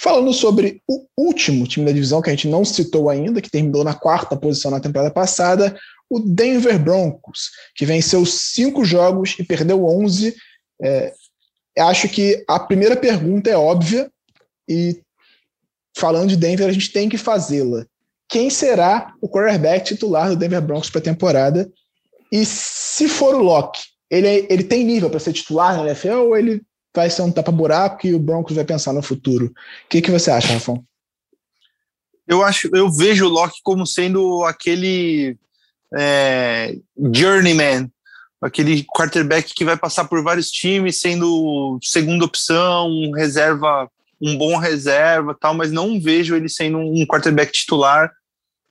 [0.00, 3.82] Falando sobre o último time da divisão, que a gente não citou ainda, que terminou
[3.82, 5.76] na quarta posição na temporada passada,
[6.08, 10.36] o Denver Broncos, que venceu cinco jogos e perdeu 11.
[10.80, 11.12] É,
[11.78, 14.10] acho que a primeira pergunta é óbvia
[14.68, 15.00] e
[15.96, 17.86] falando de Denver, a gente tem que fazê-la
[18.30, 21.70] quem será o quarterback titular do Denver Broncos para a temporada.
[22.30, 26.36] E se for o Locke, ele, ele tem nível para ser titular na NFL ou
[26.36, 26.62] ele
[26.94, 29.46] vai ser um tapa-buraco que o Broncos vai pensar no futuro?
[29.46, 30.84] O que, que você acha, Rafão?
[32.26, 35.36] Eu acho, eu vejo o Locke como sendo aquele
[35.98, 36.76] é,
[37.12, 37.90] journeyman,
[38.40, 43.90] aquele quarterback que vai passar por vários times, sendo segunda opção, reserva,
[44.20, 48.10] um bom reserva, tal, mas não vejo ele sendo um quarterback titular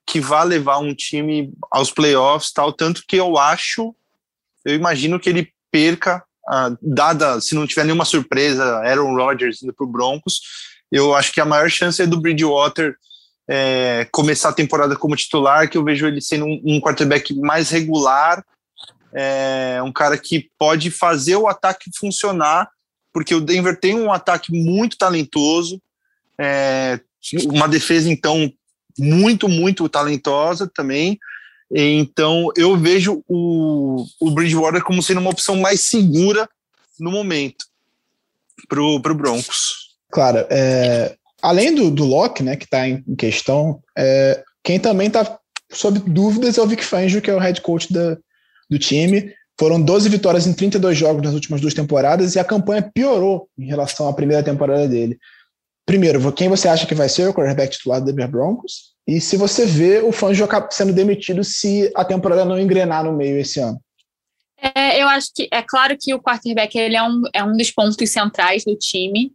[0.06, 3.96] que vá levar um time aos playoffs, tal, tanto que eu acho,
[4.66, 9.74] eu imagino que ele perca, uh, dada se não tiver nenhuma surpresa, Aaron Rodgers indo
[9.74, 10.41] para o Broncos,
[10.91, 12.96] eu acho que a maior chance é do Bridgewater
[13.48, 17.70] é, começar a temporada como titular, que eu vejo ele sendo um, um quarterback mais
[17.70, 18.44] regular,
[19.14, 22.69] é, um cara que pode fazer o ataque funcionar,
[23.14, 25.81] porque o Denver tem um ataque muito talentoso,
[26.38, 26.99] é,
[27.45, 28.52] uma defesa, então,
[28.98, 31.18] muito, muito talentosa também.
[31.72, 36.49] Então, eu vejo o, o Bridgewater como sendo uma opção mais segura
[36.99, 37.65] no momento
[38.68, 39.95] para o Broncos.
[40.11, 45.40] Claro, é, além do, do Locke, né, que está em, questão, é, quem também está
[45.72, 48.18] sob dúvidas é o Vic Fangio, que é o head coach da,
[48.70, 49.34] do time.
[49.60, 53.66] Foram 12 vitórias em 32 jogos nas últimas duas temporadas e a campanha piorou em
[53.66, 55.18] relação à primeira temporada dele.
[55.86, 58.94] Primeiro, quem você acha que vai ser o quarterback titular do Denver Broncos?
[59.08, 63.40] E se você vê o Fangio sendo demitido se a temporada não engrenar no meio
[63.40, 63.82] esse ano?
[64.62, 67.72] É, eu acho que é claro que o quarterback ele é um, é um dos
[67.72, 69.32] pontos centrais do time,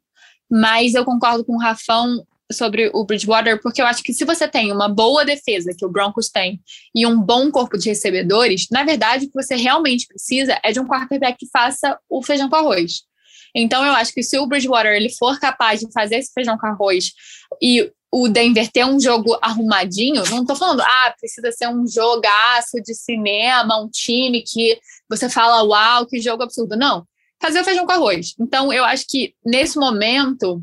[0.51, 4.47] mas eu concordo com o Rafão sobre o Bridgewater, porque eu acho que se você
[4.47, 6.61] tem uma boa defesa, que o Broncos tem,
[6.95, 10.81] e um bom corpo de recebedores, na verdade, o que você realmente precisa é de
[10.81, 13.03] um quarterback que faça o feijão com arroz.
[13.55, 16.67] Então, eu acho que se o Bridgewater ele for capaz de fazer esse feijão com
[16.67, 17.13] arroz
[17.63, 22.81] e o Denver ter um jogo arrumadinho, não estou falando, ah, precisa ser um jogaço
[22.85, 26.77] de cinema, um time que você fala, uau, que jogo absurdo.
[26.77, 27.07] Não,
[27.41, 28.35] fazer o feijão com arroz.
[28.39, 30.63] Então, eu acho que nesse momento,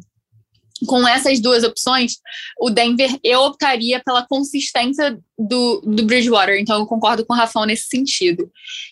[0.85, 2.17] com essas duas opções,
[2.59, 6.59] o Denver, eu optaria pela consistência do, do Bridgewater.
[6.59, 8.49] Então, eu concordo com o Rafão nesse sentido.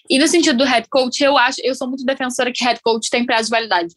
[0.09, 3.09] E no sentido do head coach, eu acho, eu sou muito defensora que head coach
[3.09, 3.95] tem prazo de validade.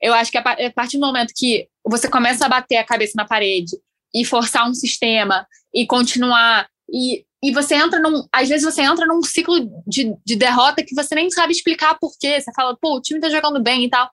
[0.00, 3.24] Eu acho que a partir do momento que você começa a bater a cabeça na
[3.24, 3.76] parede
[4.14, 6.68] e forçar um sistema e continuar.
[6.90, 8.26] E, e você entra num.
[8.32, 12.12] Às vezes você entra num ciclo de, de derrota que você nem sabe explicar por
[12.18, 12.40] quê.
[12.40, 14.08] Você fala, pô, o time tá jogando bem e tal.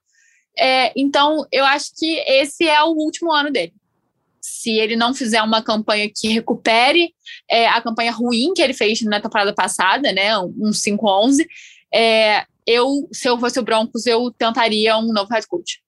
[0.58, 3.74] É, então, eu acho que esse é o último ano dele.
[4.42, 7.14] Se ele não fizer uma campanha que recupere
[7.50, 11.46] é, a campanha ruim que ele fez na temporada passada, né, um 5-11,
[11.94, 15.82] é, eu, se eu fosse o Broncos, eu tentaria um novo head coach.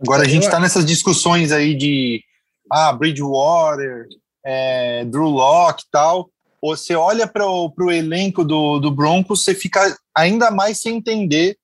[0.00, 2.22] Agora a gente está nessas discussões aí de
[2.70, 4.06] ah, Bridgewater,
[4.44, 6.30] é, Drew Locke e tal,
[6.62, 11.56] você olha para o elenco do, do Broncos, você fica ainda mais sem entender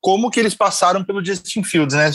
[0.00, 2.10] como que eles passaram pelo Justin Fields, né?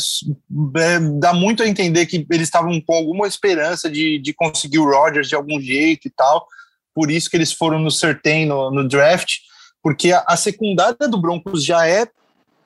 [0.78, 4.90] É, dá muito a entender que eles estavam com alguma esperança de, de conseguir o
[4.90, 6.48] Rodgers de algum jeito e tal,
[6.94, 9.40] por isso que eles foram no certain no, no draft,
[9.84, 12.08] porque a, a secundária do Broncos já é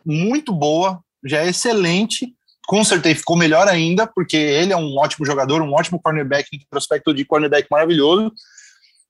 [0.06, 2.36] muito boa, já é excelente,
[2.68, 6.60] com certeza ficou melhor ainda, porque ele é um ótimo jogador, um ótimo cornerback, um
[6.70, 8.32] prospecto de cornerback maravilhoso.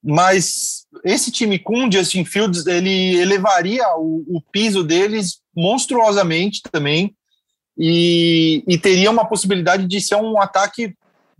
[0.05, 7.15] Mas esse time com Justin Fields, ele elevaria o, o piso deles monstruosamente também
[7.77, 10.95] e, e, teria uma possibilidade de ser um ataque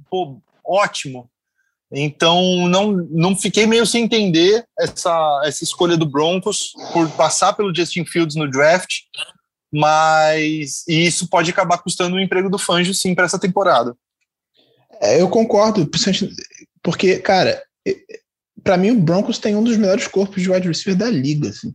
[0.09, 1.29] pô, ótimo.
[1.91, 7.73] Então, não, não fiquei meio sem entender essa, essa escolha do Broncos por passar pelo
[7.73, 9.03] Justin Fields no draft
[9.77, 13.93] mas isso pode acabar custando o emprego do Fanjo sim para essa temporada.
[15.01, 15.89] É, eu concordo,
[16.81, 17.61] porque, cara,
[18.65, 21.49] para mim o Broncos tem um dos melhores corpos de wide receiver da liga.
[21.49, 21.73] Assim.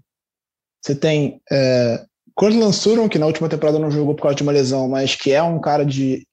[0.83, 2.05] Você tem é,
[2.35, 5.31] Cortland Sutton, que na última temporada não jogou por causa de uma lesão, mas que
[5.31, 6.27] é um cara de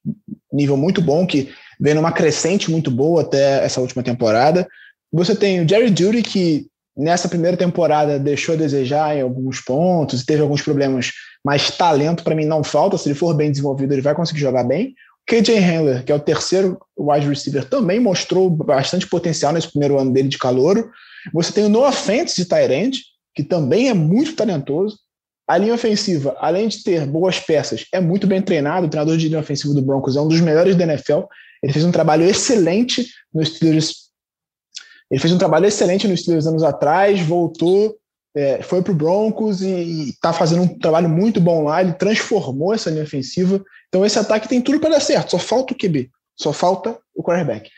[0.52, 4.68] nível muito bom, que vem numa crescente muito boa até essa última temporada.
[5.14, 6.68] Você tem o Jerry Judy, que
[6.98, 11.12] nessa primeira temporada deixou a desejar em alguns pontos, teve alguns problemas
[11.48, 12.98] mas talento para mim não falta.
[12.98, 14.94] Se ele for bem desenvolvido, ele vai conseguir jogar bem.
[15.28, 20.12] KJ Handler, que é o terceiro wide receiver, também mostrou bastante potencial nesse primeiro ano
[20.14, 20.90] dele de calouro.
[21.34, 22.96] Você tem o Noah Fentz de Tyrant,
[23.36, 24.98] que também é muito talentoso.
[25.46, 28.88] A linha ofensiva, além de ter boas peças, é muito bem treinado.
[28.88, 31.24] O treinador de linha ofensiva do Broncos é um dos melhores da NFL.
[31.62, 34.08] Ele fez um trabalho excelente no Steelers.
[35.12, 37.98] Ele fez um trabalho excelente nos Steelers anos atrás, voltou
[38.36, 41.82] é, foi para o Broncos e está fazendo um trabalho muito bom lá.
[41.82, 43.64] Ele transformou essa linha ofensiva.
[43.88, 45.32] Então, esse ataque tem tudo para dar certo.
[45.32, 47.70] Só falta o QB, só falta o quarterback.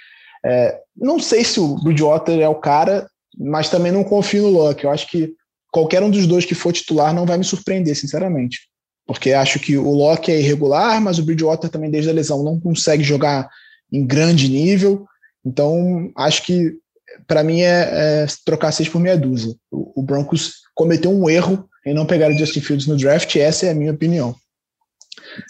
[0.45, 3.07] É, não sei se o Bridgewater é o cara,
[3.37, 4.83] mas também não confio no Luck.
[4.83, 5.33] Eu acho que
[5.71, 8.59] qualquer um dos dois que for titular não vai me surpreender, sinceramente.
[9.05, 12.59] Porque acho que o Locke é irregular, mas o Bridgewater também, desde a lesão, não
[12.59, 13.49] consegue jogar
[13.91, 15.05] em grande nível.
[15.43, 16.73] Então, acho que
[17.29, 19.55] para mim é, é, trocar seis por meia dúzia.
[19.69, 23.67] O, o, Broncos cometeu um erro em não pegar o Justin Fields no draft, essa
[23.67, 24.35] é a minha opinião.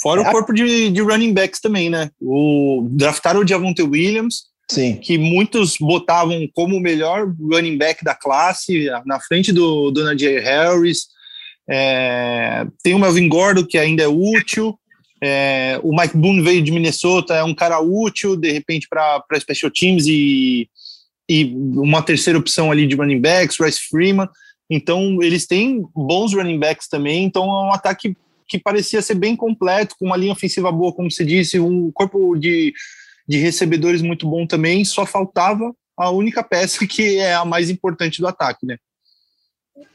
[0.02, 2.10] Fora é, o corpo de, de, running backs também, né?
[2.22, 4.98] O, draftaram o Javonte Williams, Sim.
[4.98, 10.40] que muitos botavam como o melhor running back da classe, na frente do, do Najee
[10.40, 11.08] Harris.
[11.70, 14.78] É, tem o Melvin Gordon, que ainda é útil.
[15.24, 19.72] É, o Mike Boone veio de Minnesota, é um cara útil, de repente, para special
[19.72, 20.70] teams e,
[21.30, 24.28] e uma terceira opção ali de running backs, Rice Freeman.
[24.68, 27.24] Então, eles têm bons running backs também.
[27.24, 31.12] Então, é um ataque que parecia ser bem completo, com uma linha ofensiva boa, como
[31.12, 32.74] você disse, um corpo de,
[33.28, 34.84] de recebedores muito bom também.
[34.84, 38.78] Só faltava a única peça que é a mais importante do ataque, né?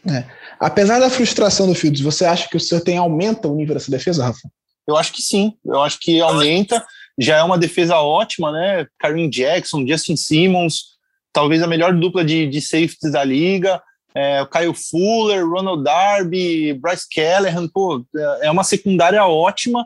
[0.09, 0.25] É.
[0.61, 4.25] Apesar da frustração do Fields, você acha que o Surtain aumenta o nível dessa defesa,
[4.25, 4.49] Rafa?
[4.87, 5.55] Eu acho que sim.
[5.65, 6.85] Eu acho que aumenta.
[7.19, 8.87] Já é uma defesa ótima, né?
[8.99, 10.94] Karim Jackson, Justin Simmons,
[11.35, 13.83] talvez a melhor dupla de, de safeties da liga.
[14.15, 18.07] É, o Kyle Fuller, Ronald Darby, Bryce Callahan, pô,
[18.41, 19.85] é uma secundária ótima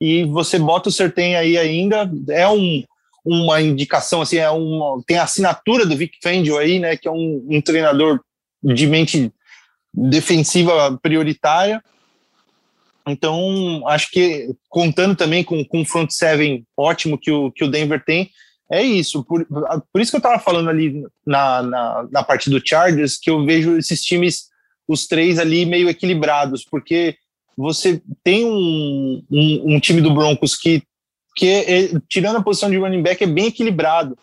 [0.00, 2.82] e você bota o Sertem aí ainda, é um,
[3.24, 7.10] uma indicação, assim, é uma, tem a assinatura do Vic Fangio aí, né, que é
[7.10, 8.20] um, um treinador
[8.62, 9.32] de mente
[9.94, 11.80] defensiva prioritária.
[13.06, 18.04] Então, acho que contando também com o front seven ótimo que o, que o Denver
[18.04, 18.30] tem,
[18.70, 19.24] é isso.
[19.24, 19.46] Por,
[19.92, 23.44] por isso que eu estava falando ali na, na, na parte do Chargers, que eu
[23.44, 24.48] vejo esses times,
[24.86, 27.16] os três ali meio equilibrados, porque
[27.56, 30.82] você tem um, um, um time do Broncos que,
[31.34, 34.16] que é, tirando a posição de running back, é bem equilibrado.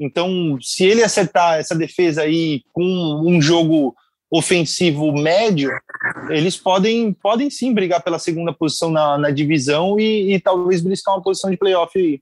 [0.00, 2.84] Então, se ele acertar essa defesa aí com
[3.26, 3.94] um jogo
[4.30, 5.70] ofensivo médio,
[6.30, 11.12] eles podem, podem sim brigar pela segunda posição na, na divisão e, e talvez buscar
[11.12, 12.20] uma posição de playoff aí.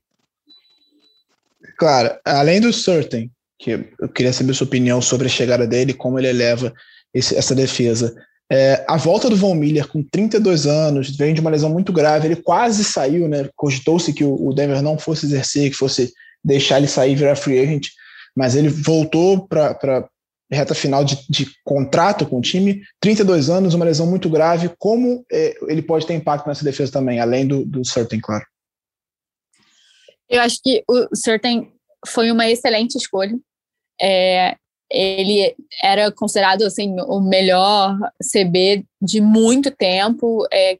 [1.77, 3.29] Claro, além do Certain,
[3.59, 6.73] que eu queria saber sua opinião sobre a chegada dele, como ele eleva
[7.13, 8.15] esse, essa defesa.
[8.51, 12.27] É, a volta do Von Miller com 32 anos, vem de uma lesão muito grave,
[12.27, 13.49] ele quase saiu, né?
[13.55, 16.13] Cogitou-se que o, Denver não fosse exercer, que fosse
[16.43, 17.87] deixar ele sair e virar free agent,
[18.35, 20.07] mas ele voltou para
[20.49, 24.71] reta final de, de, contrato com o time, 32 anos, uma lesão muito grave.
[24.79, 28.45] Como é, ele pode ter impacto nessa defesa também, além do, do Certain, claro?
[30.29, 31.71] Eu acho que o Certain
[32.05, 33.37] foi uma excelente escolha.
[33.99, 34.55] É,
[34.89, 37.97] ele era considerado assim o melhor
[38.31, 40.77] CB de muito tempo é,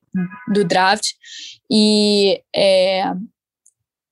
[0.54, 1.06] do draft
[1.70, 3.04] e é,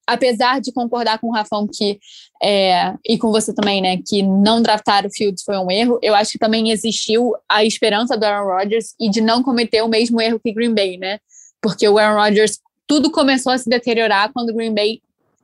[0.06, 2.00] apesar de concordar com o Rafão que
[2.44, 6.14] é, e com você também, né, que não draftar o Fields foi um erro, eu
[6.14, 10.22] acho que também existiu a esperança do Aaron Rodgers e de não cometer o mesmo
[10.22, 11.20] erro que Green Bay, né?
[11.62, 15.02] Porque o Aaron Rodgers tudo começou a se deteriorar quando Green Bay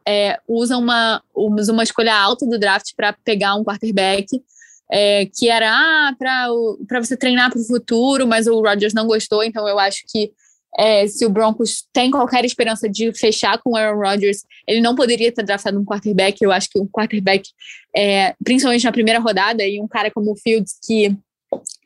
[0.07, 4.27] é, usa uma, uma escolha alta do draft para pegar um quarterback.
[4.93, 9.41] É, que era ah, para você treinar para o futuro, mas o Rodgers não gostou,
[9.41, 10.33] então eu acho que
[10.77, 14.95] é, se o Broncos tem qualquer esperança de fechar com o Aaron Rodgers, ele não
[14.95, 16.41] poderia ter draftado um quarterback.
[16.41, 17.49] Eu acho que um quarterback,
[17.95, 21.15] é, principalmente na primeira rodada, e um cara como o Fields, que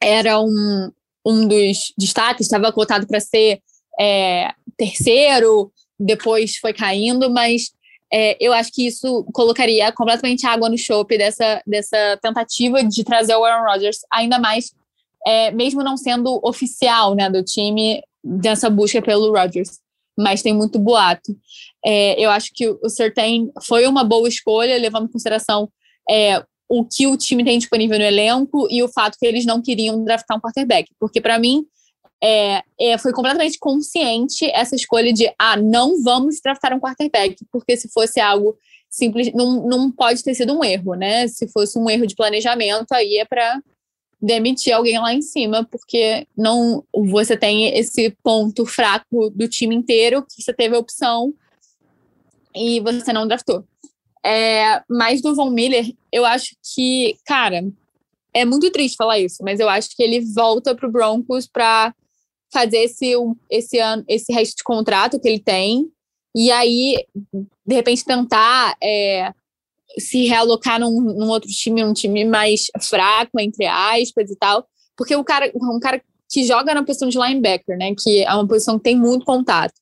[0.02, 0.92] era um,
[1.26, 3.60] um dos destaques, estava cotado para ser
[4.00, 7.72] é, terceiro, depois foi caindo, mas
[8.18, 13.36] é, eu acho que isso colocaria completamente água no chope dessa, dessa tentativa de trazer
[13.36, 14.72] o Aaron Rodgers, ainda mais,
[15.28, 19.82] é, mesmo não sendo oficial né, do time, dessa busca pelo Rodgers,
[20.18, 21.36] mas tem muito boato.
[21.86, 25.68] É, eu acho que o Certain foi uma boa escolha, levando em consideração
[26.10, 29.62] é, o que o time tem disponível no elenco e o fato que eles não
[29.62, 31.66] queriam draftar um quarterback, porque para mim
[32.26, 37.78] é, é, foi completamente consciente essa escolha de ah, não vamos draftar um quarterback, porque
[37.78, 38.58] se fosse algo
[38.90, 41.28] simples, não, não pode ter sido um erro, né?
[41.28, 43.62] Se fosse um erro de planejamento, aí é para
[44.20, 50.24] demitir alguém lá em cima, porque não você tem esse ponto fraco do time inteiro
[50.24, 51.32] que você teve a opção
[52.56, 53.64] e você não draftou.
[54.26, 57.64] É, mas do Von Miller, eu acho que, cara,
[58.34, 61.94] é muito triste falar isso, mas eu acho que ele volta para o Broncos para
[62.56, 63.11] fazer esse,
[63.49, 65.91] esse, ano, esse resto de contrato que ele tem
[66.34, 67.06] e aí,
[67.65, 69.32] de repente, tentar é,
[69.99, 74.65] se realocar num, num, outro time, um time mais fraco, entre aspas e tal.
[74.98, 77.94] Porque o cara, um cara que joga na posição de linebacker, né?
[77.98, 79.73] Que é uma posição que tem muito contato,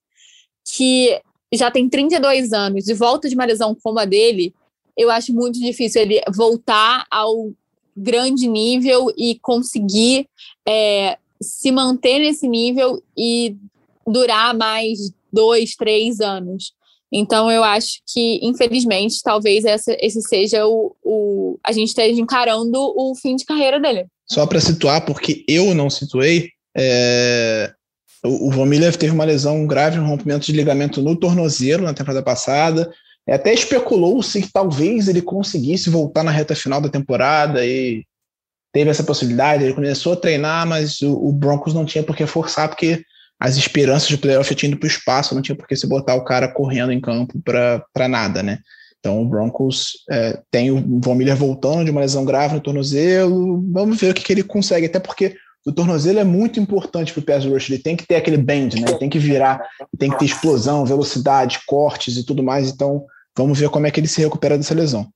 [0.75, 1.19] que
[1.51, 4.53] já tem 32 anos e volta de uma lesão como a dele,
[4.95, 7.51] eu acho muito difícil ele voltar ao
[7.95, 10.27] grande nível e conseguir
[10.67, 13.55] é, se manter nesse nível e
[14.07, 16.73] durar mais dois, três anos.
[17.11, 21.59] Então, eu acho que, infelizmente, talvez essa, esse seja o, o.
[21.63, 24.07] A gente esteja encarando o fim de carreira dele.
[24.27, 27.71] Só para situar, porque eu não situei, é,
[28.25, 32.23] o, o Miller teve uma lesão grave, um rompimento de ligamento no tornozelo na temporada
[32.23, 32.91] passada.
[33.29, 38.03] Até especulou-se que talvez ele conseguisse voltar na reta final da temporada e
[38.73, 42.25] teve essa possibilidade, ele começou a treinar, mas o, o Broncos não tinha por que
[42.25, 43.05] forçar, porque
[43.39, 46.15] as esperanças de playoff tinham ido para o espaço, não tinha por que se botar
[46.15, 48.59] o cara correndo em campo para nada, né?
[48.99, 53.61] Então o Broncos é, tem o Von Miller voltando de uma lesão grave no tornozelo,
[53.71, 55.35] vamos ver o que, que ele consegue, até porque
[55.65, 58.79] o tornozelo é muito importante para o pass rush, ele tem que ter aquele bend,
[58.79, 58.87] né?
[58.87, 59.61] Ele tem que virar,
[59.99, 63.05] tem que ter explosão, velocidade, cortes e tudo mais, então
[63.37, 65.07] vamos ver como é que ele se recupera dessa lesão.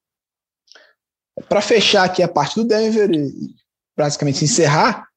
[1.49, 3.55] Para fechar aqui a parte do Denver e
[3.97, 5.07] basicamente encerrar,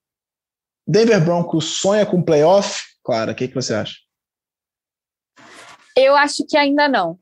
[0.87, 2.83] Denver Broncos sonha com playoff?
[3.03, 3.97] Clara, o que, que você acha?
[5.97, 7.19] Eu acho que ainda não.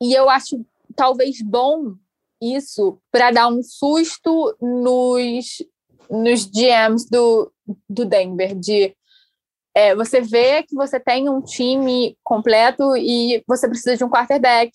[0.00, 0.64] E eu acho
[0.94, 1.94] talvez bom
[2.40, 5.62] isso para dar um susto nos,
[6.08, 7.52] nos GMs do,
[7.88, 8.94] do Denver, de
[9.74, 14.72] é, você vê que você tem um time completo e você precisa de um quarterback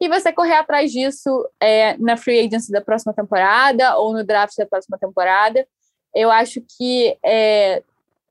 [0.00, 4.56] e você correr atrás disso é, na free agency da próxima temporada ou no draft
[4.56, 5.66] da próxima temporada.
[6.14, 7.82] Eu acho que é,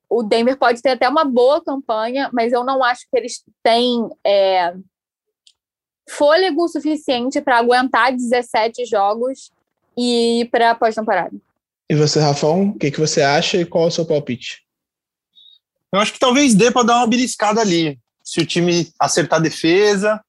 [0.08, 4.08] o Denver pode ter até uma boa campanha, mas eu não acho que eles têm
[4.24, 4.74] é,
[6.08, 9.50] fôlego suficiente para aguentar 17 jogos
[9.96, 11.34] e ir para a pós-temporada.
[11.88, 14.64] E você, Rafão, o que, que você acha e qual é o seu palpite?
[15.92, 17.98] Eu acho que talvez dê para dar uma beliscada ali.
[18.22, 20.20] Se o time acertar a defesa,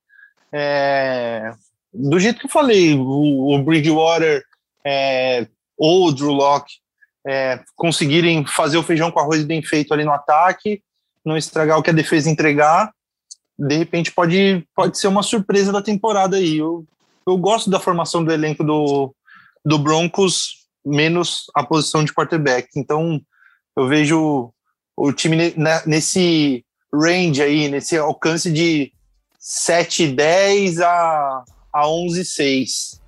[0.60, 1.52] é,
[1.94, 4.44] do jeito que eu falei, o, o Bridgewater
[4.84, 5.48] é,
[5.78, 6.74] ou o Drew Locke
[7.28, 10.82] é, conseguirem fazer o feijão com arroz bem feito ali no ataque,
[11.24, 12.92] não estragar o que a defesa entregar,
[13.60, 16.58] de repente pode, pode ser uma surpresa da temporada aí.
[16.58, 16.86] Eu,
[17.28, 19.14] eu gosto da formação do elenco do,
[19.64, 22.70] do Broncos, menos a posição de quarterback.
[22.76, 23.22] Então,
[23.76, 24.52] eu vejo
[24.96, 25.54] o time
[25.86, 28.92] nesse range aí, nesse alcance de
[29.48, 32.99] 7,10 a, a 11,6.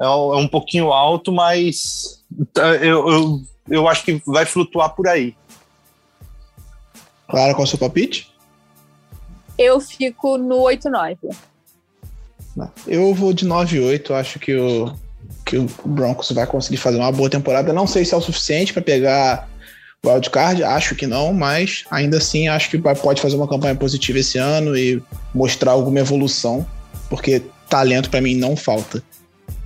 [0.00, 2.22] É, é um pouquinho alto, mas
[2.52, 5.34] tá, eu, eu, eu acho que vai flutuar por aí.
[7.28, 8.30] Clara, qual é o seu palpite?
[9.56, 11.16] Eu fico no 8-9.
[12.86, 14.10] Eu vou de 9-8.
[14.12, 14.94] Acho que o,
[15.44, 17.72] que o Broncos vai conseguir fazer uma boa temporada.
[17.72, 19.48] Não sei se é o suficiente para pegar
[20.02, 24.20] o wildcard, acho que não, mas ainda assim acho que pode fazer uma campanha positiva
[24.20, 25.02] esse ano e
[25.34, 26.66] mostrar alguma evolução,
[27.08, 29.02] porque talento para mim não falta.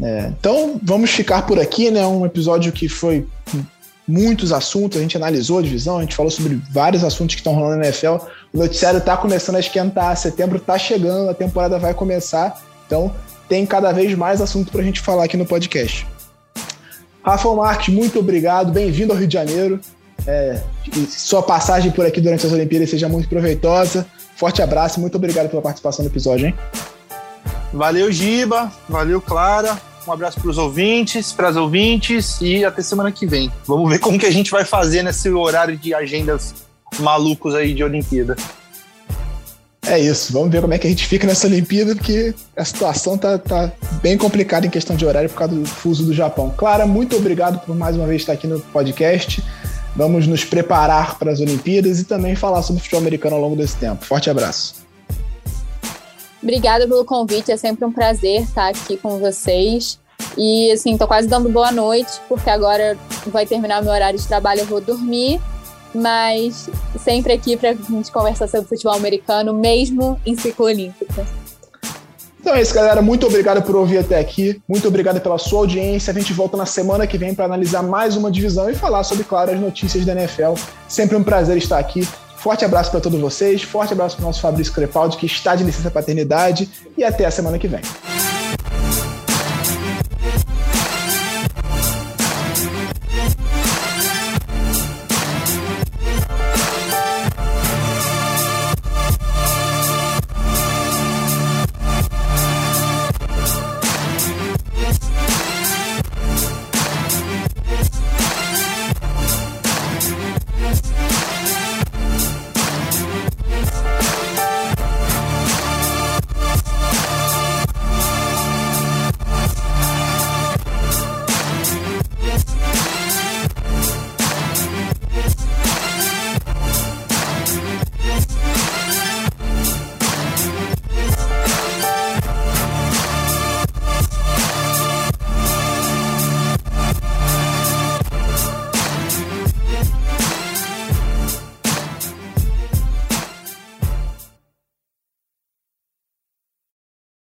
[0.01, 2.07] É, então vamos ficar por aqui, né?
[2.07, 3.27] Um episódio que foi
[4.07, 7.55] muitos assuntos, a gente analisou a divisão, a gente falou sobre vários assuntos que estão
[7.55, 8.17] rolando na NFL.
[8.53, 13.13] O noticiário está começando a esquentar, setembro está chegando, a temporada vai começar, então
[13.49, 16.07] tem cada vez mais assunto para a gente falar aqui no podcast.
[17.23, 19.81] Rafael Marques, muito obrigado, bem-vindo ao Rio de Janeiro.
[20.27, 20.61] É,
[21.09, 24.07] sua passagem por aqui durante as Olimpíadas seja muito proveitosa.
[24.37, 26.55] Forte abraço muito obrigado pela participação no episódio, hein?
[27.73, 28.73] Valeu, Giba.
[28.89, 29.79] Valeu, Clara.
[30.07, 33.53] Um abraço para os ouvintes, para as ouvintes e até semana que vem.
[33.67, 36.55] Vamos ver como que a gente vai fazer nesse horário de agendas
[36.99, 38.37] malucos aí de Olimpíada.
[39.87, 43.19] É isso, vamos ver como é que a gente fica nessa Olimpíada, porque a situação
[43.19, 43.71] tá, tá
[44.01, 46.55] bem complicada em questão de horário por causa do fuso do Japão.
[46.57, 49.43] Clara, muito obrigado por mais uma vez estar aqui no podcast.
[49.95, 53.77] Vamos nos preparar para as Olimpíadas e também falar sobre futebol americano ao longo desse
[53.77, 54.05] tempo.
[54.05, 54.75] Forte abraço.
[56.43, 60.01] Obrigada pelo convite, é sempre um prazer estar aqui com vocês.
[60.37, 62.97] E assim, tô quase dando boa noite, porque agora
[63.27, 65.41] vai terminar meu horário de trabalho, eu vou dormir.
[65.95, 71.42] Mas sempre aqui para a gente conversar sobre futebol americano, mesmo em ciclo olímpico.
[72.43, 73.01] Então é isso, galera.
[73.01, 74.61] Muito obrigado por ouvir até aqui.
[74.69, 76.11] Muito obrigado pela sua audiência.
[76.11, 79.23] A gente volta na semana que vem para analisar mais uma divisão e falar sobre,
[79.23, 80.55] claro, as notícias da NFL.
[80.89, 82.07] Sempre um prazer estar aqui.
[82.37, 83.63] Forte abraço para todos vocês.
[83.63, 86.69] Forte abraço para o nosso Fabrício Crepaldi, que está de licença paternidade.
[86.99, 87.81] E até a semana que vem.